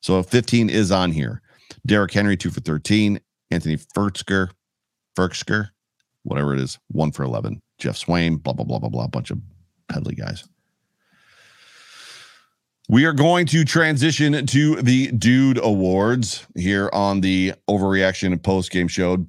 So 0.00 0.20
15 0.24 0.68
is 0.68 0.90
on 0.90 1.12
here. 1.12 1.40
Derrick 1.86 2.12
Henry, 2.12 2.36
two 2.36 2.50
for 2.50 2.60
13. 2.60 3.20
Anthony 3.52 3.76
Firkser, 3.76 4.50
Firkser, 5.16 5.68
whatever 6.24 6.54
it 6.54 6.60
is, 6.60 6.80
one 6.88 7.12
for 7.12 7.22
11. 7.22 7.62
Geoff 7.78 7.96
Swaim, 7.96 8.42
blah, 8.42 8.54
blah, 8.54 8.64
blah, 8.64 8.80
blah, 8.80 8.88
blah. 8.88 9.06
Bunch 9.06 9.30
of 9.30 9.38
Pedley 9.88 10.16
guys. 10.16 10.48
We 12.88 13.04
are 13.04 13.12
going 13.12 13.46
to 13.46 13.64
transition 13.64 14.46
to 14.46 14.76
the 14.76 15.12
Dude 15.12 15.58
Awards 15.58 16.46
here 16.56 16.90
on 16.92 17.20
the 17.20 17.54
Overreaction 17.68 18.32
and 18.32 18.42
Post 18.42 18.70
Game 18.70 18.88
Show. 18.88 19.26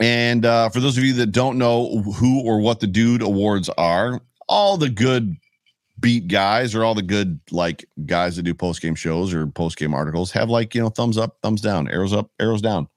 And 0.00 0.44
uh, 0.44 0.68
for 0.68 0.80
those 0.80 0.96
of 0.96 1.04
you 1.04 1.14
that 1.14 1.32
don't 1.32 1.58
know 1.58 2.02
who 2.16 2.40
or 2.42 2.60
what 2.60 2.80
the 2.80 2.86
Dude 2.86 3.22
Awards 3.22 3.68
are, 3.70 4.20
all 4.48 4.76
the 4.76 4.90
good 4.90 5.36
beat 5.98 6.28
guys 6.28 6.74
or 6.74 6.84
all 6.84 6.94
the 6.94 7.02
good 7.02 7.40
like 7.50 7.84
guys 8.06 8.36
that 8.36 8.42
do 8.42 8.54
post 8.54 8.80
game 8.80 8.94
shows 8.94 9.34
or 9.34 9.46
post 9.46 9.76
game 9.76 9.92
articles 9.92 10.30
have 10.32 10.48
like 10.48 10.74
you 10.74 10.80
know 10.80 10.88
thumbs 10.88 11.18
up, 11.18 11.36
thumbs 11.42 11.60
down, 11.60 11.88
arrows 11.90 12.12
up, 12.12 12.30
arrows 12.40 12.62
down. 12.62 12.88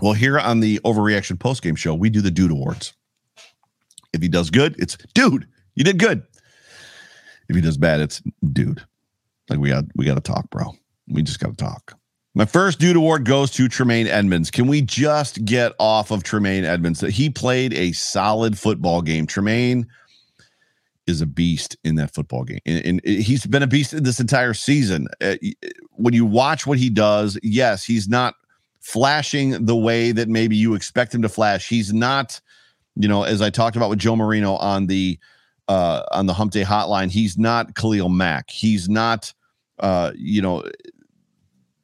Well, 0.00 0.12
here 0.14 0.38
on 0.38 0.60
the 0.60 0.80
Overreaction 0.80 1.38
Post 1.38 1.62
Game 1.62 1.76
Show, 1.76 1.94
we 1.94 2.10
do 2.10 2.20
the 2.20 2.30
Dude 2.30 2.50
Awards. 2.50 2.92
If 4.12 4.20
he 4.20 4.28
does 4.28 4.50
good, 4.50 4.74
it's 4.78 4.96
dude, 5.14 5.46
you 5.74 5.84
did 5.84 5.98
good. 5.98 6.24
If 7.52 7.56
he 7.56 7.60
does 7.60 7.76
bad, 7.76 8.00
it's 8.00 8.22
dude. 8.54 8.82
Like 9.50 9.58
we 9.58 9.68
got 9.68 9.84
we 9.94 10.06
got 10.06 10.14
to 10.14 10.22
talk, 10.22 10.48
bro. 10.48 10.74
We 11.08 11.20
just 11.20 11.38
got 11.38 11.50
to 11.50 11.54
talk. 11.54 11.98
My 12.34 12.46
first 12.46 12.78
dude 12.78 12.96
award 12.96 13.26
goes 13.26 13.50
to 13.50 13.68
Tremaine 13.68 14.06
Edmunds. 14.06 14.50
Can 14.50 14.68
we 14.68 14.80
just 14.80 15.44
get 15.44 15.72
off 15.78 16.10
of 16.10 16.22
Tremaine 16.22 16.64
Edmunds? 16.64 17.00
That 17.00 17.10
he 17.10 17.28
played 17.28 17.74
a 17.74 17.92
solid 17.92 18.58
football 18.58 19.02
game. 19.02 19.26
Tremaine 19.26 19.86
is 21.06 21.20
a 21.20 21.26
beast 21.26 21.76
in 21.84 21.96
that 21.96 22.14
football 22.14 22.44
game, 22.44 22.60
and, 22.64 22.82
and 22.86 23.00
he's 23.04 23.44
been 23.44 23.62
a 23.62 23.66
beast 23.66 24.02
this 24.02 24.18
entire 24.18 24.54
season. 24.54 25.08
Uh, 25.20 25.34
when 25.90 26.14
you 26.14 26.24
watch 26.24 26.66
what 26.66 26.78
he 26.78 26.88
does, 26.88 27.38
yes, 27.42 27.84
he's 27.84 28.08
not 28.08 28.32
flashing 28.80 29.66
the 29.66 29.76
way 29.76 30.10
that 30.10 30.30
maybe 30.30 30.56
you 30.56 30.72
expect 30.74 31.14
him 31.14 31.20
to 31.20 31.28
flash. 31.28 31.68
He's 31.68 31.92
not, 31.92 32.40
you 32.96 33.08
know, 33.08 33.24
as 33.24 33.42
I 33.42 33.50
talked 33.50 33.76
about 33.76 33.90
with 33.90 33.98
Joe 33.98 34.16
Marino 34.16 34.54
on 34.54 34.86
the 34.86 35.18
uh 35.72 36.02
on 36.12 36.26
the 36.26 36.34
Hump 36.34 36.52
Day 36.52 36.64
Hotline, 36.64 37.10
he's 37.10 37.38
not 37.38 37.74
Khalil 37.74 38.08
Mack. 38.08 38.50
He's 38.50 38.88
not, 38.88 39.32
uh, 39.78 40.12
you 40.16 40.42
know, 40.42 40.64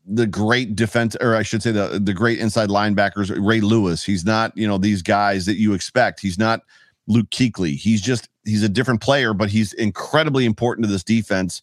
the 0.06 0.26
great 0.26 0.74
defense, 0.74 1.16
or 1.20 1.34
I 1.34 1.42
should 1.42 1.62
say 1.62 1.70
the 1.70 2.00
the 2.02 2.14
great 2.14 2.38
inside 2.38 2.68
linebackers, 2.68 3.34
Ray 3.38 3.60
Lewis. 3.60 4.04
He's 4.04 4.24
not, 4.24 4.56
you 4.56 4.66
know, 4.66 4.78
these 4.78 5.02
guys 5.02 5.46
that 5.46 5.56
you 5.56 5.74
expect. 5.74 6.20
He's 6.20 6.38
not 6.38 6.62
Luke 7.06 7.30
Kuechly. 7.30 7.76
He's 7.76 8.00
just 8.00 8.28
he's 8.44 8.62
a 8.62 8.68
different 8.68 9.00
player, 9.00 9.34
but 9.34 9.50
he's 9.50 9.72
incredibly 9.72 10.44
important 10.44 10.86
to 10.86 10.92
this 10.92 11.04
defense. 11.04 11.62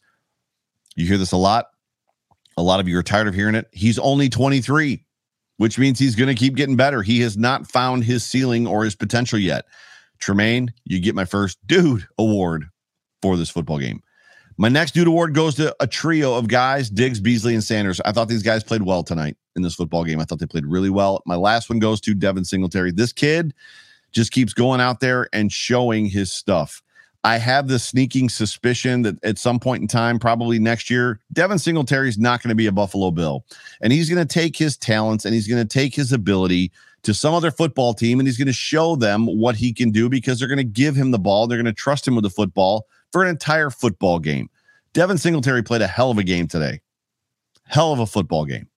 You 0.95 1.07
hear 1.07 1.17
this 1.17 1.31
a 1.31 1.37
lot. 1.37 1.67
A 2.57 2.63
lot 2.63 2.79
of 2.79 2.87
you 2.87 2.97
are 2.97 3.03
tired 3.03 3.27
of 3.27 3.33
hearing 3.33 3.55
it. 3.55 3.67
He's 3.71 3.99
only 3.99 4.29
23 4.29 5.05
which 5.57 5.79
means 5.79 5.99
he's 5.99 6.15
going 6.15 6.27
to 6.27 6.35
keep 6.35 6.55
getting 6.55 6.75
better. 6.75 7.01
He 7.01 7.21
has 7.21 7.37
not 7.37 7.69
found 7.69 8.03
his 8.03 8.23
ceiling 8.25 8.67
or 8.67 8.83
his 8.83 8.95
potential 8.95 9.39
yet. 9.39 9.65
Tremaine, 10.19 10.73
you 10.85 10.99
get 10.99 11.15
my 11.15 11.25
first 11.25 11.57
dude 11.67 12.07
award 12.17 12.65
for 13.21 13.37
this 13.37 13.49
football 13.49 13.79
game. 13.79 14.01
My 14.57 14.69
next 14.69 14.93
dude 14.93 15.07
award 15.07 15.33
goes 15.33 15.55
to 15.55 15.75
a 15.81 15.87
trio 15.87 16.35
of 16.35 16.47
guys, 16.47 16.89
Diggs, 16.89 17.19
Beasley, 17.19 17.53
and 17.53 17.63
Sanders. 17.63 17.99
I 18.05 18.13
thought 18.13 18.29
these 18.29 18.43
guys 18.43 18.63
played 18.63 18.83
well 18.83 19.03
tonight 19.03 19.35
in 19.55 19.63
this 19.63 19.75
football 19.75 20.05
game. 20.05 20.19
I 20.19 20.23
thought 20.23 20.39
they 20.39 20.45
played 20.45 20.65
really 20.65 20.89
well. 20.89 21.21
My 21.25 21.35
last 21.35 21.69
one 21.69 21.79
goes 21.79 21.99
to 22.01 22.13
Devin 22.13 22.45
Singletary. 22.45 22.91
This 22.91 23.11
kid 23.11 23.53
just 24.13 24.31
keeps 24.31 24.53
going 24.53 24.79
out 24.79 25.01
there 25.01 25.27
and 25.33 25.51
showing 25.51 26.05
his 26.05 26.31
stuff. 26.31 26.81
I 27.25 27.37
have 27.37 27.67
the 27.67 27.79
sneaking 27.79 28.29
suspicion 28.29 29.01
that 29.01 29.21
at 29.23 29.39
some 29.39 29.59
point 29.59 29.81
in 29.81 29.87
time, 29.87 30.19
probably 30.19 30.59
next 30.59 30.91
year, 30.91 31.19
Devin 31.33 31.57
Singletary 31.57 32.07
is 32.07 32.19
not 32.19 32.41
going 32.41 32.49
to 32.49 32.55
be 32.55 32.67
a 32.67 32.71
Buffalo 32.71 33.09
Bill. 33.09 33.43
And 33.81 33.91
he's 33.91 34.09
going 34.09 34.25
to 34.25 34.31
take 34.31 34.55
his 34.55 34.77
talents 34.77 35.25
and 35.25 35.33
he's 35.33 35.47
going 35.47 35.61
to 35.61 35.67
take 35.67 35.95
his 35.95 36.13
ability 36.13 36.71
to 37.05 37.13
some 37.13 37.33
other 37.33 37.51
football 37.51 37.93
team 37.93 38.19
and 38.19 38.27
he's 38.27 38.37
going 38.37 38.47
to 38.47 38.53
show 38.53 38.95
them 38.95 39.27
what 39.27 39.55
he 39.55 39.71
can 39.71 39.91
do 39.91 40.09
because 40.09 40.39
they're 40.39 40.47
going 40.47 40.57
to 40.57 40.63
give 40.63 40.95
him 40.95 41.11
the 41.11 41.19
ball. 41.19 41.47
They're 41.47 41.57
going 41.57 41.65
to 41.65 41.73
trust 41.73 42.07
him 42.07 42.15
with 42.15 42.23
the 42.23 42.29
football 42.29 42.87
for 43.11 43.23
an 43.23 43.29
entire 43.29 43.69
football 43.69 44.19
game. 44.19 44.49
Devin 44.93 45.17
Singletary 45.17 45.63
played 45.63 45.81
a 45.81 45.87
hell 45.87 46.11
of 46.11 46.17
a 46.17 46.23
game 46.23 46.47
today. 46.47 46.81
Hell 47.65 47.93
of 47.93 47.99
a 47.99 48.05
football 48.05 48.45
game. 48.45 48.67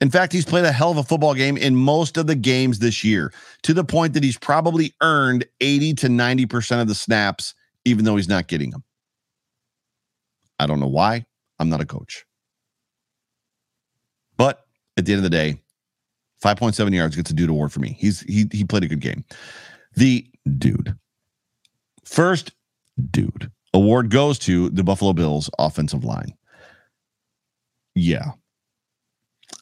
In 0.00 0.10
fact, 0.10 0.32
he's 0.32 0.44
played 0.44 0.64
a 0.64 0.72
hell 0.72 0.90
of 0.90 0.96
a 0.96 1.02
football 1.02 1.34
game 1.34 1.56
in 1.56 1.74
most 1.76 2.16
of 2.16 2.26
the 2.26 2.34
games 2.34 2.78
this 2.78 3.04
year 3.04 3.32
to 3.62 3.74
the 3.74 3.84
point 3.84 4.14
that 4.14 4.22
he's 4.22 4.38
probably 4.38 4.94
earned 5.02 5.44
80 5.60 5.94
to 5.94 6.08
90% 6.08 6.80
of 6.80 6.88
the 6.88 6.94
snaps, 6.94 7.54
even 7.84 8.04
though 8.04 8.16
he's 8.16 8.28
not 8.28 8.46
getting 8.46 8.70
them. 8.70 8.84
I 10.58 10.66
don't 10.66 10.80
know 10.80 10.86
why. 10.86 11.26
I'm 11.58 11.68
not 11.68 11.80
a 11.80 11.86
coach. 11.86 12.24
But 14.36 14.64
at 14.96 15.04
the 15.04 15.12
end 15.12 15.18
of 15.18 15.24
the 15.24 15.30
day, 15.30 15.60
5.7 16.42 16.94
yards 16.94 17.16
gets 17.16 17.30
a 17.30 17.34
dude 17.34 17.50
award 17.50 17.72
for 17.72 17.80
me. 17.80 17.96
He's 17.98 18.20
he 18.20 18.46
he 18.52 18.64
played 18.64 18.84
a 18.84 18.88
good 18.88 19.00
game. 19.00 19.24
The 19.94 20.26
dude. 20.58 20.96
First 22.04 22.52
dude 23.10 23.50
award 23.74 24.10
goes 24.10 24.38
to 24.40 24.70
the 24.70 24.84
Buffalo 24.84 25.12
Bills 25.12 25.50
offensive 25.58 26.04
line. 26.04 26.34
Yeah, 27.94 28.32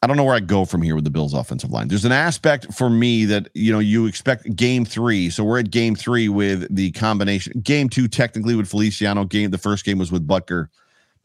I 0.02 0.06
don't 0.06 0.16
know 0.16 0.24
where 0.24 0.34
I 0.34 0.40
go 0.40 0.64
from 0.64 0.82
here 0.82 0.94
with 0.94 1.04
the 1.04 1.10
Bills 1.10 1.32
offensive 1.32 1.70
line. 1.70 1.88
There's 1.88 2.04
an 2.04 2.12
aspect 2.12 2.72
for 2.72 2.90
me 2.90 3.24
that, 3.24 3.48
you 3.54 3.72
know, 3.72 3.78
you 3.78 4.06
expect 4.06 4.54
game 4.54 4.84
three. 4.84 5.30
So 5.30 5.42
we're 5.42 5.58
at 5.58 5.70
game 5.70 5.94
three 5.94 6.28
with 6.28 6.72
the 6.74 6.92
combination. 6.92 7.60
Game 7.60 7.88
two, 7.88 8.06
technically, 8.06 8.54
with 8.54 8.68
Feliciano. 8.68 9.24
Game 9.24 9.50
the 9.50 9.58
first 9.58 9.84
game 9.84 9.98
was 9.98 10.12
with 10.12 10.26
Boettger. 10.26 10.68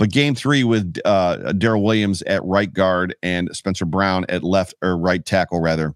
But 0.01 0.09
game 0.09 0.33
three 0.33 0.63
with 0.63 0.97
uh, 1.05 1.53
Daryl 1.53 1.83
Williams 1.83 2.23
at 2.23 2.43
right 2.43 2.73
guard 2.73 3.15
and 3.21 3.55
Spencer 3.55 3.85
Brown 3.85 4.25
at 4.29 4.43
left 4.43 4.73
or 4.81 4.97
right 4.97 5.23
tackle, 5.23 5.61
rather. 5.61 5.93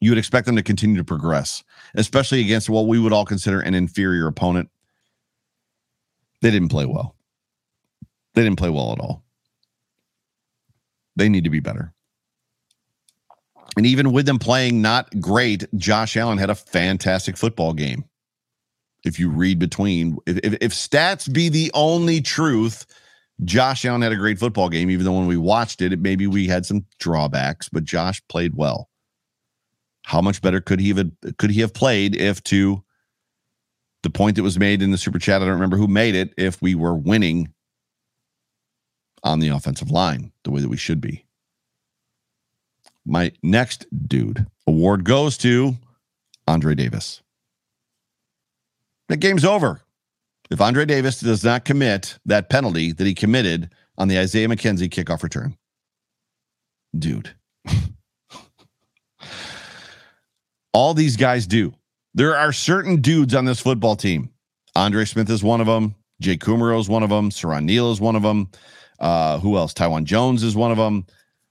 You 0.00 0.10
would 0.10 0.18
expect 0.18 0.46
them 0.46 0.56
to 0.56 0.62
continue 0.64 0.96
to 0.96 1.04
progress, 1.04 1.62
especially 1.94 2.40
against 2.40 2.68
what 2.68 2.88
we 2.88 2.98
would 2.98 3.12
all 3.12 3.24
consider 3.24 3.60
an 3.60 3.76
inferior 3.76 4.26
opponent. 4.26 4.70
They 6.42 6.50
didn't 6.50 6.70
play 6.70 6.84
well. 6.84 7.14
They 8.34 8.42
didn't 8.42 8.58
play 8.58 8.70
well 8.70 8.90
at 8.90 8.98
all. 8.98 9.22
They 11.14 11.28
need 11.28 11.44
to 11.44 11.50
be 11.50 11.60
better. 11.60 11.94
And 13.76 13.86
even 13.86 14.10
with 14.10 14.26
them 14.26 14.40
playing 14.40 14.82
not 14.82 15.20
great, 15.20 15.64
Josh 15.76 16.16
Allen 16.16 16.38
had 16.38 16.50
a 16.50 16.56
fantastic 16.56 17.36
football 17.36 17.72
game. 17.72 18.04
If 19.06 19.18
you 19.18 19.30
read 19.30 19.58
between, 19.58 20.18
if, 20.26 20.38
if, 20.42 20.56
if, 20.60 20.72
stats 20.72 21.32
be 21.32 21.48
the 21.48 21.70
only 21.74 22.20
truth, 22.20 22.84
Josh 23.44 23.84
Allen 23.84 24.02
had 24.02 24.12
a 24.12 24.16
great 24.16 24.38
football 24.38 24.68
game, 24.68 24.90
even 24.90 25.04
though 25.04 25.12
when 25.12 25.26
we 25.26 25.36
watched 25.36 25.80
it, 25.80 25.92
it 25.92 26.00
maybe 26.00 26.26
we 26.26 26.46
had 26.46 26.66
some 26.66 26.84
drawbacks, 26.98 27.68
but 27.68 27.84
Josh 27.84 28.20
played 28.28 28.56
well. 28.56 28.90
How 30.04 30.20
much 30.20 30.42
better 30.42 30.60
could 30.60 30.80
he 30.80 30.88
have 30.88 31.10
could 31.38 31.50
he 31.50 31.60
have 31.60 31.74
played 31.74 32.16
if 32.16 32.42
to 32.44 32.82
the 34.02 34.10
point 34.10 34.36
that 34.36 34.42
was 34.42 34.58
made 34.58 34.82
in 34.82 34.92
the 34.92 34.98
super 34.98 35.18
chat, 35.18 35.42
I 35.42 35.44
don't 35.44 35.54
remember 35.54 35.76
who 35.76 35.88
made 35.88 36.14
it, 36.14 36.32
if 36.36 36.62
we 36.62 36.74
were 36.74 36.94
winning 36.94 37.52
on 39.24 39.40
the 39.40 39.48
offensive 39.48 39.90
line 39.90 40.32
the 40.44 40.50
way 40.52 40.60
that 40.60 40.68
we 40.68 40.76
should 40.76 41.00
be. 41.00 41.24
My 43.04 43.32
next 43.42 43.86
dude 44.08 44.46
award 44.66 45.04
goes 45.04 45.36
to 45.38 45.76
Andre 46.46 46.74
Davis. 46.74 47.22
The 49.08 49.16
game's 49.16 49.44
over. 49.44 49.80
If 50.50 50.60
Andre 50.60 50.84
Davis 50.84 51.20
does 51.20 51.44
not 51.44 51.64
commit 51.64 52.18
that 52.26 52.50
penalty 52.50 52.92
that 52.92 53.06
he 53.06 53.14
committed 53.14 53.70
on 53.98 54.08
the 54.08 54.18
Isaiah 54.18 54.48
McKenzie 54.48 54.88
kickoff 54.88 55.22
return, 55.22 55.56
dude. 56.96 57.34
All 60.72 60.94
these 60.94 61.16
guys 61.16 61.46
do. 61.46 61.72
There 62.14 62.36
are 62.36 62.52
certain 62.52 63.00
dudes 63.00 63.34
on 63.34 63.44
this 63.44 63.60
football 63.60 63.96
team. 63.96 64.30
Andre 64.74 65.04
Smith 65.04 65.30
is 65.30 65.42
one 65.42 65.60
of 65.60 65.66
them. 65.66 65.94
Jake 66.20 66.40
Kumerow 66.40 66.80
is 66.80 66.88
one 66.88 67.02
of 67.02 67.10
them. 67.10 67.30
Siran 67.30 67.64
Neal 67.64 67.90
is 67.92 68.00
one 68.00 68.16
of 68.16 68.22
them. 68.22 68.50
Uh, 68.98 69.38
who 69.38 69.56
else? 69.56 69.74
Taiwan 69.74 70.04
Jones 70.04 70.42
is 70.42 70.56
one 70.56 70.70
of 70.70 70.78
them. 70.78 71.06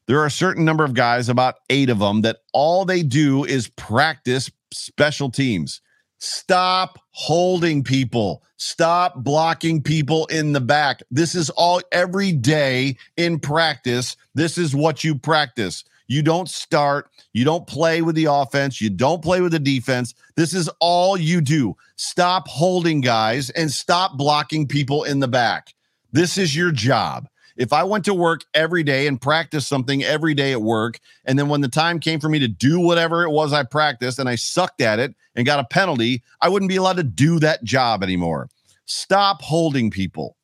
There 0.08 0.20
are 0.20 0.26
a 0.26 0.32
certain 0.32 0.66
number 0.66 0.84
of 0.84 0.94
guys, 0.94 1.30
about 1.30 1.56
eight 1.70 1.90
of 1.90 2.00
them, 2.00 2.22
that 2.22 2.38
all 2.54 2.86
they 2.86 3.02
do 3.04 3.44
is 3.44 3.68
practice 3.70 4.52
special 4.72 5.32
teams. 5.32 5.82
Stop 6.20 7.00
holding 7.12 7.84
people. 7.84 8.44
Stop 8.58 9.24
blocking 9.24 9.82
people 9.82 10.26
in 10.28 10.54
the 10.54 10.62
back. 10.62 11.02
This 11.12 11.36
is 11.36 11.50
all 11.52 11.82
every 11.92 12.32
day 12.32 12.98
in 13.18 13.40
practice. 13.40 14.16
This 14.34 14.58
is 14.58 14.76
what 14.76 15.04
you 15.04 15.16
practice. 15.16 15.84
You 16.08 16.22
don't 16.22 16.50
start, 16.50 17.10
you 17.34 17.46
don't 17.46 17.66
play 17.66 18.02
with 18.02 18.16
the 18.16 18.26
offense, 18.26 18.80
you 18.80 18.90
don't 18.90 19.24
play 19.24 19.42
with 19.42 19.52
the 19.52 19.60
defense. 19.60 20.14
This 20.36 20.54
is 20.54 20.70
all 20.80 21.18
you 21.18 21.42
do. 21.42 21.76
Stop 21.96 22.48
holding 22.48 23.02
guys 23.02 23.50
and 23.50 23.72
stop 23.72 24.18
blocking 24.18 24.68
people 24.68 25.04
in 25.04 25.20
the 25.20 25.28
back. 25.28 25.74
This 26.12 26.38
is 26.38 26.56
your 26.56 26.72
job. 26.72 27.28
If 27.58 27.72
I 27.72 27.84
went 27.84 28.06
to 28.06 28.14
work 28.14 28.44
every 28.54 28.84
day 28.84 29.08
and 29.08 29.22
practiced 29.22 29.68
something 29.68 30.04
every 30.04 30.34
day 30.34 30.52
at 30.52 30.62
work, 30.62 31.00
and 31.24 31.40
then 31.40 31.48
when 31.48 31.62
the 31.62 31.70
time 31.70 32.00
came 32.00 32.20
for 32.20 32.28
me 32.28 32.40
to 32.40 32.48
do 32.48 32.80
whatever 32.80 33.24
it 33.24 33.32
was 33.32 33.54
I 33.54 33.64
practiced 33.64 34.20
and 34.20 34.28
I 34.28 34.36
sucked 34.36 34.82
at 34.82 35.00
it 35.00 35.16
and 35.36 35.46
got 35.46 35.60
a 35.60 35.66
penalty, 35.66 36.22
I 36.42 36.50
wouldn't 36.50 36.70
be 36.70 36.76
allowed 36.76 36.98
to 36.98 37.04
do 37.04 37.40
that 37.40 37.64
job 37.64 38.04
anymore. 38.04 38.50
Stop 38.86 39.42
holding 39.42 39.90
people 39.90 40.36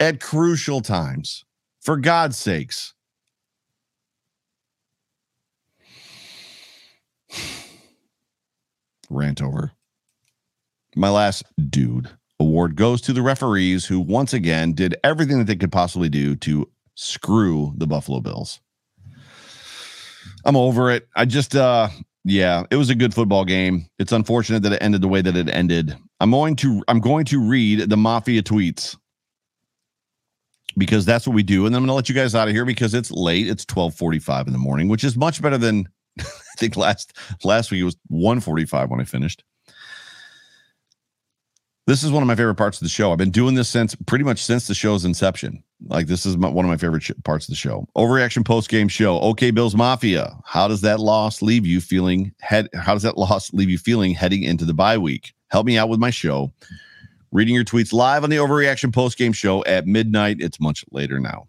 at 0.00 0.20
crucial 0.20 0.80
times. 0.80 1.44
For 1.80 1.96
God's 1.96 2.36
sakes. 2.36 2.92
Rant 9.08 9.40
over. 9.40 9.72
My 10.96 11.08
last 11.08 11.44
dude 11.70 12.10
award 12.40 12.76
goes 12.76 13.00
to 13.02 13.12
the 13.12 13.22
referees 13.22 13.86
who 13.86 14.00
once 14.00 14.32
again 14.32 14.72
did 14.72 14.96
everything 15.02 15.38
that 15.38 15.46
they 15.46 15.56
could 15.56 15.72
possibly 15.72 16.08
do 16.08 16.36
to 16.36 16.68
screw 16.94 17.72
the 17.76 17.86
Buffalo 17.86 18.20
Bills. 18.20 18.60
I'm 20.44 20.56
over 20.56 20.90
it. 20.90 21.08
I 21.16 21.24
just 21.24 21.54
uh 21.56 21.88
yeah, 22.24 22.64
it 22.70 22.76
was 22.76 22.90
a 22.90 22.94
good 22.94 23.14
football 23.14 23.44
game. 23.44 23.88
It's 23.98 24.12
unfortunate 24.12 24.62
that 24.64 24.72
it 24.72 24.82
ended 24.82 25.00
the 25.00 25.08
way 25.08 25.22
that 25.22 25.36
it 25.36 25.48
ended. 25.48 25.96
I'm 26.20 26.30
going 26.30 26.56
to 26.56 26.82
I'm 26.88 27.00
going 27.00 27.24
to 27.26 27.40
read 27.40 27.88
the 27.88 27.96
mafia 27.96 28.42
tweets 28.42 28.96
because 30.76 31.04
that's 31.04 31.26
what 31.26 31.34
we 31.34 31.42
do 31.42 31.66
and 31.66 31.74
then 31.74 31.82
I'm 31.82 31.86
going 31.86 31.92
to 31.92 31.94
let 31.94 32.08
you 32.08 32.14
guys 32.14 32.34
out 32.34 32.48
of 32.48 32.54
here 32.54 32.64
because 32.64 32.94
it's 32.94 33.10
late. 33.10 33.48
It's 33.48 33.64
12:45 33.64 34.46
in 34.46 34.52
the 34.52 34.58
morning, 34.58 34.88
which 34.88 35.04
is 35.04 35.16
much 35.16 35.42
better 35.42 35.58
than 35.58 35.88
I 36.20 36.24
think 36.56 36.76
last 36.76 37.16
last 37.44 37.70
week 37.70 37.80
it 37.80 37.84
was 37.84 37.96
1:45 38.12 38.88
when 38.90 39.00
I 39.00 39.04
finished. 39.04 39.44
This 41.88 42.04
is 42.04 42.12
one 42.12 42.22
of 42.22 42.26
my 42.26 42.34
favorite 42.34 42.56
parts 42.56 42.76
of 42.76 42.84
the 42.84 42.90
show. 42.90 43.12
I've 43.12 43.16
been 43.16 43.30
doing 43.30 43.54
this 43.54 43.66
since 43.66 43.94
pretty 43.94 44.22
much 44.22 44.44
since 44.44 44.66
the 44.66 44.74
show's 44.74 45.06
inception. 45.06 45.64
Like 45.86 46.06
this 46.06 46.26
is 46.26 46.36
my, 46.36 46.50
one 46.50 46.66
of 46.66 46.68
my 46.68 46.76
favorite 46.76 47.02
sh- 47.02 47.12
parts 47.24 47.46
of 47.46 47.52
the 47.52 47.56
show. 47.56 47.88
Overreaction 47.96 48.44
post 48.44 48.68
game 48.68 48.88
show. 48.88 49.18
Okay, 49.20 49.50
Bills 49.50 49.74
Mafia. 49.74 50.36
How 50.44 50.68
does 50.68 50.82
that 50.82 51.00
loss 51.00 51.40
leave 51.40 51.64
you 51.64 51.80
feeling? 51.80 52.34
Head. 52.40 52.68
How 52.74 52.92
does 52.92 53.04
that 53.04 53.16
loss 53.16 53.54
leave 53.54 53.70
you 53.70 53.78
feeling 53.78 54.12
heading 54.12 54.42
into 54.42 54.66
the 54.66 54.74
bye 54.74 54.98
week? 54.98 55.32
Help 55.48 55.64
me 55.64 55.78
out 55.78 55.88
with 55.88 55.98
my 55.98 56.10
show. 56.10 56.52
Reading 57.32 57.54
your 57.54 57.64
tweets 57.64 57.94
live 57.94 58.22
on 58.22 58.28
the 58.28 58.36
Overreaction 58.36 58.92
post 58.92 59.16
game 59.16 59.32
show 59.32 59.64
at 59.64 59.86
midnight. 59.86 60.36
It's 60.40 60.60
much 60.60 60.84
later 60.90 61.18
now. 61.18 61.48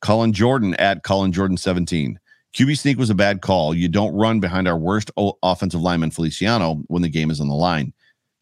Colin 0.00 0.32
Jordan 0.32 0.72
at 0.76 1.02
Colin 1.02 1.32
Jordan 1.32 1.58
17. 1.58 2.18
QB 2.56 2.78
sneak 2.78 2.96
was 2.96 3.10
a 3.10 3.14
bad 3.14 3.42
call. 3.42 3.74
You 3.74 3.88
don't 3.88 4.14
run 4.14 4.40
behind 4.40 4.66
our 4.66 4.78
worst 4.78 5.10
o- 5.18 5.36
offensive 5.42 5.82
lineman 5.82 6.12
Feliciano 6.12 6.76
when 6.86 7.02
the 7.02 7.10
game 7.10 7.30
is 7.30 7.42
on 7.42 7.48
the 7.48 7.54
line. 7.54 7.92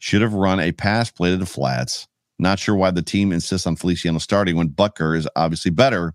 Should 0.03 0.21
have 0.21 0.33
run 0.33 0.59
a 0.59 0.73
pass 0.73 1.09
play 1.09 1.29
to 1.29 1.37
the 1.37 1.45
flats. 1.45 2.09
Not 2.37 2.59
sure 2.59 2.75
why 2.75 2.91
the 2.91 3.01
team 3.01 3.31
insists 3.31 3.65
on 3.65 3.77
Feliciano 3.77 4.19
starting 4.19 4.57
when 4.57 4.67
Boettger 4.67 5.15
is 5.15 5.29
obviously 5.37 5.71
better, 5.71 6.13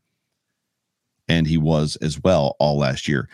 and 1.26 1.46
he 1.46 1.56
was 1.56 1.96
as 2.02 2.20
well 2.22 2.54
all 2.60 2.76
last 2.76 3.08
year. 3.08 3.30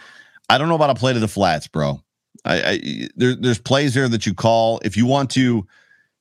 I 0.48 0.56
don't 0.56 0.68
know 0.68 0.76
about 0.76 0.90
a 0.90 0.94
play 0.94 1.12
to 1.12 1.18
the 1.18 1.26
flats, 1.26 1.66
bro. 1.66 2.00
I, 2.44 2.62
I 2.62 3.08
there, 3.16 3.34
there's 3.34 3.58
plays 3.58 3.94
there 3.94 4.08
that 4.08 4.26
you 4.26 4.32
call 4.32 4.80
if 4.84 4.96
you 4.96 5.06
want 5.06 5.28
to 5.30 5.66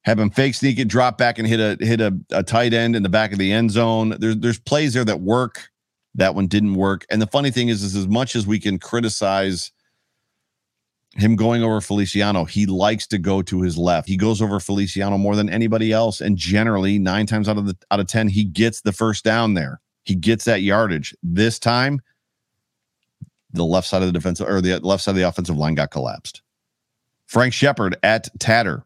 have 0.02 0.18
him 0.18 0.32
fake 0.32 0.56
sneak 0.56 0.80
it, 0.80 0.88
drop 0.88 1.20
back 1.20 1.38
and 1.38 1.48
hit 1.48 1.60
a 1.60 1.86
hit 1.86 2.02
a, 2.02 2.18
a 2.32 2.42
tight 2.42 2.74
end 2.74 2.96
in 2.96 3.04
the 3.04 3.10
back 3.10 3.34
of 3.34 3.38
the 3.38 3.54
end 3.54 3.70
zone. 3.70 4.16
There's 4.18 4.38
there's 4.38 4.60
plays 4.60 4.96
there 4.96 5.06
that 5.06 5.22
work. 5.22 5.70
That 6.16 6.34
one 6.34 6.48
didn't 6.48 6.74
work. 6.74 7.06
And 7.12 7.22
the 7.22 7.28
funny 7.28 7.52
thing 7.52 7.70
is, 7.70 7.84
is 7.84 7.96
as 7.96 8.08
much 8.08 8.36
as 8.36 8.48
we 8.48 8.60
can 8.60 8.80
criticize 8.80 9.72
him 11.16 11.36
going 11.36 11.64
over 11.64 11.80
Feliciano, 11.80 12.44
he 12.44 12.66
likes 12.66 13.06
to 13.08 13.18
go 13.18 13.42
to 13.44 13.62
his 13.62 13.78
left. 13.78 14.08
He 14.08 14.18
goes 14.18 14.42
over 14.42 14.60
Feliciano 14.60 15.18
more 15.18 15.36
than 15.36 15.50
anybody 15.50 15.92
else, 15.92 16.22
and 16.22 16.38
generally 16.38 16.98
nine 16.98 17.26
times 17.26 17.48
out 17.48 17.58
of 17.58 17.68
the 17.68 17.78
out 17.92 18.00
of 18.00 18.08
ten, 18.08 18.28
he 18.28 18.44
gets 18.44 18.82
the 18.82 18.92
first 18.92 19.24
down 19.24 19.54
there. 19.54 19.80
He 20.04 20.16
gets 20.16 20.46
that 20.46 20.62
yardage. 20.62 21.16
This 21.22 21.60
time, 21.60 22.02
the 23.52 23.66
left 23.66 23.88
side 23.88 24.02
of 24.02 24.08
the 24.08 24.14
defensive 24.14 24.48
or 24.50 24.60
the 24.60 24.80
left 24.80 25.04
side 25.04 25.12
of 25.12 25.18
the 25.18 25.28
offensive 25.28 25.58
line 25.58 25.76
got 25.76 25.92
collapsed. 25.92 26.42
Frank 27.28 27.54
Shepard 27.54 27.96
at 28.04 28.28
Tatter. 28.40 28.86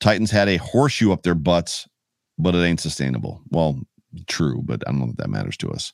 Titans 0.00 0.30
had 0.30 0.48
a 0.48 0.58
horseshoe 0.58 1.12
up 1.12 1.22
their 1.22 1.34
butts, 1.34 1.88
but 2.38 2.54
it 2.54 2.62
ain't 2.62 2.80
sustainable. 2.80 3.42
Well, 3.50 3.80
true, 4.26 4.62
but 4.64 4.82
I 4.86 4.92
don't 4.92 5.00
know 5.00 5.10
if 5.10 5.16
that 5.16 5.30
matters 5.30 5.56
to 5.58 5.70
us. 5.70 5.92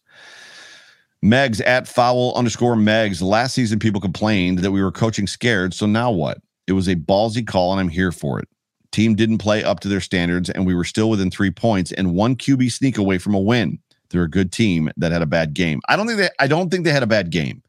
Megs 1.24 1.66
at 1.66 1.88
foul 1.88 2.34
underscore 2.34 2.76
Megs. 2.76 3.22
Last 3.22 3.54
season, 3.54 3.78
people 3.78 4.00
complained 4.00 4.58
that 4.58 4.72
we 4.72 4.82
were 4.82 4.92
coaching 4.92 5.26
scared. 5.26 5.72
So 5.72 5.86
now 5.86 6.10
what? 6.10 6.38
It 6.66 6.72
was 6.72 6.86
a 6.86 6.96
ballsy 6.96 7.46
call, 7.46 7.72
and 7.72 7.80
I'm 7.80 7.88
here 7.88 8.12
for 8.12 8.38
it. 8.38 8.48
Team 8.92 9.14
didn't 9.14 9.38
play 9.38 9.64
up 9.64 9.80
to 9.80 9.88
their 9.88 10.02
standards, 10.02 10.50
and 10.50 10.66
we 10.66 10.74
were 10.74 10.84
still 10.84 11.08
within 11.08 11.30
three 11.30 11.50
points 11.50 11.92
and 11.92 12.14
one 12.14 12.36
QB 12.36 12.70
sneak 12.70 12.98
away 12.98 13.16
from 13.16 13.34
a 13.34 13.40
win. 13.40 13.78
They're 14.10 14.24
a 14.24 14.30
good 14.30 14.52
team 14.52 14.90
that 14.98 15.12
had 15.12 15.22
a 15.22 15.26
bad 15.26 15.54
game. 15.54 15.80
I 15.88 15.96
don't 15.96 16.06
think 16.06 16.18
they. 16.18 16.28
I 16.38 16.46
don't 16.46 16.70
think 16.70 16.84
they 16.84 16.92
had 16.92 17.02
a 17.02 17.06
bad 17.06 17.30
game. 17.30 17.62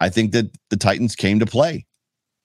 I 0.00 0.08
think 0.08 0.32
that 0.32 0.50
the 0.70 0.76
Titans 0.76 1.14
came 1.14 1.38
to 1.38 1.46
play, 1.46 1.86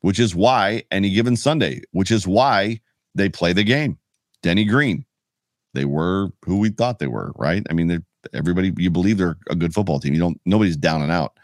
which 0.01 0.20
is 0.20 0.36
why 0.36 0.84
any 0.91 1.11
given 1.11 1.38
Sunday, 1.38 1.82
which 1.91 2.11
is 2.11 2.28
why 2.28 2.82
they 3.15 3.30
play 3.30 3.53
the 3.53 3.63
game. 3.63 3.97
Denny 4.43 4.65
Green, 4.65 5.05
they 5.74 5.86
were 5.86 6.30
who 6.45 6.59
we 6.59 6.70
thought 6.70 6.99
they 6.99 7.07
were, 7.07 7.32
right? 7.36 7.65
I 7.70 7.74
mean, 7.74 8.03
everybody 8.34 8.73
you 8.78 8.89
believe 8.89 9.17
they're 9.17 9.38
a 9.49 9.55
good 9.55 9.73
football 9.73 9.99
team. 9.99 10.13
You 10.13 10.19
don't. 10.19 10.39
Nobody's 10.45 10.78
down 10.78 11.01
and 11.01 11.11
out. 11.11 11.38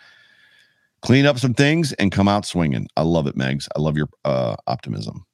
Clean 1.01 1.25
up 1.25 1.37
some 1.37 1.53
things 1.53 1.91
and 1.93 2.11
come 2.11 2.27
out 2.27 2.45
swinging. 2.45 2.87
I 2.95 3.01
love 3.01 3.27
it, 3.27 3.35
Megs. 3.35 3.67
I 3.75 3.81
love 3.81 3.97
your 3.97 4.07
uh, 4.23 4.55
optimism. 4.67 5.25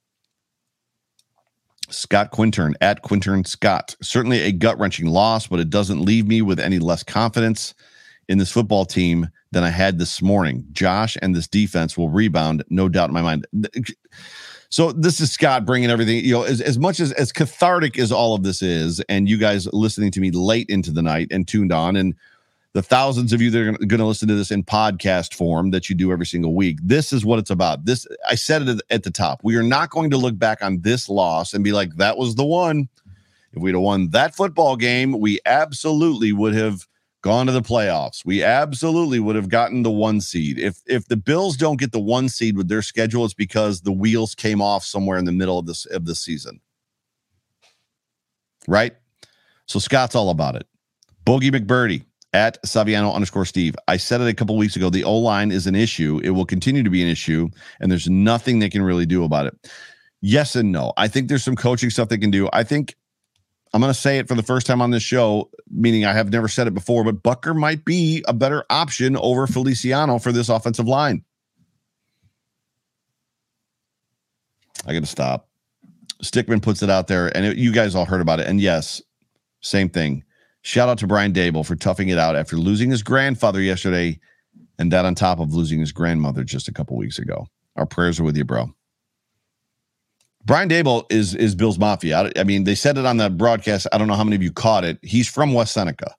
Scott 1.89 2.31
Quintern 2.31 2.73
at 2.81 3.03
Quintern 3.03 3.45
Scott. 3.45 3.95
Certainly 4.01 4.41
a 4.41 4.51
gut 4.51 4.79
wrenching 4.79 5.07
loss, 5.07 5.47
but 5.47 5.59
it 5.59 5.69
doesn't 5.69 6.01
leave 6.01 6.27
me 6.27 6.41
with 6.41 6.59
any 6.59 6.79
less 6.79 7.03
confidence 7.03 7.73
in 8.27 8.37
this 8.37 8.51
football 8.51 8.85
team 8.85 9.27
than 9.51 9.63
I 9.63 9.69
had 9.69 9.97
this 9.97 10.21
morning. 10.21 10.65
Josh 10.71 11.17
and 11.21 11.35
this 11.35 11.47
defense 11.47 11.97
will 11.97 12.09
rebound, 12.09 12.63
no 12.69 12.87
doubt 12.87 13.09
in 13.09 13.13
my 13.13 13.21
mind. 13.21 13.47
So 14.69 14.91
this 14.91 15.19
is 15.19 15.31
Scott 15.31 15.65
bringing 15.65 15.89
everything, 15.89 16.23
you 16.23 16.33
know, 16.33 16.43
as, 16.43 16.61
as 16.61 16.77
much 16.77 16.99
as 16.99 17.11
as 17.13 17.31
cathartic 17.31 17.97
as 17.97 18.11
all 18.11 18.35
of 18.35 18.43
this 18.43 18.61
is, 18.61 18.99
and 19.09 19.27
you 19.27 19.37
guys 19.37 19.67
listening 19.73 20.11
to 20.11 20.21
me 20.21 20.29
late 20.29 20.69
into 20.69 20.91
the 20.91 21.01
night 21.01 21.27
and 21.31 21.47
tuned 21.47 21.71
on, 21.71 21.95
and 21.95 22.15
the 22.73 22.83
thousands 22.83 23.33
of 23.33 23.41
you 23.41 23.49
that 23.49 23.59
are 23.59 23.71
going 23.71 23.99
to 23.99 24.05
listen 24.05 24.27
to 24.27 24.35
this 24.35 24.51
in 24.51 24.63
podcast 24.63 25.33
form 25.33 25.71
that 25.71 25.89
you 25.89 25.95
do 25.95 26.11
every 26.11 26.25
single 26.25 26.53
week. 26.53 26.77
This 26.83 27.11
is 27.11 27.25
what 27.25 27.39
it's 27.39 27.49
about. 27.49 27.85
This 27.85 28.05
I 28.29 28.35
said 28.35 28.67
it 28.67 28.81
at 28.91 29.01
the 29.01 29.11
top. 29.11 29.41
We 29.43 29.55
are 29.55 29.63
not 29.63 29.89
going 29.89 30.11
to 30.11 30.17
look 30.17 30.37
back 30.37 30.63
on 30.63 30.81
this 30.81 31.09
loss 31.09 31.53
and 31.55 31.63
be 31.63 31.71
like, 31.71 31.95
that 31.95 32.17
was 32.17 32.35
the 32.35 32.45
one. 32.45 32.87
If 33.53 33.63
we'd 33.63 33.73
have 33.73 33.81
won 33.81 34.11
that 34.11 34.35
football 34.35 34.75
game, 34.75 35.19
we 35.19 35.39
absolutely 35.47 36.31
would 36.31 36.53
have 36.53 36.87
gone 37.21 37.45
to 37.47 37.51
the 37.51 37.61
playoffs. 37.61 38.25
We 38.25 38.43
absolutely 38.43 39.19
would 39.19 39.35
have 39.35 39.49
gotten 39.49 39.83
the 39.83 39.91
one 39.91 40.21
seed. 40.21 40.57
If 40.59 40.81
if 40.85 41.07
the 41.07 41.17
Bills 41.17 41.57
don't 41.57 41.79
get 41.79 41.91
the 41.91 41.99
one 41.99 42.29
seed 42.29 42.57
with 42.57 42.67
their 42.67 42.81
schedule, 42.81 43.25
it's 43.25 43.33
because 43.33 43.81
the 43.81 43.91
wheels 43.91 44.35
came 44.35 44.61
off 44.61 44.83
somewhere 44.83 45.17
in 45.17 45.25
the 45.25 45.31
middle 45.31 45.59
of 45.59 45.65
this 45.65 45.85
of 45.87 46.05
the 46.05 46.15
season. 46.15 46.59
Right? 48.67 48.93
So 49.65 49.79
Scott's 49.79 50.15
all 50.15 50.29
about 50.29 50.55
it. 50.55 50.67
Bogey 51.25 51.51
McBurdy 51.51 52.03
at 52.33 52.61
Saviano 52.63 53.13
underscore 53.13 53.45
Steve. 53.45 53.75
I 53.87 53.97
said 53.97 54.21
it 54.21 54.27
a 54.27 54.33
couple 54.33 54.57
weeks 54.57 54.75
ago. 54.75 54.89
The 54.89 55.03
O 55.03 55.17
line 55.17 55.51
is 55.51 55.67
an 55.67 55.75
issue. 55.75 56.19
It 56.23 56.31
will 56.31 56.45
continue 56.45 56.83
to 56.83 56.89
be 56.89 57.01
an 57.01 57.07
issue, 57.07 57.49
and 57.79 57.91
there's 57.91 58.09
nothing 58.09 58.59
they 58.59 58.69
can 58.69 58.81
really 58.81 59.05
do 59.05 59.23
about 59.23 59.47
it. 59.47 59.71
Yes 60.21 60.55
and 60.55 60.71
no. 60.71 60.93
I 60.97 61.07
think 61.07 61.29
there's 61.29 61.43
some 61.43 61.55
coaching 61.55 61.89
stuff 61.89 62.09
they 62.09 62.17
can 62.17 62.31
do. 62.31 62.49
I 62.51 62.63
think 62.63 62.95
I'm 63.73 63.81
going 63.81 63.93
to 63.93 63.99
say 63.99 64.17
it 64.17 64.27
for 64.27 64.33
the 64.35 64.43
first 64.43 64.65
time 64.65 64.81
on 64.81 64.89
this 64.89 65.03
show, 65.03 65.49
meaning 65.69 66.03
I 66.03 66.13
have 66.13 66.31
never 66.31 66.47
said 66.47 66.65
it 66.67 66.73
before, 66.73 67.03
but 67.03 67.21
Boettger 67.21 67.55
might 67.55 67.85
be 67.85 68.23
a 68.27 68.33
better 68.33 68.65
option 68.69 69.15
over 69.15 69.45
Feliciano 69.45 70.17
for 70.17 70.31
this 70.31 70.49
offensive 70.49 70.87
line. 70.87 71.23
I 74.87 74.93
got 74.93 75.01
to 75.01 75.05
stop. 75.05 75.49
Stickman 76.23 76.61
puts 76.61 76.81
it 76.81 76.89
out 76.89 77.07
there, 77.07 77.35
and 77.35 77.45
it, 77.45 77.57
you 77.57 77.71
guys 77.71 77.95
all 77.95 78.05
heard 78.05 78.21
about 78.21 78.39
it. 78.39 78.47
And 78.47 78.59
yes, 78.59 79.01
same 79.61 79.89
thing. 79.89 80.23
Shout 80.61 80.89
out 80.89 80.97
to 80.99 81.07
Brian 81.07 81.31
Daboll 81.31 81.65
for 81.65 81.75
toughing 81.75 82.09
it 82.09 82.17
out 82.17 82.35
after 82.35 82.57
losing 82.57 82.89
his 82.89 83.03
grandfather 83.03 83.61
yesterday, 83.61 84.19
and 84.79 84.91
that 84.91 85.05
on 85.05 85.15
top 85.15 85.39
of 85.39 85.53
losing 85.53 85.79
his 85.79 85.91
grandmother 85.91 86.43
just 86.43 86.67
a 86.67 86.73
couple 86.73 86.97
weeks 86.97 87.19
ago. 87.19 87.47
Our 87.75 87.85
prayers 87.85 88.19
are 88.19 88.23
with 88.23 88.35
you, 88.35 88.45
bro. 88.45 88.73
Brian 90.45 90.69
Daboll 90.69 91.05
is 91.11 91.35
is 91.35 91.55
Bill's 91.55 91.77
Mafia. 91.77 92.17
I, 92.17 92.39
I, 92.39 92.43
mean, 92.43 92.63
they 92.63 92.75
said 92.75 92.97
it 92.97 93.05
on 93.05 93.17
the 93.17 93.29
broadcast. 93.29 93.87
I 93.91 93.97
don't 93.97 94.07
know 94.07 94.15
how 94.15 94.23
many 94.23 94.35
of 94.35 94.43
you 94.43 94.51
caught 94.51 94.83
it. 94.83 94.97
He's 95.01 95.27
from 95.27 95.53
West 95.53 95.73
Seneca. 95.73 96.15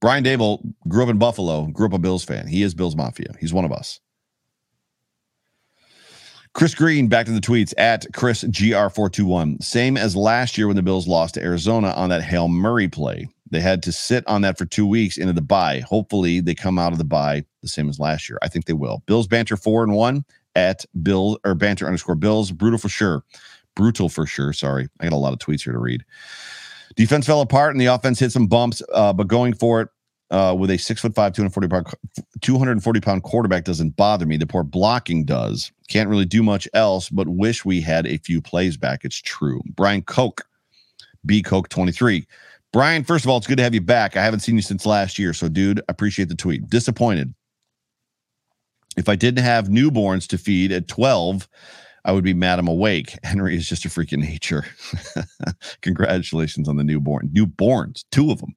Brian 0.00 0.24
Daboll 0.24 0.60
grew 0.88 1.04
up 1.04 1.08
in 1.08 1.18
Buffalo, 1.18 1.66
grew 1.66 1.86
up 1.86 1.92
a 1.92 1.98
Bills 1.98 2.24
fan. 2.24 2.48
He 2.48 2.62
is 2.62 2.74
Bills 2.74 2.96
Mafia. 2.96 3.34
He's 3.38 3.54
one 3.54 3.64
of 3.64 3.72
us. 3.72 4.00
Chris 6.54 6.74
Green, 6.74 7.08
back 7.08 7.24
to 7.26 7.32
the 7.32 7.40
tweets 7.40 7.72
at 7.78 8.06
Chris 8.12 8.44
GR421. 8.44 9.62
Same 9.62 9.96
as 9.96 10.14
last 10.14 10.58
year 10.58 10.66
when 10.66 10.76
the 10.76 10.82
Bills 10.82 11.08
lost 11.08 11.34
to 11.34 11.42
Arizona 11.42 11.92
on 11.92 12.10
that 12.10 12.22
Hail 12.22 12.48
Murray 12.48 12.88
play. 12.88 13.28
They 13.50 13.60
had 13.60 13.82
to 13.84 13.92
sit 13.92 14.26
on 14.26 14.42
that 14.42 14.58
for 14.58 14.66
two 14.66 14.86
weeks 14.86 15.16
into 15.16 15.32
the 15.32 15.40
bye. 15.40 15.80
Hopefully, 15.80 16.40
they 16.40 16.54
come 16.54 16.78
out 16.78 16.92
of 16.92 16.98
the 16.98 17.04
bye 17.04 17.44
the 17.62 17.68
same 17.68 17.88
as 17.88 17.98
last 17.98 18.28
year. 18.28 18.38
I 18.42 18.48
think 18.48 18.66
they 18.66 18.72
will. 18.72 19.02
Bills 19.06 19.26
banter 19.26 19.56
four 19.56 19.82
and 19.82 19.94
one 19.94 20.24
at 20.54 20.84
Bill 21.02 21.38
or 21.44 21.54
banter 21.54 21.86
underscore 21.86 22.14
Bills. 22.14 22.50
Brutal 22.50 22.78
for 22.78 22.88
sure. 22.88 23.24
Brutal 23.74 24.08
for 24.08 24.26
sure. 24.26 24.52
Sorry. 24.52 24.88
I 25.00 25.04
got 25.04 25.12
a 25.12 25.16
lot 25.16 25.32
of 25.32 25.38
tweets 25.38 25.62
here 25.62 25.72
to 25.72 25.78
read. 25.78 26.04
Defense 26.96 27.26
fell 27.26 27.40
apart 27.40 27.72
and 27.72 27.80
the 27.80 27.86
offense 27.86 28.18
hit 28.18 28.32
some 28.32 28.46
bumps, 28.46 28.82
uh, 28.92 29.12
but 29.12 29.28
going 29.28 29.54
for 29.54 29.80
it 29.80 29.88
uh, 30.30 30.54
with 30.58 30.70
a 30.70 30.78
six 30.78 31.00
foot 31.00 31.14
five, 31.14 31.32
240 31.32 31.68
pound, 31.68 31.86
240 32.40 33.00
pound 33.00 33.22
quarterback 33.22 33.64
doesn't 33.64 33.96
bother 33.96 34.26
me. 34.26 34.36
The 34.36 34.46
poor 34.46 34.62
blocking 34.62 35.24
does. 35.24 35.72
Can't 35.88 36.08
really 36.08 36.24
do 36.24 36.42
much 36.42 36.68
else, 36.74 37.08
but 37.08 37.28
wish 37.28 37.64
we 37.64 37.80
had 37.80 38.06
a 38.06 38.18
few 38.18 38.40
plays 38.40 38.76
back. 38.76 39.04
It's 39.04 39.20
true. 39.20 39.62
Brian 39.74 40.02
Koch, 40.02 40.42
B 41.24 41.42
Koch 41.42 41.68
23. 41.68 42.26
Brian, 42.72 43.04
first 43.04 43.26
of 43.26 43.30
all, 43.30 43.36
it's 43.36 43.46
good 43.46 43.58
to 43.58 43.62
have 43.62 43.74
you 43.74 43.82
back. 43.82 44.16
I 44.16 44.24
haven't 44.24 44.40
seen 44.40 44.56
you 44.56 44.62
since 44.62 44.86
last 44.86 45.18
year. 45.18 45.34
So, 45.34 45.48
dude, 45.48 45.82
appreciate 45.88 46.28
the 46.30 46.34
tweet. 46.34 46.68
Disappointed. 46.70 47.34
If 48.96 49.08
I 49.08 49.16
didn't 49.16 49.44
have 49.44 49.68
newborns 49.68 50.26
to 50.28 50.38
feed 50.38 50.72
at 50.72 50.88
12, 50.88 51.48
I 52.04 52.12
would 52.12 52.24
be 52.24 52.34
Madam 52.34 52.68
Awake. 52.68 53.18
Henry 53.22 53.56
is 53.56 53.68
just 53.68 53.84
a 53.84 53.88
freaking 53.88 54.18
nature. 54.18 54.66
Congratulations 55.82 56.68
on 56.68 56.76
the 56.76 56.84
newborn. 56.84 57.30
Newborns, 57.32 58.04
two 58.10 58.30
of 58.30 58.40
them, 58.40 58.54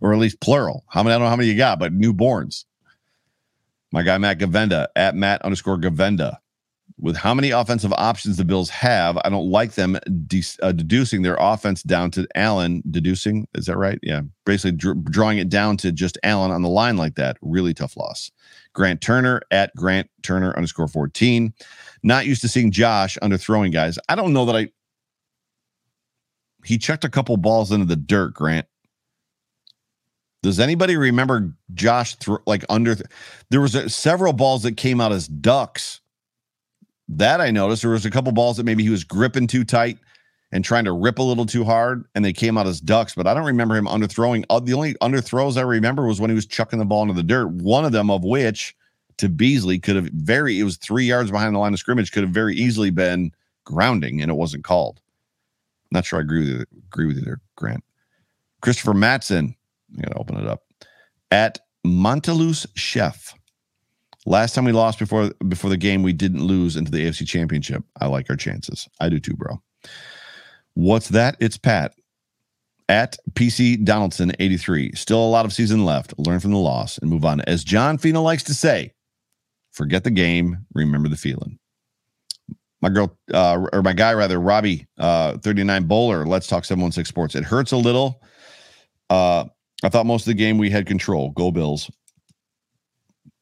or 0.00 0.12
at 0.12 0.18
least 0.18 0.40
plural. 0.40 0.84
How 0.88 1.02
many? 1.02 1.14
I 1.14 1.18
don't 1.18 1.24
know 1.24 1.30
how 1.30 1.36
many 1.36 1.50
you 1.50 1.56
got, 1.56 1.78
but 1.78 1.92
newborns. 1.92 2.64
My 3.92 4.02
guy 4.02 4.18
Matt 4.18 4.38
Gavenda 4.38 4.88
at 4.96 5.14
Matt 5.14 5.42
underscore 5.42 5.78
Gavenda. 5.78 6.38
With 6.98 7.16
how 7.16 7.34
many 7.34 7.50
offensive 7.50 7.92
options 7.92 8.38
the 8.38 8.44
Bills 8.44 8.70
have, 8.70 9.18
I 9.22 9.28
don't 9.28 9.50
like 9.50 9.72
them 9.72 9.98
de- 10.26 10.42
uh, 10.62 10.72
deducing 10.72 11.20
their 11.20 11.36
offense 11.38 11.82
down 11.82 12.10
to 12.12 12.26
Allen. 12.34 12.82
Deducing, 12.90 13.46
is 13.54 13.66
that 13.66 13.76
right? 13.76 13.98
Yeah. 14.02 14.22
Basically, 14.46 14.72
dr- 14.72 15.04
drawing 15.04 15.36
it 15.36 15.50
down 15.50 15.76
to 15.78 15.92
just 15.92 16.16
Allen 16.22 16.50
on 16.50 16.62
the 16.62 16.70
line 16.70 16.96
like 16.96 17.16
that. 17.16 17.36
Really 17.42 17.74
tough 17.74 17.98
loss. 17.98 18.30
Grant 18.72 19.02
Turner 19.02 19.42
at 19.50 19.76
Grant 19.76 20.08
Turner 20.22 20.54
underscore 20.56 20.88
14. 20.88 21.52
Not 22.02 22.24
used 22.24 22.40
to 22.42 22.48
seeing 22.48 22.70
Josh 22.70 23.18
under 23.20 23.36
throwing 23.36 23.72
guys. 23.72 23.98
I 24.08 24.14
don't 24.14 24.32
know 24.32 24.46
that 24.46 24.56
I. 24.56 24.68
He 26.64 26.78
checked 26.78 27.04
a 27.04 27.10
couple 27.10 27.36
balls 27.36 27.72
into 27.72 27.86
the 27.86 27.96
dirt, 27.96 28.32
Grant. 28.32 28.66
Does 30.42 30.60
anybody 30.60 30.96
remember 30.96 31.52
Josh 31.74 32.16
like 32.46 32.64
under? 32.68 32.94
Th- 32.94 33.06
there 33.50 33.60
was 33.60 33.74
a, 33.74 33.88
several 33.90 34.32
balls 34.32 34.62
that 34.62 34.76
came 34.76 35.00
out 35.00 35.12
as 35.12 35.28
ducks. 35.28 36.00
That 37.08 37.40
I 37.40 37.50
noticed. 37.50 37.82
There 37.82 37.90
was 37.92 38.04
a 38.04 38.10
couple 38.10 38.32
balls 38.32 38.56
that 38.56 38.64
maybe 38.64 38.82
he 38.82 38.90
was 38.90 39.04
gripping 39.04 39.46
too 39.46 39.64
tight 39.64 39.98
and 40.52 40.64
trying 40.64 40.84
to 40.84 40.92
rip 40.92 41.18
a 41.18 41.22
little 41.22 41.46
too 41.46 41.64
hard, 41.64 42.04
and 42.14 42.24
they 42.24 42.32
came 42.32 42.56
out 42.56 42.66
as 42.66 42.80
ducks. 42.80 43.14
But 43.14 43.26
I 43.26 43.34
don't 43.34 43.44
remember 43.44 43.76
him 43.76 43.86
underthrowing. 43.86 44.44
Uh, 44.50 44.60
the 44.60 44.74
only 44.74 44.94
underthrows 44.94 45.56
I 45.56 45.62
remember 45.62 46.06
was 46.06 46.20
when 46.20 46.30
he 46.30 46.34
was 46.34 46.46
chucking 46.46 46.78
the 46.78 46.84
ball 46.84 47.02
into 47.02 47.14
the 47.14 47.22
dirt. 47.22 47.48
One 47.48 47.84
of 47.84 47.92
them 47.92 48.10
of 48.10 48.24
which 48.24 48.74
to 49.18 49.28
Beasley 49.28 49.78
could 49.78 49.96
have 49.96 50.06
very. 50.06 50.58
It 50.58 50.64
was 50.64 50.76
three 50.76 51.04
yards 51.04 51.30
behind 51.30 51.54
the 51.54 51.58
line 51.58 51.72
of 51.72 51.78
scrimmage. 51.78 52.12
Could 52.12 52.24
have 52.24 52.32
very 52.32 52.56
easily 52.56 52.90
been 52.90 53.32
grounding, 53.64 54.20
and 54.20 54.30
it 54.30 54.34
wasn't 54.34 54.64
called. 54.64 55.00
Not 55.90 56.04
sure 56.04 56.18
I 56.18 56.22
agree 56.22 56.40
with 56.40 56.48
you. 56.48 56.64
Agree 56.92 57.06
with 57.06 57.16
you 57.16 57.24
there, 57.24 57.40
Grant. 57.56 57.84
Christopher 58.60 58.94
Matson. 58.94 59.54
I 59.98 60.02
gotta 60.02 60.18
open 60.18 60.36
it 60.36 60.46
up 60.46 60.64
at 61.30 61.58
Montelus 61.84 62.66
Chef. 62.74 63.34
Last 64.26 64.54
time 64.54 64.64
we 64.64 64.72
lost 64.72 64.98
before 64.98 65.30
before 65.48 65.70
the 65.70 65.76
game, 65.76 66.02
we 66.02 66.12
didn't 66.12 66.44
lose 66.44 66.76
into 66.76 66.90
the 66.90 67.06
AFC 67.06 67.26
Championship. 67.26 67.84
I 68.00 68.06
like 68.06 68.28
our 68.28 68.36
chances. 68.36 68.88
I 69.00 69.08
do 69.08 69.20
too, 69.20 69.36
bro. 69.36 69.62
What's 70.74 71.08
that? 71.10 71.36
It's 71.38 71.56
Pat 71.56 71.94
at 72.88 73.16
PC 73.32 73.84
Donaldson 73.84 74.32
83. 74.40 74.92
Still 74.94 75.24
a 75.24 75.30
lot 75.30 75.44
of 75.44 75.52
season 75.52 75.84
left. 75.84 76.12
Learn 76.18 76.40
from 76.40 76.50
the 76.50 76.58
loss 76.58 76.98
and 76.98 77.08
move 77.08 77.24
on. 77.24 77.40
As 77.42 77.62
John 77.62 77.98
Fina 77.98 78.20
likes 78.20 78.42
to 78.44 78.54
say, 78.54 78.92
forget 79.70 80.02
the 80.02 80.10
game, 80.10 80.66
remember 80.74 81.08
the 81.08 81.16
feeling. 81.16 81.58
My 82.82 82.88
girl, 82.88 83.16
uh, 83.32 83.66
or 83.72 83.82
my 83.82 83.92
guy 83.92 84.12
rather, 84.12 84.40
Robbie, 84.40 84.86
uh, 84.98 85.38
39 85.38 85.84
bowler. 85.84 86.26
Let's 86.26 86.46
talk 86.46 86.64
716 86.64 87.08
sports. 87.10 87.34
It 87.36 87.44
hurts 87.44 87.72
a 87.72 87.76
little. 87.76 88.22
Uh, 89.08 89.44
I 89.82 89.88
thought 89.88 90.04
most 90.04 90.22
of 90.22 90.26
the 90.26 90.34
game 90.34 90.58
we 90.58 90.68
had 90.68 90.86
control. 90.86 91.30
Go 91.30 91.50
Bills. 91.52 91.90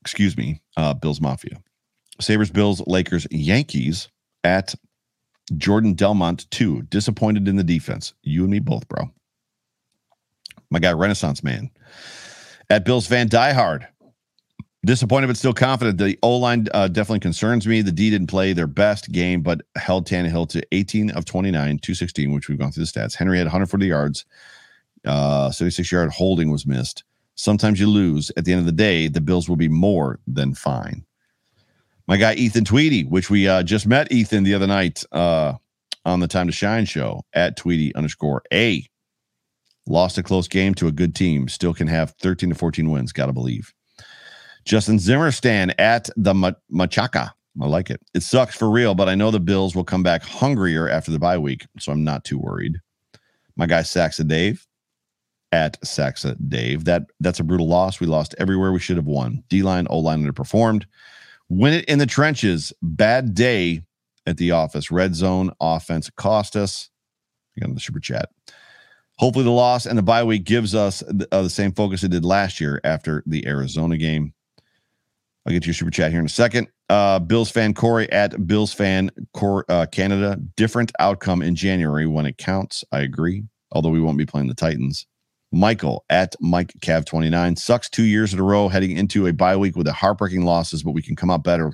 Excuse 0.05 0.37
me, 0.37 0.61
uh, 0.77 0.93
Bills 0.93 1.19
Mafia. 1.19 1.63
Sabres, 2.21 2.51
Bills, 2.51 2.83
Lakers, 2.87 3.27
Yankees 3.31 4.09
at 4.45 4.75
Jordan 5.57 5.95
Delmont, 5.95 6.51
two. 6.51 6.83
Disappointed 6.83 7.49
in 7.49 7.57
the 7.57 7.65
defense. 7.65 8.13
You 8.23 8.43
and 8.43 8.51
me 8.51 8.59
both, 8.59 8.87
bro. 8.87 9.11
My 10.71 10.79
guy, 10.79 10.93
Renaissance 10.93 11.43
Man. 11.43 11.71
At 12.69 12.85
Bills 12.85 13.07
fan, 13.07 13.31
diehard. 13.31 13.87
Disappointed 14.85 15.29
but 15.29 15.39
still 15.39 15.55
confident. 15.55 15.97
The 15.97 16.19
O 16.23 16.37
line 16.37 16.67
uh, 16.75 16.89
definitely 16.89 17.21
concerns 17.21 17.67
me. 17.67 17.81
The 17.81 17.91
D 17.91 18.11
didn't 18.11 18.27
play 18.27 18.53
their 18.53 18.67
best 18.67 19.11
game, 19.11 19.41
but 19.41 19.63
held 19.77 20.07
Tannehill 20.07 20.51
to 20.51 20.63
18 20.73 21.13
of 21.13 21.25
29, 21.25 21.79
216, 21.79 22.33
which 22.33 22.49
we've 22.49 22.59
gone 22.59 22.71
through 22.71 22.85
the 22.85 22.91
stats. 22.91 23.15
Henry 23.15 23.39
had 23.39 23.47
140 23.47 23.87
yards. 23.87 24.27
Uh, 25.07 25.51
76 25.51 25.91
yard 25.91 26.11
holding 26.11 26.51
was 26.51 26.67
missed. 26.67 27.05
Sometimes 27.37 27.81
you 27.81 27.89
lose. 27.89 28.31
At 28.37 28.45
the 28.45 28.53
end 28.53 28.61
of 28.61 28.67
the 28.67 28.73
day, 28.73 29.09
the 29.09 29.21
Bills 29.21 29.49
will 29.49 29.57
be 29.57 29.69
more 29.69 30.21
than 30.27 30.55
fine. 30.55 31.05
My 32.07 32.17
guy 32.17 32.35
Ethan 32.35 32.65
Tweedy, 32.65 33.05
which 33.05 33.31
we 33.31 33.49
uh, 33.49 33.63
just 33.63 33.87
met 33.87 34.13
Ethan 34.13 34.45
the 34.45 34.55
other 34.55 34.67
night 34.67 35.03
uh, 35.13 35.55
on 36.05 36.21
the 36.21 36.29
Time 36.29 36.47
to 36.47 36.53
Shine 36.53 36.85
show 36.85 37.23
at 37.33 37.57
Tweedy 37.57 37.95
underscore 37.95 38.43
A. 38.53 38.87
Lost 39.87 40.19
a 40.19 40.23
close 40.23 40.49
game 40.49 40.75
to 40.75 40.87
a 40.87 40.93
good 40.93 41.15
team. 41.15 41.49
Still 41.49 41.75
can 41.75 41.89
have 41.89 42.15
13 42.21 42.51
to 42.51 42.55
14 42.55 42.91
wins. 42.91 43.13
Got 43.13 43.27
to 43.27 43.33
believe. 43.33 43.73
Justin 44.65 44.99
Zimmerstan 44.99 45.75
at 45.79 46.09
the 46.17 46.33
Machaca. 46.73 47.31
I 47.61 47.67
like 47.67 47.91
it. 47.91 48.01
It 48.15 48.23
sucks 48.23 48.57
for 48.57 48.71
real, 48.71 48.95
but 48.95 49.09
I 49.09 49.15
know 49.15 49.31
the 49.31 49.41
Bills 49.41 49.77
will 49.77 49.85
come 49.85 50.03
back 50.03 50.23
hungrier 50.23 50.89
after 50.89 51.11
the 51.11 51.19
bye 51.19 51.39
week, 51.39 51.67
so 51.79 51.93
I'm 51.93 52.03
not 52.03 52.25
too 52.25 52.39
worried. 52.39 52.81
My 53.57 53.67
guy 53.67 53.83
Saxa 53.83 54.25
Dave 54.25 54.67
at 55.55 55.79
Saxa 55.87 56.35
Dave. 56.49 56.85
That 56.85 57.05
that's 57.21 57.39
a 57.39 57.45
brutal 57.45 57.69
loss. 57.69 58.01
We 58.01 58.09
lost 58.09 58.35
everywhere 58.39 58.73
we 58.73 58.81
should 58.81 58.97
have 58.97 59.07
won. 59.07 59.45
D 59.49 59.63
line, 59.63 59.87
O 59.89 60.01
line 60.01 60.25
underperformed. 60.25 60.85
Win 61.49 61.75
it 61.75 61.85
in 61.85 62.01
the 62.01 62.07
trenches. 62.07 62.73
Bad 62.83 63.35
day 63.35 63.83
at 64.27 64.37
the 64.37 64.51
office. 64.51 64.91
Red 64.91 65.15
zone 65.15 65.53
offense 65.61 66.11
cost 66.17 66.57
us. 66.57 66.91
Again, 67.57 67.73
the 67.73 67.81
super 67.81 68.01
chat. 68.01 68.31
Hopefully, 69.19 69.45
the 69.45 69.53
loss 69.53 69.87
and 69.87 69.97
the 69.97 70.03
bye 70.03 70.25
week 70.25 70.43
gives 70.43 70.75
us 70.75 71.05
the, 71.07 71.29
uh, 71.31 71.43
the 71.43 71.51
same 71.51 71.71
focus 71.71 72.03
it 72.03 72.11
did 72.11 72.25
last 72.25 72.61
year 72.61 72.81
after 72.83 73.23
the 73.25 73.47
Arizona 73.47 73.97
game. 73.97 74.35
I'll 75.47 75.53
get 75.53 75.63
to 75.63 75.69
your 75.69 75.75
super 75.75 75.93
chat 75.93 76.11
here 76.11 76.19
in 76.19 76.27
a 76.27 76.31
second. 76.31 76.67
Uh, 76.89 77.21
Bills 77.21 77.51
fan 77.51 77.75
Corey 77.75 78.11
at 78.11 78.45
Bills 78.49 78.73
fan 78.73 79.13
Cor- 79.35 79.67
uh, 79.69 79.87
Canada. 79.87 80.37
Different 80.57 80.91
outcome 80.99 81.43
in 81.43 81.55
January 81.55 82.09
when 82.09 82.27
it 82.27 82.39
counts. 82.39 82.83
I 82.91 83.01
agree. 83.01 83.45
Although 83.71 83.91
we 83.91 84.01
won't 84.01 84.19
be 84.19 84.27
playing 84.27 84.49
the 84.49 84.55
Titans. 84.55 85.07
Michael 85.55 86.05
at 86.11 86.35
Mike 86.41 86.73
Cav 86.81 87.07
29 87.07 87.57
sucks 87.57 87.89
two 87.89 88.05
years 88.05 88.33
in 88.33 88.39
a 88.39 88.43
row 88.43 88.69
heading 88.69 88.97
into 88.97 89.27
a 89.27 89.33
bye 89.33 89.57
week 89.57 89.77
with 89.77 89.87
the 89.87 89.93
heartbreaking 89.93 90.45
losses, 90.45 90.83
but 90.83 90.93
we 90.93 91.03
can 91.03 91.17
come 91.17 91.31
out 91.31 91.45
better 91.45 91.73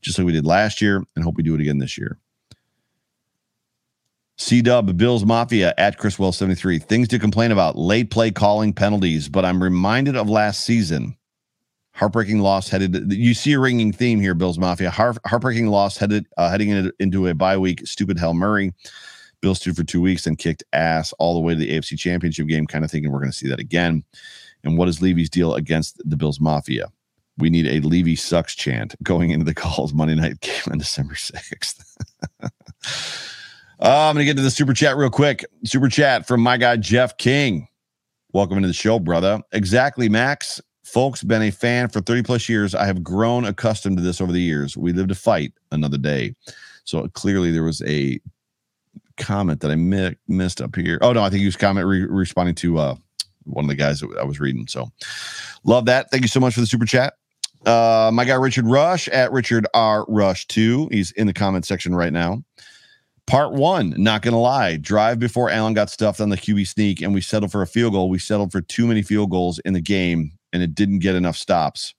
just 0.00 0.18
like 0.18 0.26
we 0.26 0.32
did 0.32 0.46
last 0.46 0.80
year 0.80 1.02
and 1.16 1.24
hope 1.24 1.36
we 1.36 1.42
do 1.42 1.54
it 1.54 1.60
again 1.60 1.78
this 1.78 1.98
year. 1.98 2.18
C 4.36 4.62
Dub 4.62 4.96
Bills 4.96 5.24
Mafia 5.24 5.74
at 5.78 5.98
Chris 5.98 6.18
Well 6.18 6.32
73. 6.32 6.78
Things 6.80 7.08
to 7.08 7.18
complain 7.18 7.52
about 7.52 7.76
late 7.76 8.10
play 8.10 8.30
calling 8.30 8.72
penalties, 8.72 9.28
but 9.28 9.44
I'm 9.44 9.62
reminded 9.62 10.16
of 10.16 10.28
last 10.28 10.62
season. 10.64 11.16
Heartbreaking 11.92 12.40
loss 12.40 12.68
headed. 12.68 13.12
You 13.12 13.34
see 13.34 13.52
a 13.52 13.60
ringing 13.60 13.92
theme 13.92 14.20
here, 14.20 14.34
Bills 14.34 14.58
Mafia. 14.58 14.90
Heart, 14.90 15.18
heartbreaking 15.24 15.68
loss 15.68 15.96
headed 15.96 16.26
uh, 16.36 16.50
heading 16.50 16.90
into 16.98 17.28
a 17.28 17.34
bye 17.34 17.56
week. 17.56 17.86
Stupid 17.86 18.18
Hell 18.18 18.34
Murray. 18.34 18.72
Bill 19.44 19.54
stood 19.54 19.76
for 19.76 19.84
two 19.84 20.00
weeks 20.00 20.26
and 20.26 20.38
kicked 20.38 20.64
ass 20.72 21.12
all 21.18 21.34
the 21.34 21.40
way 21.40 21.52
to 21.52 21.58
the 21.58 21.70
AFC 21.70 21.98
Championship 21.98 22.46
game, 22.46 22.66
kind 22.66 22.82
of 22.82 22.90
thinking 22.90 23.12
we're 23.12 23.18
going 23.18 23.30
to 23.30 23.36
see 23.36 23.46
that 23.50 23.60
again. 23.60 24.02
And 24.64 24.78
what 24.78 24.88
is 24.88 25.02
Levy's 25.02 25.28
deal 25.28 25.54
against 25.54 26.00
the 26.08 26.16
Bills 26.16 26.40
Mafia? 26.40 26.86
We 27.36 27.50
need 27.50 27.66
a 27.66 27.86
Levy 27.86 28.16
sucks 28.16 28.54
chant 28.54 28.94
going 29.02 29.32
into 29.32 29.44
the 29.44 29.52
calls 29.54 29.92
Monday 29.92 30.14
night 30.14 30.40
game 30.40 30.62
on 30.70 30.78
December 30.78 31.12
6th. 31.12 31.94
uh, 32.42 32.48
I'm 33.80 34.14
going 34.14 34.22
to 34.22 34.24
get 34.24 34.38
to 34.38 34.42
the 34.42 34.50
super 34.50 34.72
chat 34.72 34.96
real 34.96 35.10
quick. 35.10 35.44
Super 35.64 35.90
chat 35.90 36.26
from 36.26 36.40
my 36.40 36.56
guy, 36.56 36.78
Jeff 36.78 37.18
King. 37.18 37.68
Welcome 38.32 38.56
into 38.56 38.68
the 38.68 38.72
show, 38.72 38.98
brother. 38.98 39.42
Exactly, 39.52 40.08
Max. 40.08 40.58
Folks, 40.84 41.22
been 41.22 41.42
a 41.42 41.50
fan 41.50 41.90
for 41.90 42.00
30 42.00 42.22
plus 42.22 42.48
years. 42.48 42.74
I 42.74 42.86
have 42.86 43.02
grown 43.02 43.44
accustomed 43.44 43.98
to 43.98 44.02
this 44.02 44.22
over 44.22 44.32
the 44.32 44.40
years. 44.40 44.74
We 44.74 44.94
live 44.94 45.08
to 45.08 45.14
fight 45.14 45.52
another 45.70 45.98
day. 45.98 46.34
So 46.84 47.06
clearly 47.08 47.50
there 47.50 47.62
was 47.62 47.82
a 47.82 48.20
comment 49.16 49.60
that 49.60 49.70
I 49.70 49.76
mi- 49.76 50.16
missed 50.28 50.60
up 50.60 50.74
here. 50.76 50.98
Oh 51.02 51.12
no, 51.12 51.22
I 51.22 51.30
think 51.30 51.40
he 51.40 51.46
was 51.46 51.56
comment 51.56 51.86
re- 51.86 52.06
responding 52.06 52.54
to 52.56 52.78
uh, 52.78 52.94
one 53.44 53.64
of 53.64 53.68
the 53.68 53.74
guys 53.74 54.00
that 54.00 54.16
I 54.18 54.24
was 54.24 54.40
reading. 54.40 54.66
So 54.66 54.90
love 55.64 55.86
that. 55.86 56.10
Thank 56.10 56.22
you 56.22 56.28
so 56.28 56.40
much 56.40 56.54
for 56.54 56.60
the 56.60 56.66
super 56.66 56.86
chat. 56.86 57.14
Uh, 57.66 58.10
my 58.12 58.24
guy 58.24 58.34
Richard 58.34 58.66
Rush 58.66 59.08
at 59.08 59.32
Richard 59.32 59.66
R 59.74 60.04
Rush 60.08 60.46
two. 60.46 60.88
He's 60.90 61.12
in 61.12 61.26
the 61.26 61.32
comment 61.32 61.64
section 61.64 61.94
right 61.94 62.12
now. 62.12 62.42
Part 63.26 63.52
one, 63.52 63.94
not 63.96 64.20
gonna 64.20 64.40
lie, 64.40 64.76
drive 64.76 65.18
before 65.18 65.48
Allen 65.48 65.72
got 65.72 65.88
stuffed 65.88 66.20
on 66.20 66.28
the 66.28 66.36
QB 66.36 66.66
sneak, 66.68 67.00
and 67.00 67.14
we 67.14 67.22
settled 67.22 67.52
for 67.52 67.62
a 67.62 67.66
field 67.66 67.94
goal. 67.94 68.10
We 68.10 68.18
settled 68.18 68.52
for 68.52 68.60
too 68.60 68.86
many 68.86 69.00
field 69.00 69.30
goals 69.30 69.58
in 69.60 69.72
the 69.72 69.80
game, 69.80 70.32
and 70.52 70.62
it 70.62 70.74
didn't 70.74 70.98
get 70.98 71.14
enough 71.14 71.36
stops. 71.36 71.94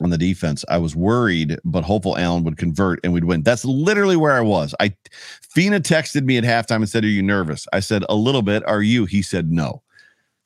On 0.00 0.10
the 0.10 0.18
defense. 0.18 0.64
I 0.68 0.78
was 0.78 0.96
worried, 0.96 1.58
but 1.64 1.84
hopeful 1.84 2.16
Allen 2.16 2.44
would 2.44 2.56
convert 2.56 3.00
and 3.04 3.12
we'd 3.12 3.24
win. 3.24 3.42
That's 3.42 3.64
literally 3.64 4.16
where 4.16 4.32
I 4.32 4.40
was. 4.40 4.74
I 4.80 4.94
Fina 5.42 5.80
texted 5.80 6.24
me 6.24 6.38
at 6.38 6.44
halftime 6.44 6.76
and 6.76 6.88
said, 6.88 7.04
Are 7.04 7.08
you 7.08 7.22
nervous? 7.22 7.66
I 7.72 7.80
said, 7.80 8.04
A 8.08 8.14
little 8.14 8.42
bit. 8.42 8.66
Are 8.66 8.82
you? 8.82 9.04
He 9.04 9.22
said, 9.22 9.50
No. 9.50 9.82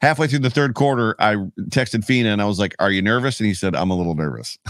Halfway 0.01 0.27
through 0.27 0.41
the 0.41 0.51
third 0.51 0.75
quarter, 0.75 1.15
I 1.19 1.37
texted 1.71 2.05
Fina 2.05 2.31
and 2.31 2.43
I 2.43 2.47
was 2.47 2.59
like, 2.59 2.75
Are 2.79 2.91
you 2.91 3.03
nervous? 3.03 3.41
And 3.41 3.47
he 3.47 3.55
said, 3.55 3.75
I'm 3.75 3.91
a 3.91 3.97
little 3.97 4.15
nervous. 4.15 4.59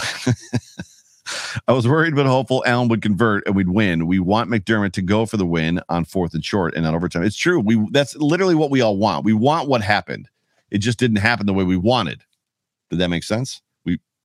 I 1.67 1.73
was 1.73 1.89
worried 1.89 2.15
but 2.15 2.27
hopeful 2.27 2.63
Allen 2.67 2.89
would 2.89 3.01
convert 3.01 3.47
and 3.47 3.57
we'd 3.57 3.71
win. 3.71 4.07
We 4.07 4.19
want 4.19 4.51
McDermott 4.51 4.93
to 4.93 5.03
go 5.03 5.25
for 5.25 5.37
the 5.37 5.47
win 5.47 5.81
on 5.89 6.05
fourth 6.05 6.35
and 6.35 6.45
short 6.45 6.75
and 6.75 6.87
on 6.87 6.95
overtime. 6.95 7.25
It's 7.25 7.37
true. 7.37 7.61
We 7.61 7.83
that's 7.91 8.15
literally 8.17 8.55
what 8.55 8.71
we 8.71 8.81
all 8.81 8.97
want. 8.97 9.25
We 9.25 9.33
want 9.33 9.69
what 9.69 9.81
happened. 9.83 10.29
It 10.71 10.79
just 10.79 10.99
didn't 10.99 11.17
happen 11.17 11.47
the 11.47 11.55
way 11.55 11.65
we 11.65 11.77
wanted. 11.77 12.23
Did 12.91 12.99
that 12.99 13.09
make 13.09 13.25
sense? 13.25 13.63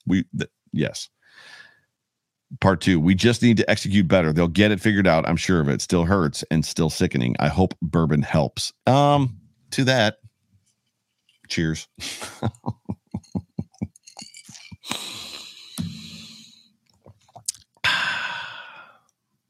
We 0.05 0.25
th- 0.37 0.49
yes. 0.71 1.09
Part 2.61 2.81
two, 2.81 2.99
we 2.99 3.13
just 3.13 3.43
need 3.43 3.57
to 3.57 3.69
execute 3.69 4.07
better. 4.07 4.33
They'll 4.33 4.47
get 4.47 4.71
it 4.71 4.81
figured 4.81 5.05
out. 5.05 5.27
I'm 5.29 5.35
sure 5.37 5.61
of 5.61 5.69
it. 5.69 5.81
Still 5.81 6.05
hurts 6.05 6.43
and 6.49 6.65
still 6.65 6.89
sickening. 6.89 7.35
I 7.39 7.47
hope 7.47 7.75
bourbon 7.81 8.23
helps. 8.23 8.73
Um, 8.87 9.37
to 9.71 9.83
that, 9.83 10.17
cheers. 11.47 11.87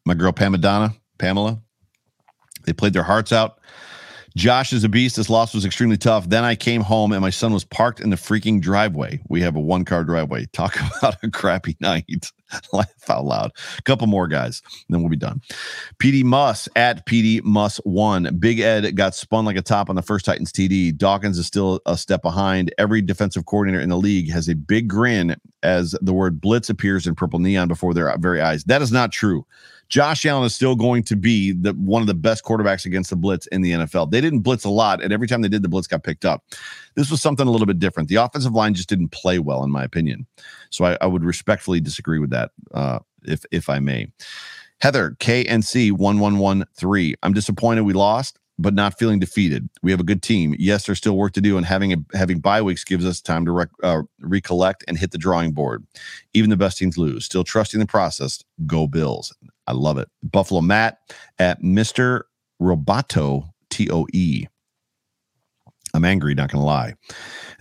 My 0.06 0.14
girl 0.14 0.34
Pamadonna, 0.34 0.96
Pamela, 1.20 1.62
they 2.66 2.74
played 2.74 2.94
their 2.94 3.04
hearts 3.04 3.32
out. 3.32 3.59
Josh 4.40 4.72
is 4.72 4.86
a 4.86 4.90
beast. 4.90 5.18
This 5.18 5.30
loss 5.30 5.54
was 5.54 5.66
extremely 5.66 5.98
tough. 5.98 6.30
Then 6.30 6.46
I 6.46 6.56
came 6.56 6.80
home 6.80 7.12
and 7.12 7.20
my 7.20 7.30
son 7.30 7.52
was 7.52 7.66
parked 7.66 8.00
in 8.00 8.10
the 8.10 8.16
freaking 8.16 8.62
driveway. 8.62 9.20
We 9.28 9.42
have 9.42 9.58
a 9.58 9.60
one 9.60 9.84
car 9.84 10.06
driveway. 10.06 10.46
Talk 10.54 10.78
about 10.98 11.22
a 11.22 11.30
crappy 11.30 11.76
night. 11.82 12.32
Laugh 12.74 13.10
out 13.10 13.26
loud. 13.26 13.52
A 13.78 13.82
couple 13.84 14.08
more 14.08 14.28
guys, 14.28 14.62
then 14.90 15.02
we'll 15.02 15.10
be 15.10 15.16
done. 15.16 15.42
PD 16.00 16.24
Muss 16.24 16.68
at 16.76 17.06
PD 17.06 17.44
Muss 17.44 17.78
one. 17.78 18.36
Big 18.40 18.60
Ed 18.60 18.96
got 18.96 19.16
spun 19.16 19.46
like 19.46 19.58
a 19.58 19.62
top 19.62 19.90
on 19.90 19.96
the 19.96 20.02
first 20.02 20.26
Titans 20.26 20.52
TD. 20.52 20.96
Dawkins 20.96 21.38
is 21.38 21.48
still 21.48 21.82
a 21.86 21.98
step 21.98 22.22
behind. 22.22 22.74
Every 22.78 23.02
defensive 23.02 23.46
coordinator 23.46 23.82
in 23.82 23.90
the 23.90 23.98
league 23.98 24.32
has 24.32 24.48
a 24.48 24.56
big 24.56 24.88
grin 24.88 25.36
as 25.64 25.96
the 26.02 26.14
word 26.14 26.40
blitz 26.42 26.70
appears 26.70 27.06
in 27.08 27.16
purple 27.16 27.40
neon 27.40 27.68
before 27.68 27.94
their 27.94 28.16
very 28.18 28.42
eyes. 28.42 28.64
That 28.66 28.82
is 28.82 28.92
not 28.92 29.12
true. 29.12 29.46
Josh 29.90 30.24
Allen 30.24 30.46
is 30.46 30.54
still 30.54 30.76
going 30.76 31.02
to 31.04 31.16
be 31.16 31.52
the 31.52 31.74
one 31.74 32.02
of 32.02 32.08
the 32.08 32.14
best 32.14 32.44
quarterbacks 32.44 32.86
against 32.86 33.10
the 33.10 33.16
blitz 33.16 33.48
in 33.48 33.62
the 33.62 33.72
NFL. 33.72 34.12
They 34.12 34.22
didn't 34.22 34.42
blitz 34.42 34.64
a 34.64 34.70
lot, 34.70 35.02
and 35.04 35.12
every 35.12 35.28
time 35.28 35.42
they 35.42 35.50
did, 35.50 35.64
the 35.64 35.68
blitz 35.68 35.88
got 35.88 36.04
picked 36.04 36.26
up. 36.26 36.44
This 36.96 37.10
was 37.10 37.22
something 37.22 37.48
a 37.48 37.52
little 37.52 37.66
bit 37.66 37.80
different. 37.80 38.08
The 38.08 38.16
offensive 38.16 38.54
line 38.54 38.76
just 38.76 38.88
didn't 38.88 39.10
play 39.10 39.40
well, 39.40 39.64
in 39.64 39.72
my 39.72 39.84
opinion. 39.84 40.28
So 40.70 40.86
I, 40.86 40.98
I 41.02 41.08
would 41.08 41.24
respectfully 41.24 41.80
disagree 41.80 42.20
with 42.20 42.30
that, 42.30 42.39
uh, 42.74 43.00
if 43.24 43.46
if 43.52 43.70
I 43.70 43.80
may. 43.80 44.12
Heather 44.82 45.16
KNC 45.20 45.92
one 45.92 46.20
one 46.20 46.38
one 46.38 46.66
three. 46.76 47.16
I'm 47.24 47.34
disappointed 47.34 47.82
we 47.82 47.94
lost 47.94 48.40
but 48.60 48.74
not 48.74 49.00
feeling 49.00 49.20
defeated. 49.20 49.70
We 49.82 49.90
have 49.92 50.02
a 50.02 50.04
good 50.04 50.22
team. 50.22 50.54
Yes, 50.60 50.86
there's 50.86 50.98
still 50.98 51.16
work 51.16 51.32
to 51.34 51.42
do, 51.42 51.56
and 51.56 51.66
having 51.66 51.94
a, 51.94 51.98
having 52.14 52.40
bye 52.40 52.62
weeks 52.62 52.84
gives 52.84 53.06
us 53.06 53.22
time 53.22 53.46
to 53.46 53.52
rec, 53.52 53.70
uh, 53.82 54.02
recollect 54.20 54.84
and 54.88 54.98
hit 54.98 55.12
the 55.12 55.18
drawing 55.18 55.54
board. 55.54 55.88
Even 56.34 56.50
the 56.50 56.58
best 56.58 56.78
teams 56.78 56.98
lose. 56.98 57.26
Still 57.26 57.46
trusting 57.46 57.80
the 57.80 57.86
process. 57.86 58.44
Go 58.68 58.86
Bills. 58.86 59.34
I 59.66 59.72
love 59.72 59.98
it. 59.98 60.10
Buffalo 60.22 60.62
Matt 60.62 61.00
at 61.40 61.64
Mister 61.64 62.28
Roboto 62.62 63.50
T 63.70 63.90
O 63.90 64.06
E. 64.14 64.46
I'm 65.94 66.06
angry, 66.06 66.36
not 66.36 66.52
gonna 66.52 66.66
lie. 66.66 66.94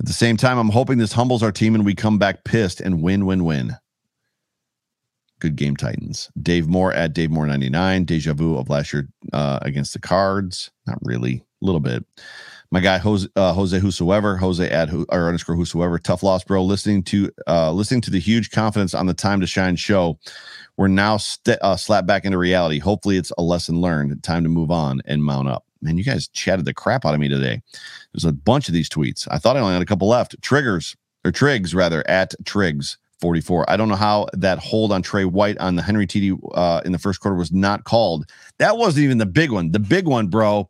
At 0.01 0.07
the 0.07 0.13
same 0.13 0.37
time, 0.37 0.59
I'm 0.59 0.69
hoping 0.69 0.99
this 0.99 1.13
humbles 1.13 1.43
our 1.43 1.53
team 1.53 1.75
and 1.75 1.87
we 1.87 1.95
come 1.95 2.19
back 2.19 2.45
pissed 2.45 2.81
and 2.81 3.03
win, 3.03 3.25
win, 3.25 3.45
win. 3.45 3.77
Good 5.41 5.57
game, 5.57 5.77
Titans. 5.77 6.31
Dave 6.41 6.67
Moore 6.67 6.93
at 6.93 7.13
Dave 7.13 7.31
Moore 7.31 7.47
99. 7.47 8.05
Deja 8.05 8.33
vu 8.33 8.57
of 8.57 8.69
last 8.69 8.93
year 8.93 9.09
uh, 9.33 9.59
against 9.63 9.93
the 9.93 10.01
Cards. 10.01 10.71
Not 10.87 10.99
really, 11.03 11.45
a 11.63 11.65
little 11.65 11.81
bit. 11.81 12.05
My 12.71 12.81
guy 12.81 12.99
Jose, 12.99 13.29
uh, 13.35 13.55
Jose 13.55 13.79
Whosoever, 13.79 14.37
Jose 14.37 14.69
at 14.69 14.89
who, 14.89 15.07
or 15.11 15.27
underscore 15.27 15.57
Whosoever. 15.57 15.99
Tough 15.99 16.23
loss, 16.23 16.45
bro. 16.45 16.63
Listening 16.63 17.03
to 17.05 17.31
uh, 17.47 17.73
listening 17.73 18.01
to 18.03 18.11
the 18.11 18.19
huge 18.19 18.51
confidence 18.51 18.95
on 18.95 19.07
the 19.07 19.15
Time 19.15 19.41
to 19.41 19.47
Shine 19.47 19.77
show. 19.77 20.19
We're 20.77 20.89
now 20.89 21.17
st- 21.17 21.59
uh, 21.63 21.77
slapped 21.77 22.07
back 22.07 22.25
into 22.25 22.37
reality. 22.37 22.79
Hopefully, 22.79 23.17
it's 23.17 23.33
a 23.39 23.43
lesson 23.43 23.81
learned. 23.81 24.23
Time 24.23 24.43
to 24.43 24.49
move 24.49 24.71
on 24.71 25.01
and 25.07 25.25
mount 25.25 25.49
up. 25.49 25.65
Man, 25.81 25.97
you 25.97 26.05
guys 26.05 26.29
chatted 26.29 26.65
the 26.65 26.75
crap 26.75 27.07
out 27.07 27.15
of 27.15 27.21
me 27.21 27.29
today. 27.29 27.63
There's 28.13 28.25
a 28.25 28.33
bunch 28.33 28.69
of 28.69 28.75
these 28.75 28.89
tweets. 28.89 29.27
I 29.31 29.39
thought 29.39 29.57
I 29.57 29.61
only 29.61 29.75
had 29.75 29.83
a 29.83 29.87
couple 29.87 30.09
left. 30.09 30.41
Triggers 30.43 30.97
or 31.25 31.31
Triggs 31.31 31.75
rather 31.75 32.09
at 32.09 32.35
Triggs 32.45 32.99
44. 33.21 33.69
I 33.69 33.77
don't 33.77 33.89
know 33.89 33.97
how 33.97 34.27
that 34.33 34.59
hold 34.59 34.93
on 34.93 35.03
Trey 35.03 35.25
White 35.25 35.59
on 35.59 35.77
the 35.77 35.83
Henry 35.83 36.07
TD 36.07 36.39
uh, 36.55 36.81
in 36.85 36.93
the 36.93 36.99
first 36.99 37.21
quarter 37.21 37.37
was 37.37 37.53
not 37.53 37.85
called. 37.85 38.31
That 38.59 38.77
wasn't 38.77 39.05
even 39.05 39.19
the 39.19 39.27
big 39.27 39.51
one. 39.51 39.73
The 39.73 39.81
big 39.81 40.07
one, 40.07 40.29
bro, 40.29 40.69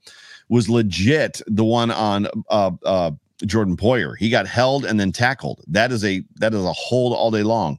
was 0.48 0.68
legit 0.68 1.42
the 1.46 1.64
one 1.64 1.90
on 1.90 2.28
uh, 2.48 2.70
uh, 2.84 3.10
Jordan 3.46 3.76
Poyer. 3.76 4.16
He 4.18 4.30
got 4.30 4.46
held 4.46 4.84
and 4.84 4.98
then 4.98 5.12
tackled. 5.12 5.62
That 5.66 5.92
is 5.92 6.04
a 6.04 6.22
that 6.36 6.54
is 6.54 6.64
a 6.64 6.72
hold 6.72 7.14
all 7.14 7.30
day 7.30 7.42
long. 7.42 7.78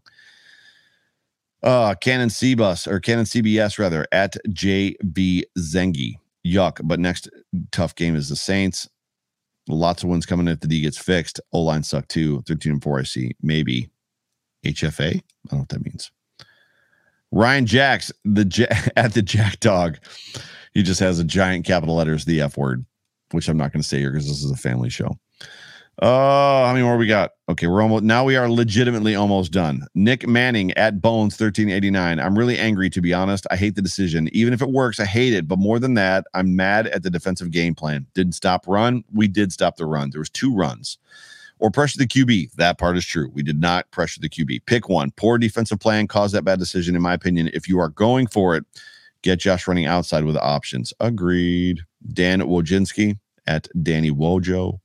Uh, 1.62 1.94
Canon 1.96 2.30
CBus 2.30 2.88
or 2.88 3.00
Canon 3.00 3.26
CBS 3.26 3.80
rather 3.80 4.08
at 4.12 4.36
JB 4.48 5.44
Zengi. 5.58 6.16
Yuck. 6.46 6.80
But 6.84 7.00
next 7.00 7.30
tough 7.72 7.96
game 7.96 8.16
is 8.16 8.30
the 8.30 8.36
Saints. 8.36 8.88
Lots 9.68 10.04
of 10.04 10.10
wins 10.10 10.26
coming 10.26 10.48
if 10.48 10.62
the 10.62 10.68
D 10.68 10.82
gets 10.82 10.98
fixed. 10.98 11.40
O 11.52 11.62
line 11.62 11.84
suck 11.84 12.08
too. 12.08 12.42
13 12.48 12.74
and 12.74 12.84
4, 12.84 13.00
I 13.00 13.04
see. 13.04 13.36
Maybe. 13.42 13.90
HFA. 14.66 15.16
I 15.16 15.22
don't 15.50 15.54
know 15.54 15.58
what 15.60 15.70
that 15.70 15.86
means. 15.86 16.12
Ryan 17.32 17.66
Jacks, 17.66 18.12
the 18.26 18.92
at 18.96 19.14
the 19.14 19.22
Jack 19.22 19.60
Dog. 19.60 19.98
He 20.74 20.84
just 20.84 21.00
has 21.00 21.20
a 21.20 21.24
giant 21.24 21.66
capital 21.66 21.96
letters, 21.96 22.26
the 22.26 22.42
F 22.42 22.58
word, 22.58 22.86
which 23.32 23.48
I'm 23.48 23.58
not 23.58 23.74
going 23.74 23.82
to 23.82 23.88
say 23.88 24.00
here 24.00 24.12
because 24.12 24.28
this 24.28 24.44
is 24.44 24.52
a 24.52 24.56
family 24.56 24.90
show. 24.90 25.18
Oh, 26.02 26.66
how 26.66 26.72
many 26.72 26.84
more 26.84 26.96
we 26.96 27.08
got? 27.08 27.32
Okay, 27.50 27.68
we're 27.68 27.82
almost 27.82 28.06
now 28.06 28.24
we 28.24 28.38
are 28.38 28.50
legitimately 28.50 29.16
almost 29.16 29.52
done. 29.52 29.86
Nick 29.96 30.26
Manning 30.26 30.72
at 30.74 31.02
Bones 31.02 31.34
1389. 31.34 32.20
I'm 32.20 32.38
really 32.38 32.58
angry 32.58 32.90
to 32.92 33.02
be 33.02 33.14
honest. 33.14 33.46
I 33.52 33.58
hate 33.58 33.76
the 33.76 33.82
decision. 33.82 34.30
Even 34.32 34.54
if 34.54 34.62
it 34.62 34.70
works, 34.70 35.02
I 35.02 35.06
hate 35.06 35.34
it. 35.34 35.46
But 35.46 35.60
more 35.60 35.78
than 35.78 35.96
that, 35.96 36.26
I'm 36.34 36.56
mad 36.56 36.88
at 36.88 37.04
the 37.04 37.10
defensive 37.10 37.52
game 37.52 37.76
plan. 37.76 38.08
Didn't 38.16 38.34
stop 38.34 38.66
run. 38.66 39.04
We 39.14 39.28
did 39.28 39.52
stop 39.52 39.76
the 39.76 39.86
run. 39.86 40.12
There 40.12 40.22
was 40.22 40.30
two 40.30 40.56
runs 40.56 41.00
or 41.60 41.70
pressure 41.70 41.98
the 41.98 42.08
QB. 42.08 42.54
That 42.54 42.78
part 42.78 42.98
is 42.98 43.06
true. 43.06 43.30
We 43.34 43.44
did 43.44 43.60
not 43.60 43.90
pressure 43.92 44.20
the 44.22 44.30
QB. 44.30 44.66
Pick 44.66 44.90
one. 44.90 45.12
Poor 45.12 45.38
defensive 45.38 45.80
plan 45.80 46.08
caused 46.08 46.34
that 46.34 46.44
bad 46.44 46.60
decision, 46.60 46.96
in 46.96 47.02
my 47.02 47.14
opinion. 47.14 47.50
If 47.54 47.68
you 47.68 47.80
are 47.80 47.90
going 47.90 48.28
for 48.28 48.56
it, 48.56 48.66
get 49.22 49.40
Josh 49.40 49.68
running 49.68 49.86
outside 49.86 50.24
with 50.24 50.38
options. 50.38 50.94
Agreed. 51.00 51.82
Dan 52.14 52.42
Wojcinski 52.42 53.18
at 53.46 53.68
Danny 53.82 54.12
Wojo. 54.12 54.80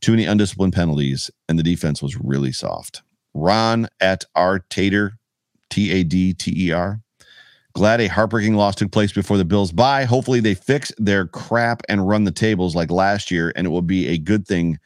Too 0.00 0.12
many 0.12 0.24
undisciplined 0.24 0.72
penalties, 0.72 1.30
and 1.48 1.58
the 1.58 1.62
defense 1.62 2.02
was 2.02 2.16
really 2.18 2.52
soft. 2.52 3.02
Ron 3.34 3.88
at 4.00 4.24
R 4.34 4.60
Tater, 4.70 5.18
T 5.68 5.92
A 5.92 6.02
D 6.02 6.32
T 6.32 6.68
E 6.68 6.72
R. 6.72 7.00
Glad 7.74 8.00
a 8.00 8.08
heartbreaking 8.08 8.56
loss 8.56 8.74
took 8.74 8.90
place 8.90 9.12
before 9.12 9.36
the 9.36 9.44
Bills 9.44 9.70
bye. 9.70 10.04
Hopefully, 10.04 10.40
they 10.40 10.54
fix 10.54 10.90
their 10.96 11.26
crap 11.26 11.82
and 11.88 12.08
run 12.08 12.24
the 12.24 12.32
tables 12.32 12.74
like 12.74 12.90
last 12.90 13.30
year, 13.30 13.52
and 13.54 13.66
it 13.66 13.70
will 13.70 13.82
be 13.82 14.08
a 14.08 14.18
good 14.18 14.46
thing 14.46 14.78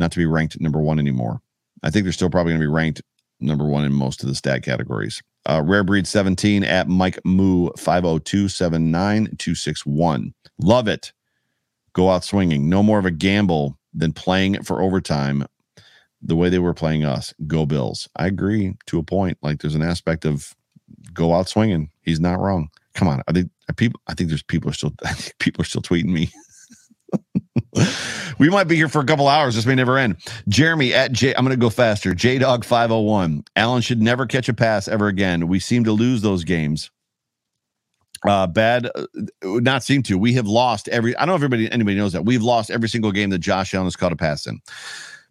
not 0.00 0.10
to 0.12 0.18
be 0.18 0.26
ranked 0.26 0.60
number 0.60 0.80
one 0.80 0.98
anymore. 0.98 1.40
I 1.82 1.90
think 1.90 2.04
they're 2.04 2.12
still 2.12 2.30
probably 2.30 2.52
going 2.52 2.60
to 2.60 2.66
be 2.66 2.72
ranked 2.72 3.02
number 3.38 3.64
one 3.64 3.84
in 3.84 3.92
most 3.92 4.22
of 4.22 4.28
the 4.28 4.34
stat 4.34 4.62
categories. 4.62 5.22
Uh, 5.48 5.62
Rare 5.64 5.84
Breed 5.84 6.06
17 6.06 6.64
at 6.64 6.88
Mike 6.88 7.18
Moo 7.24 7.70
502 7.78 8.48
Love 10.58 10.88
it. 10.88 11.12
Go 11.92 12.10
out 12.10 12.24
swinging. 12.24 12.68
No 12.68 12.82
more 12.82 12.98
of 12.98 13.06
a 13.06 13.10
gamble 13.10 13.78
than 13.94 14.12
playing 14.12 14.62
for 14.62 14.82
overtime 14.82 15.46
the 16.22 16.36
way 16.36 16.48
they 16.48 16.58
were 16.58 16.74
playing 16.74 17.04
us. 17.04 17.32
Go 17.46 17.64
Bills. 17.64 18.08
I 18.16 18.26
agree 18.26 18.74
to 18.86 18.98
a 18.98 19.02
point. 19.02 19.38
Like 19.42 19.60
there's 19.60 19.74
an 19.74 19.82
aspect 19.82 20.24
of 20.24 20.54
go 21.12 21.34
out 21.34 21.48
swinging. 21.48 21.90
He's 22.02 22.20
not 22.20 22.38
wrong. 22.38 22.68
Come 22.94 23.08
on. 23.08 23.22
I 23.26 23.32
think 23.32 23.50
people. 23.76 24.00
I 24.06 24.14
think 24.14 24.28
there's 24.28 24.42
people 24.42 24.70
are 24.70 24.74
still. 24.74 24.92
People 25.38 25.62
are 25.62 25.64
still 25.64 25.82
tweeting 25.82 26.10
me. 26.10 26.30
We 28.38 28.48
might 28.48 28.64
be 28.64 28.76
here 28.76 28.88
for 28.88 29.00
a 29.00 29.04
couple 29.04 29.28
hours. 29.28 29.54
This 29.54 29.66
may 29.66 29.74
never 29.74 29.98
end. 29.98 30.16
Jeremy 30.48 30.92
at 30.94 31.12
J. 31.12 31.34
I'm 31.34 31.44
going 31.44 31.56
to 31.56 31.60
go 31.60 31.70
faster. 31.70 32.14
J 32.14 32.38
Dog 32.38 32.64
501. 32.64 33.44
Allen 33.56 33.82
should 33.82 34.02
never 34.02 34.26
catch 34.26 34.48
a 34.48 34.54
pass 34.54 34.88
ever 34.88 35.08
again. 35.08 35.48
We 35.48 35.60
seem 35.60 35.84
to 35.84 35.92
lose 35.92 36.22
those 36.22 36.44
games. 36.44 36.90
Uh, 38.26 38.46
bad, 38.46 38.90
uh, 38.94 39.06
not 39.42 39.82
seem 39.82 40.02
to. 40.02 40.18
We 40.18 40.34
have 40.34 40.46
lost 40.46 40.88
every. 40.88 41.16
I 41.16 41.20
don't 41.20 41.28
know 41.28 41.34
if 41.36 41.38
everybody 41.38 41.70
anybody 41.72 41.96
knows 41.96 42.12
that 42.12 42.24
we've 42.24 42.42
lost 42.42 42.70
every 42.70 42.88
single 42.88 43.12
game 43.12 43.30
that 43.30 43.38
Josh 43.38 43.72
Allen 43.72 43.86
has 43.86 43.96
caught 43.96 44.12
a 44.12 44.16
pass 44.16 44.46
in. 44.46 44.60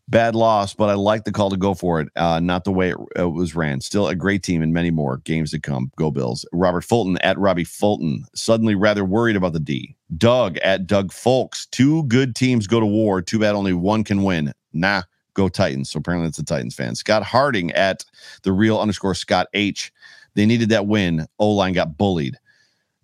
Bad 0.09 0.33
loss, 0.33 0.73
but 0.73 0.89
I 0.89 0.95
like 0.95 1.23
the 1.23 1.31
call 1.31 1.51
to 1.51 1.57
go 1.57 1.75
for 1.75 2.01
it. 2.01 2.09
Uh, 2.15 2.39
not 2.39 2.63
the 2.63 2.71
way 2.71 2.89
it, 2.89 2.97
it, 3.15 3.31
was 3.31 3.53
ran. 3.53 3.79
Still 3.79 4.07
a 4.07 4.15
great 4.15 4.41
team 4.41 4.63
and 4.63 4.73
many 4.73 4.89
more 4.89 5.17
games 5.17 5.51
to 5.51 5.59
come. 5.59 5.91
Go 5.97 6.09
Bills. 6.09 6.45
Robert 6.51 6.81
Fulton 6.83 7.19
at 7.19 7.37
Robbie 7.37 7.63
Fulton. 7.63 8.25
Suddenly 8.33 8.73
rather 8.73 9.05
worried 9.05 9.35
about 9.35 9.53
the 9.53 9.59
D. 9.59 9.95
Doug 10.17 10.57
at 10.57 10.87
Doug 10.87 11.11
Folks. 11.11 11.67
Two 11.67 12.03
good 12.05 12.35
teams 12.35 12.65
go 12.65 12.79
to 12.79 12.85
war. 12.87 13.21
Too 13.21 13.37
bad 13.37 13.53
only 13.53 13.73
one 13.73 14.03
can 14.03 14.23
win. 14.23 14.51
Nah, 14.73 15.03
Go 15.35 15.47
Titans. 15.47 15.91
So 15.91 15.99
apparently 15.99 16.27
it's 16.27 16.39
a 16.39 16.43
Titans 16.43 16.75
fan. 16.75 16.95
Scott 16.95 17.23
Harding 17.23 17.71
at 17.71 18.03
the 18.43 18.51
real 18.51 18.79
underscore 18.79 19.15
Scott 19.15 19.47
H. 19.53 19.93
They 20.33 20.45
needed 20.45 20.69
that 20.69 20.87
win. 20.87 21.27
O 21.37 21.51
line 21.51 21.73
got 21.73 21.97
bullied. 21.97 22.37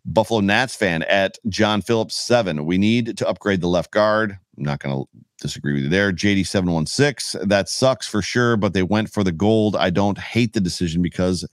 Buffalo 0.06 0.40
Nats 0.40 0.76
fan 0.76 1.04
at 1.04 1.38
John 1.50 1.82
Phillips 1.82 2.16
seven. 2.16 2.66
We 2.66 2.78
need 2.78 3.18
to 3.18 3.28
upgrade 3.28 3.62
the 3.62 3.68
left 3.68 3.92
guard. 3.92 4.38
I'm 4.58 4.64
not 4.64 4.80
going 4.80 4.96
to 4.96 5.10
disagree 5.40 5.74
with 5.74 5.84
you 5.84 5.90
there. 5.90 6.12
JD 6.12 6.48
seven 6.48 6.72
one 6.72 6.86
six. 6.86 7.36
That 7.44 7.70
sucks 7.70 8.08
for 8.08 8.22
sure, 8.22 8.58
but 8.58 8.74
they 8.74 8.84
went 8.84 9.10
for 9.10 9.24
the 9.24 9.32
gold. 9.32 9.76
I 9.76 9.90
don't 9.90 10.18
hate 10.18 10.54
the 10.54 10.62
decision 10.62 11.02
because 11.02 11.46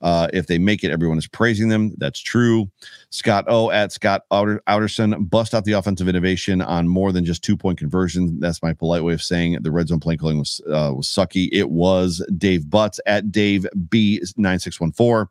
uh, 0.00 0.28
if 0.32 0.46
they 0.46 0.58
make 0.58 0.84
it, 0.84 0.90
everyone 0.90 1.18
is 1.18 1.26
praising 1.26 1.68
them. 1.68 1.92
That's 1.98 2.20
true. 2.20 2.70
Scott 3.10 3.44
O 3.48 3.70
at 3.70 3.92
Scott 3.92 4.22
Outer, 4.30 4.62
Outerson 4.68 5.28
bust 5.28 5.54
out 5.54 5.64
the 5.64 5.72
offensive 5.72 6.08
innovation 6.08 6.60
on 6.60 6.88
more 6.88 7.10
than 7.12 7.24
just 7.24 7.42
two 7.42 7.56
point 7.56 7.78
conversion. 7.78 8.38
That's 8.38 8.62
my 8.62 8.72
polite 8.72 9.02
way 9.02 9.14
of 9.14 9.22
saying 9.22 9.58
the 9.62 9.72
red 9.72 9.88
zone 9.88 10.00
play 10.00 10.16
calling 10.16 10.38
was 10.38 10.60
uh, 10.68 10.92
was 10.94 11.08
sucky. 11.08 11.48
It 11.52 11.70
was 11.70 12.24
Dave 12.36 12.70
Butts 12.70 13.00
at 13.06 13.32
Dave 13.32 13.66
B 13.88 14.22
nine 14.36 14.58
six 14.58 14.80
one 14.80 14.92
four. 14.92 15.30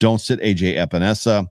Don't 0.00 0.20
sit 0.20 0.40
AJ 0.40 0.76
Epenesa. 0.76 1.46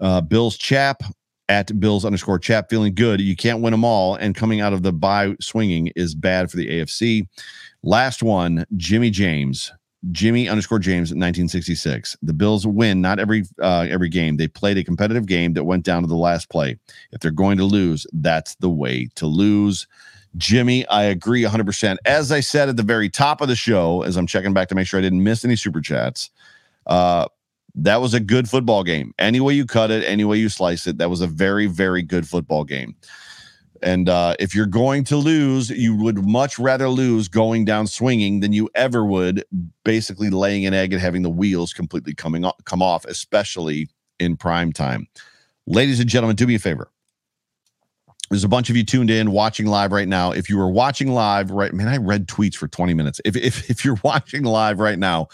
Uh, 0.00 0.20
Bills 0.20 0.56
Chap 0.56 1.02
at 1.48 1.78
Bills 1.80 2.04
underscore 2.04 2.38
chat. 2.38 2.70
feeling 2.70 2.94
good. 2.94 3.20
You 3.20 3.36
can't 3.36 3.60
win 3.60 3.72
them 3.72 3.84
all, 3.84 4.14
and 4.14 4.34
coming 4.34 4.60
out 4.60 4.72
of 4.72 4.82
the 4.82 4.92
bye 4.92 5.34
swinging 5.40 5.88
is 5.96 6.14
bad 6.14 6.50
for 6.50 6.56
the 6.56 6.68
AFC. 6.68 7.26
Last 7.82 8.22
one, 8.22 8.64
Jimmy 8.76 9.10
James 9.10 9.72
Jimmy 10.10 10.48
underscore 10.48 10.80
James 10.80 11.10
1966. 11.10 12.16
The 12.22 12.32
Bills 12.32 12.66
win 12.66 13.00
not 13.00 13.20
every 13.20 13.44
uh, 13.60 13.86
every 13.88 14.08
game. 14.08 14.36
They 14.36 14.48
played 14.48 14.76
a 14.76 14.84
competitive 14.84 15.26
game 15.26 15.52
that 15.52 15.64
went 15.64 15.84
down 15.84 16.02
to 16.02 16.08
the 16.08 16.16
last 16.16 16.50
play. 16.50 16.76
If 17.12 17.20
they're 17.20 17.30
going 17.30 17.56
to 17.58 17.64
lose, 17.64 18.06
that's 18.12 18.56
the 18.56 18.70
way 18.70 19.08
to 19.14 19.26
lose. 19.26 19.86
Jimmy, 20.38 20.86
I 20.88 21.04
agree 21.04 21.42
100%. 21.42 21.98
As 22.06 22.32
I 22.32 22.40
said 22.40 22.68
at 22.68 22.76
the 22.76 22.82
very 22.82 23.10
top 23.10 23.42
of 23.42 23.48
the 23.48 23.54
show, 23.54 24.02
as 24.02 24.16
I'm 24.16 24.26
checking 24.26 24.54
back 24.54 24.68
to 24.68 24.74
make 24.74 24.86
sure 24.86 24.98
I 24.98 25.02
didn't 25.02 25.22
miss 25.22 25.44
any 25.44 25.56
super 25.56 25.80
chats, 25.80 26.30
uh, 26.86 27.26
that 27.74 28.00
was 28.00 28.14
a 28.14 28.20
good 28.20 28.48
football 28.48 28.84
game. 28.84 29.14
Any 29.18 29.40
way 29.40 29.54
you 29.54 29.64
cut 29.64 29.90
it, 29.90 30.04
any 30.04 30.24
way 30.24 30.36
you 30.36 30.48
slice 30.48 30.86
it, 30.86 30.98
that 30.98 31.10
was 31.10 31.20
a 31.20 31.26
very, 31.26 31.66
very 31.66 32.02
good 32.02 32.28
football 32.28 32.64
game. 32.64 32.94
And 33.82 34.08
uh, 34.08 34.36
if 34.38 34.54
you're 34.54 34.66
going 34.66 35.02
to 35.04 35.16
lose, 35.16 35.70
you 35.70 35.96
would 35.96 36.24
much 36.24 36.58
rather 36.58 36.88
lose 36.88 37.26
going 37.26 37.64
down 37.64 37.88
swinging 37.88 38.38
than 38.38 38.52
you 38.52 38.70
ever 38.76 39.04
would 39.04 39.44
basically 39.84 40.30
laying 40.30 40.64
an 40.66 40.74
egg 40.74 40.92
and 40.92 41.02
having 41.02 41.22
the 41.22 41.30
wheels 41.30 41.72
completely 41.72 42.14
coming 42.14 42.44
off, 42.44 42.54
come 42.64 42.80
off, 42.80 43.04
especially 43.06 43.88
in 44.20 44.36
prime 44.36 44.72
time. 44.72 45.08
Ladies 45.66 45.98
and 45.98 46.08
gentlemen, 46.08 46.36
do 46.36 46.46
me 46.46 46.54
a 46.54 46.60
favor. 46.60 46.91
There's 48.32 48.44
a 48.44 48.48
bunch 48.48 48.70
of 48.70 48.76
you 48.76 48.84
tuned 48.84 49.10
in 49.10 49.30
watching 49.30 49.66
live 49.66 49.92
right 49.92 50.08
now. 50.08 50.32
If 50.32 50.48
you 50.48 50.56
were 50.56 50.70
watching 50.70 51.12
live 51.12 51.50
right, 51.50 51.72
man, 51.72 51.88
I 51.88 51.98
read 51.98 52.26
tweets 52.28 52.54
for 52.54 52.66
20 52.66 52.94
minutes. 52.94 53.20
If, 53.26 53.36
if, 53.36 53.68
if 53.68 53.84
you're 53.84 53.98
watching 54.04 54.44
live 54.44 54.78
right 54.78 54.98
now 54.98 55.28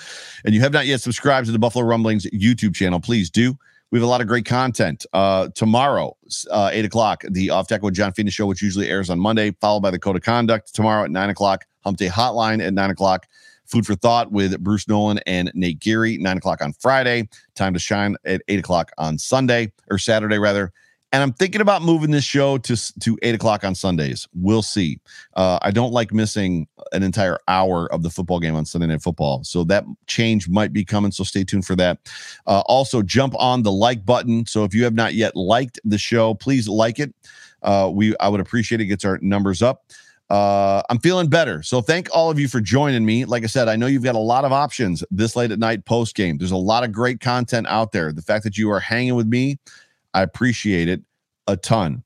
and 0.44 0.52
you 0.52 0.60
have 0.62 0.72
not 0.72 0.86
yet 0.86 1.00
subscribed 1.00 1.46
to 1.46 1.52
the 1.52 1.60
Buffalo 1.60 1.84
Rumblings 1.84 2.26
YouTube 2.26 2.74
channel, 2.74 2.98
please 2.98 3.30
do 3.30 3.56
we 3.90 3.98
have 3.98 4.04
a 4.04 4.10
lot 4.10 4.20
of 4.20 4.26
great 4.26 4.44
content. 4.44 5.06
Uh, 5.12 5.48
tomorrow, 5.54 6.16
uh, 6.50 6.70
8 6.72 6.84
o'clock, 6.86 7.22
the 7.30 7.50
Off 7.50 7.68
Tackle 7.68 7.86
with 7.86 7.94
John 7.94 8.12
Fina 8.12 8.30
show, 8.30 8.46
which 8.46 8.60
usually 8.60 8.88
airs 8.88 9.10
on 9.10 9.18
Monday, 9.18 9.52
followed 9.60 9.80
by 9.80 9.90
the 9.90 9.98
Code 9.98 10.16
of 10.16 10.22
Conduct 10.22 10.74
tomorrow 10.74 11.04
at 11.04 11.10
9 11.10 11.30
o'clock, 11.30 11.66
Hump 11.84 11.96
Day 11.98 12.08
Hotline 12.08 12.60
at 12.64 12.74
9 12.74 12.90
o'clock, 12.90 13.26
Food 13.64 13.86
for 13.86 13.94
Thought 13.94 14.32
with 14.32 14.58
Bruce 14.62 14.88
Nolan 14.88 15.20
and 15.26 15.50
Nate 15.54 15.78
Geary, 15.78 16.18
9 16.18 16.36
o'clock 16.36 16.60
on 16.60 16.72
Friday, 16.74 17.28
Time 17.54 17.72
to 17.74 17.80
Shine 17.80 18.16
at 18.24 18.42
8 18.48 18.58
o'clock 18.58 18.90
on 18.98 19.18
Sunday, 19.18 19.72
or 19.90 19.98
Saturday 19.98 20.38
rather. 20.38 20.72
And 21.10 21.22
I'm 21.22 21.32
thinking 21.32 21.62
about 21.62 21.80
moving 21.82 22.10
this 22.10 22.24
show 22.24 22.58
to 22.58 22.76
to 23.00 23.18
eight 23.22 23.34
o'clock 23.34 23.64
on 23.64 23.74
Sundays. 23.74 24.28
We'll 24.34 24.62
see. 24.62 25.00
Uh, 25.34 25.58
I 25.62 25.70
don't 25.70 25.92
like 25.92 26.12
missing 26.12 26.68
an 26.92 27.02
entire 27.02 27.38
hour 27.48 27.90
of 27.92 28.02
the 28.02 28.10
football 28.10 28.40
game 28.40 28.54
on 28.54 28.66
Sunday 28.66 28.88
Night 28.88 29.02
Football, 29.02 29.42
so 29.44 29.64
that 29.64 29.84
change 30.06 30.48
might 30.48 30.72
be 30.72 30.84
coming. 30.84 31.10
So 31.10 31.24
stay 31.24 31.44
tuned 31.44 31.64
for 31.64 31.76
that. 31.76 31.98
Uh, 32.46 32.62
also, 32.66 33.00
jump 33.02 33.34
on 33.38 33.62
the 33.62 33.72
like 33.72 34.04
button. 34.04 34.44
So 34.44 34.64
if 34.64 34.74
you 34.74 34.84
have 34.84 34.94
not 34.94 35.14
yet 35.14 35.34
liked 35.34 35.80
the 35.84 35.98
show, 35.98 36.34
please 36.34 36.68
like 36.68 36.98
it. 36.98 37.14
Uh, 37.62 37.90
we 37.92 38.14
I 38.18 38.28
would 38.28 38.40
appreciate 38.40 38.82
it. 38.82 38.86
Gets 38.86 39.04
our 39.06 39.18
numbers 39.22 39.62
up. 39.62 39.84
Uh, 40.30 40.82
I'm 40.90 40.98
feeling 40.98 41.28
better. 41.28 41.62
So 41.62 41.80
thank 41.80 42.14
all 42.14 42.30
of 42.30 42.38
you 42.38 42.48
for 42.48 42.60
joining 42.60 43.06
me. 43.06 43.24
Like 43.24 43.44
I 43.44 43.46
said, 43.46 43.66
I 43.66 43.76
know 43.76 43.86
you've 43.86 44.04
got 44.04 44.14
a 44.14 44.18
lot 44.18 44.44
of 44.44 44.52
options 44.52 45.02
this 45.10 45.36
late 45.36 45.50
at 45.50 45.58
night 45.58 45.86
post 45.86 46.14
game. 46.14 46.36
There's 46.36 46.50
a 46.50 46.56
lot 46.56 46.84
of 46.84 46.92
great 46.92 47.20
content 47.20 47.66
out 47.68 47.92
there. 47.92 48.12
The 48.12 48.20
fact 48.20 48.44
that 48.44 48.58
you 48.58 48.70
are 48.70 48.80
hanging 48.80 49.14
with 49.14 49.26
me 49.26 49.58
I 50.14 50.22
appreciate 50.22 50.88
it 50.88 51.02
a 51.46 51.56
ton. 51.56 52.04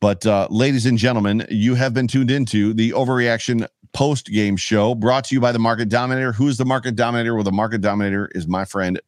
But, 0.00 0.24
uh, 0.24 0.48
ladies 0.50 0.86
and 0.86 0.96
gentlemen, 0.96 1.46
you 1.50 1.74
have 1.74 1.92
been 1.92 2.06
tuned 2.06 2.30
into 2.30 2.72
the 2.72 2.92
Overreaction 2.92 3.66
post 3.92 4.26
game 4.26 4.56
show 4.56 4.94
brought 4.94 5.24
to 5.24 5.34
you 5.34 5.40
by 5.40 5.52
the 5.52 5.58
Market 5.58 5.88
Dominator. 5.88 6.32
Who's 6.32 6.56
the 6.56 6.64
Market 6.64 6.96
Dominator? 6.96 7.34
Well, 7.34 7.44
the 7.44 7.52
Market 7.52 7.80
Dominator 7.80 8.30
is 8.34 8.46
my 8.46 8.64
friend, 8.64 9.00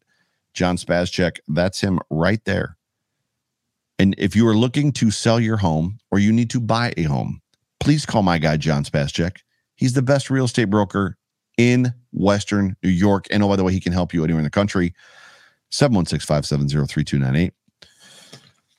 John 0.54 0.76
Spazcheck. 0.76 1.38
That's 1.48 1.80
him 1.80 1.98
right 2.10 2.44
there. 2.44 2.76
And 3.98 4.14
if 4.18 4.34
you 4.34 4.46
are 4.48 4.56
looking 4.56 4.92
to 4.92 5.10
sell 5.10 5.38
your 5.38 5.58
home 5.58 5.98
or 6.10 6.18
you 6.18 6.32
need 6.32 6.50
to 6.50 6.60
buy 6.60 6.92
a 6.96 7.04
home, 7.04 7.40
please 7.80 8.04
call 8.04 8.22
my 8.22 8.38
guy, 8.38 8.56
John 8.56 8.84
Spazcheck. 8.84 9.38
He's 9.76 9.92
the 9.92 10.02
best 10.02 10.30
real 10.30 10.44
estate 10.44 10.66
broker 10.66 11.16
in 11.56 11.94
Western 12.12 12.76
New 12.82 12.90
York. 12.90 13.26
And 13.30 13.42
oh, 13.42 13.48
by 13.48 13.56
the 13.56 13.64
way, 13.64 13.72
he 13.72 13.80
can 13.80 13.92
help 13.92 14.12
you 14.12 14.24
anywhere 14.24 14.40
in 14.40 14.44
the 14.44 14.50
country. 14.50 14.94
716 15.70 16.26
570 16.26 16.86
3298. 16.86 17.54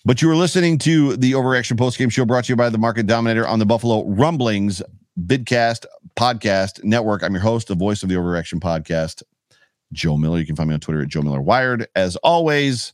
But 0.05 0.21
you 0.21 0.27
were 0.27 0.35
listening 0.35 0.79
to 0.79 1.15
the 1.15 1.31
Overreaction 1.31 1.77
Postgame 1.77 2.11
Show 2.11 2.25
brought 2.25 2.43
to 2.43 2.51
you 2.51 2.57
by 2.57 2.67
the 2.67 2.77
Market 2.77 3.07
Dominator 3.07 3.47
on 3.47 3.59
the 3.59 3.65
Buffalo 3.65 4.05
Rumblings 4.05 4.81
Bidcast 5.17 5.85
Podcast 6.17 6.83
Network. 6.83 7.23
I'm 7.23 7.31
your 7.31 7.41
host, 7.41 7.69
the 7.69 7.75
voice 7.75 8.03
of 8.03 8.09
the 8.09 8.15
Overreaction 8.15 8.59
Podcast, 8.59 9.23
Joe 9.93 10.17
Miller. 10.17 10.39
You 10.39 10.45
can 10.45 10.57
find 10.57 10.67
me 10.67 10.73
on 10.73 10.81
Twitter 10.81 11.03
at 11.03 11.07
Joe 11.07 11.21
Miller 11.21 11.41
Wired. 11.41 11.87
As 11.95 12.17
always, 12.17 12.91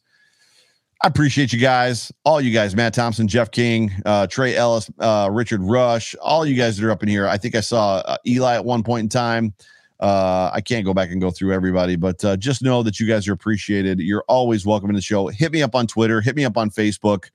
I 1.03 1.07
appreciate 1.07 1.51
you 1.51 1.59
guys, 1.59 2.11
all 2.25 2.39
you 2.39 2.53
guys, 2.53 2.75
Matt 2.75 2.93
Thompson, 2.93 3.27
Jeff 3.27 3.49
King, 3.49 3.91
uh, 4.05 4.27
Trey 4.27 4.55
Ellis, 4.55 4.91
uh, 4.99 5.29
Richard 5.31 5.63
Rush, 5.63 6.13
all 6.21 6.45
you 6.45 6.53
guys 6.53 6.77
that 6.77 6.85
are 6.85 6.91
up 6.91 7.01
in 7.01 7.09
here. 7.09 7.27
I 7.27 7.39
think 7.39 7.55
I 7.55 7.61
saw 7.61 8.03
uh, 8.05 8.17
Eli 8.27 8.53
at 8.53 8.65
one 8.65 8.83
point 8.83 9.01
in 9.05 9.09
time. 9.09 9.55
Uh, 9.99 10.49
I 10.53 10.61
can't 10.61 10.85
go 10.85 10.93
back 10.93 11.09
and 11.11 11.19
go 11.19 11.29
through 11.29 11.53
everybody, 11.53 11.95
but 11.97 12.23
uh, 12.23 12.37
just 12.37 12.61
know 12.61 12.83
that 12.83 12.99
you 12.99 13.07
guys 13.07 13.27
are 13.27 13.33
appreciated. 13.33 13.99
You're 13.99 14.23
always 14.27 14.65
welcome 14.65 14.89
in 14.89 14.95
the 14.95 15.01
show. 15.01 15.27
Hit 15.27 15.51
me 15.51 15.61
up 15.61 15.75
on 15.75 15.87
Twitter, 15.87 16.21
hit 16.21 16.35
me 16.35 16.45
up 16.45 16.57
on 16.57 16.69
Facebook. 16.69 17.29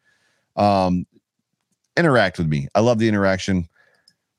Um, 0.56 1.06
interact 1.96 2.38
with 2.38 2.46
me. 2.46 2.68
I 2.74 2.80
love 2.80 2.98
the 2.98 3.08
interaction. 3.08 3.68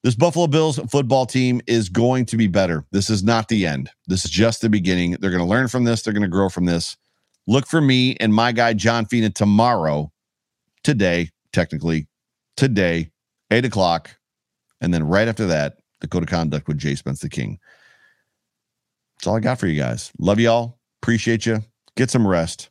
This 0.03 0.15
Buffalo 0.15 0.47
Bills 0.47 0.79
football 0.89 1.25
team 1.25 1.61
is 1.67 1.89
going 1.89 2.25
to 2.27 2.37
be 2.37 2.47
better. 2.47 2.85
This 2.91 3.09
is 3.09 3.23
not 3.23 3.47
the 3.47 3.65
end. 3.65 3.89
This 4.07 4.25
is 4.25 4.31
just 4.31 4.61
the 4.61 4.69
beginning. 4.69 5.17
They're 5.19 5.31
going 5.31 5.41
to 5.41 5.49
learn 5.49 5.67
from 5.67 5.83
this. 5.83 6.01
They're 6.01 6.13
going 6.13 6.21
to 6.21 6.27
grow 6.27 6.49
from 6.49 6.65
this. 6.65 6.95
Look 7.47 7.67
for 7.67 7.81
me 7.81 8.15
and 8.19 8.33
my 8.33 8.51
guy 8.51 8.73
John 8.73 9.05
Fina 9.05 9.29
tomorrow, 9.29 10.11
today, 10.83 11.29
technically, 11.53 12.07
today, 12.55 13.11
eight 13.51 13.65
o'clock, 13.65 14.15
and 14.81 14.93
then 14.93 15.03
right 15.03 15.27
after 15.27 15.45
that, 15.47 15.77
the 16.01 16.07
code 16.07 16.23
of 16.23 16.29
conduct 16.29 16.67
with 16.67 16.77
Jay 16.77 16.95
Spence 16.95 17.19
the 17.19 17.29
King. 17.29 17.59
That's 19.25 19.31
all 19.31 19.37
I 19.37 19.39
got 19.39 19.59
for 19.59 19.65
you 19.65 19.81
guys. 19.81 20.11
Love 20.19 20.39
y'all. 20.39 20.77
Appreciate 21.01 21.47
you. 21.47 21.63
Get 21.97 22.11
some 22.11 22.27
rest. 22.27 22.69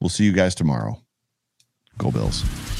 We'll 0.00 0.08
see 0.08 0.24
you 0.24 0.32
guys 0.32 0.54
tomorrow. 0.54 1.02
Go 1.98 2.10
Bills. 2.10 2.77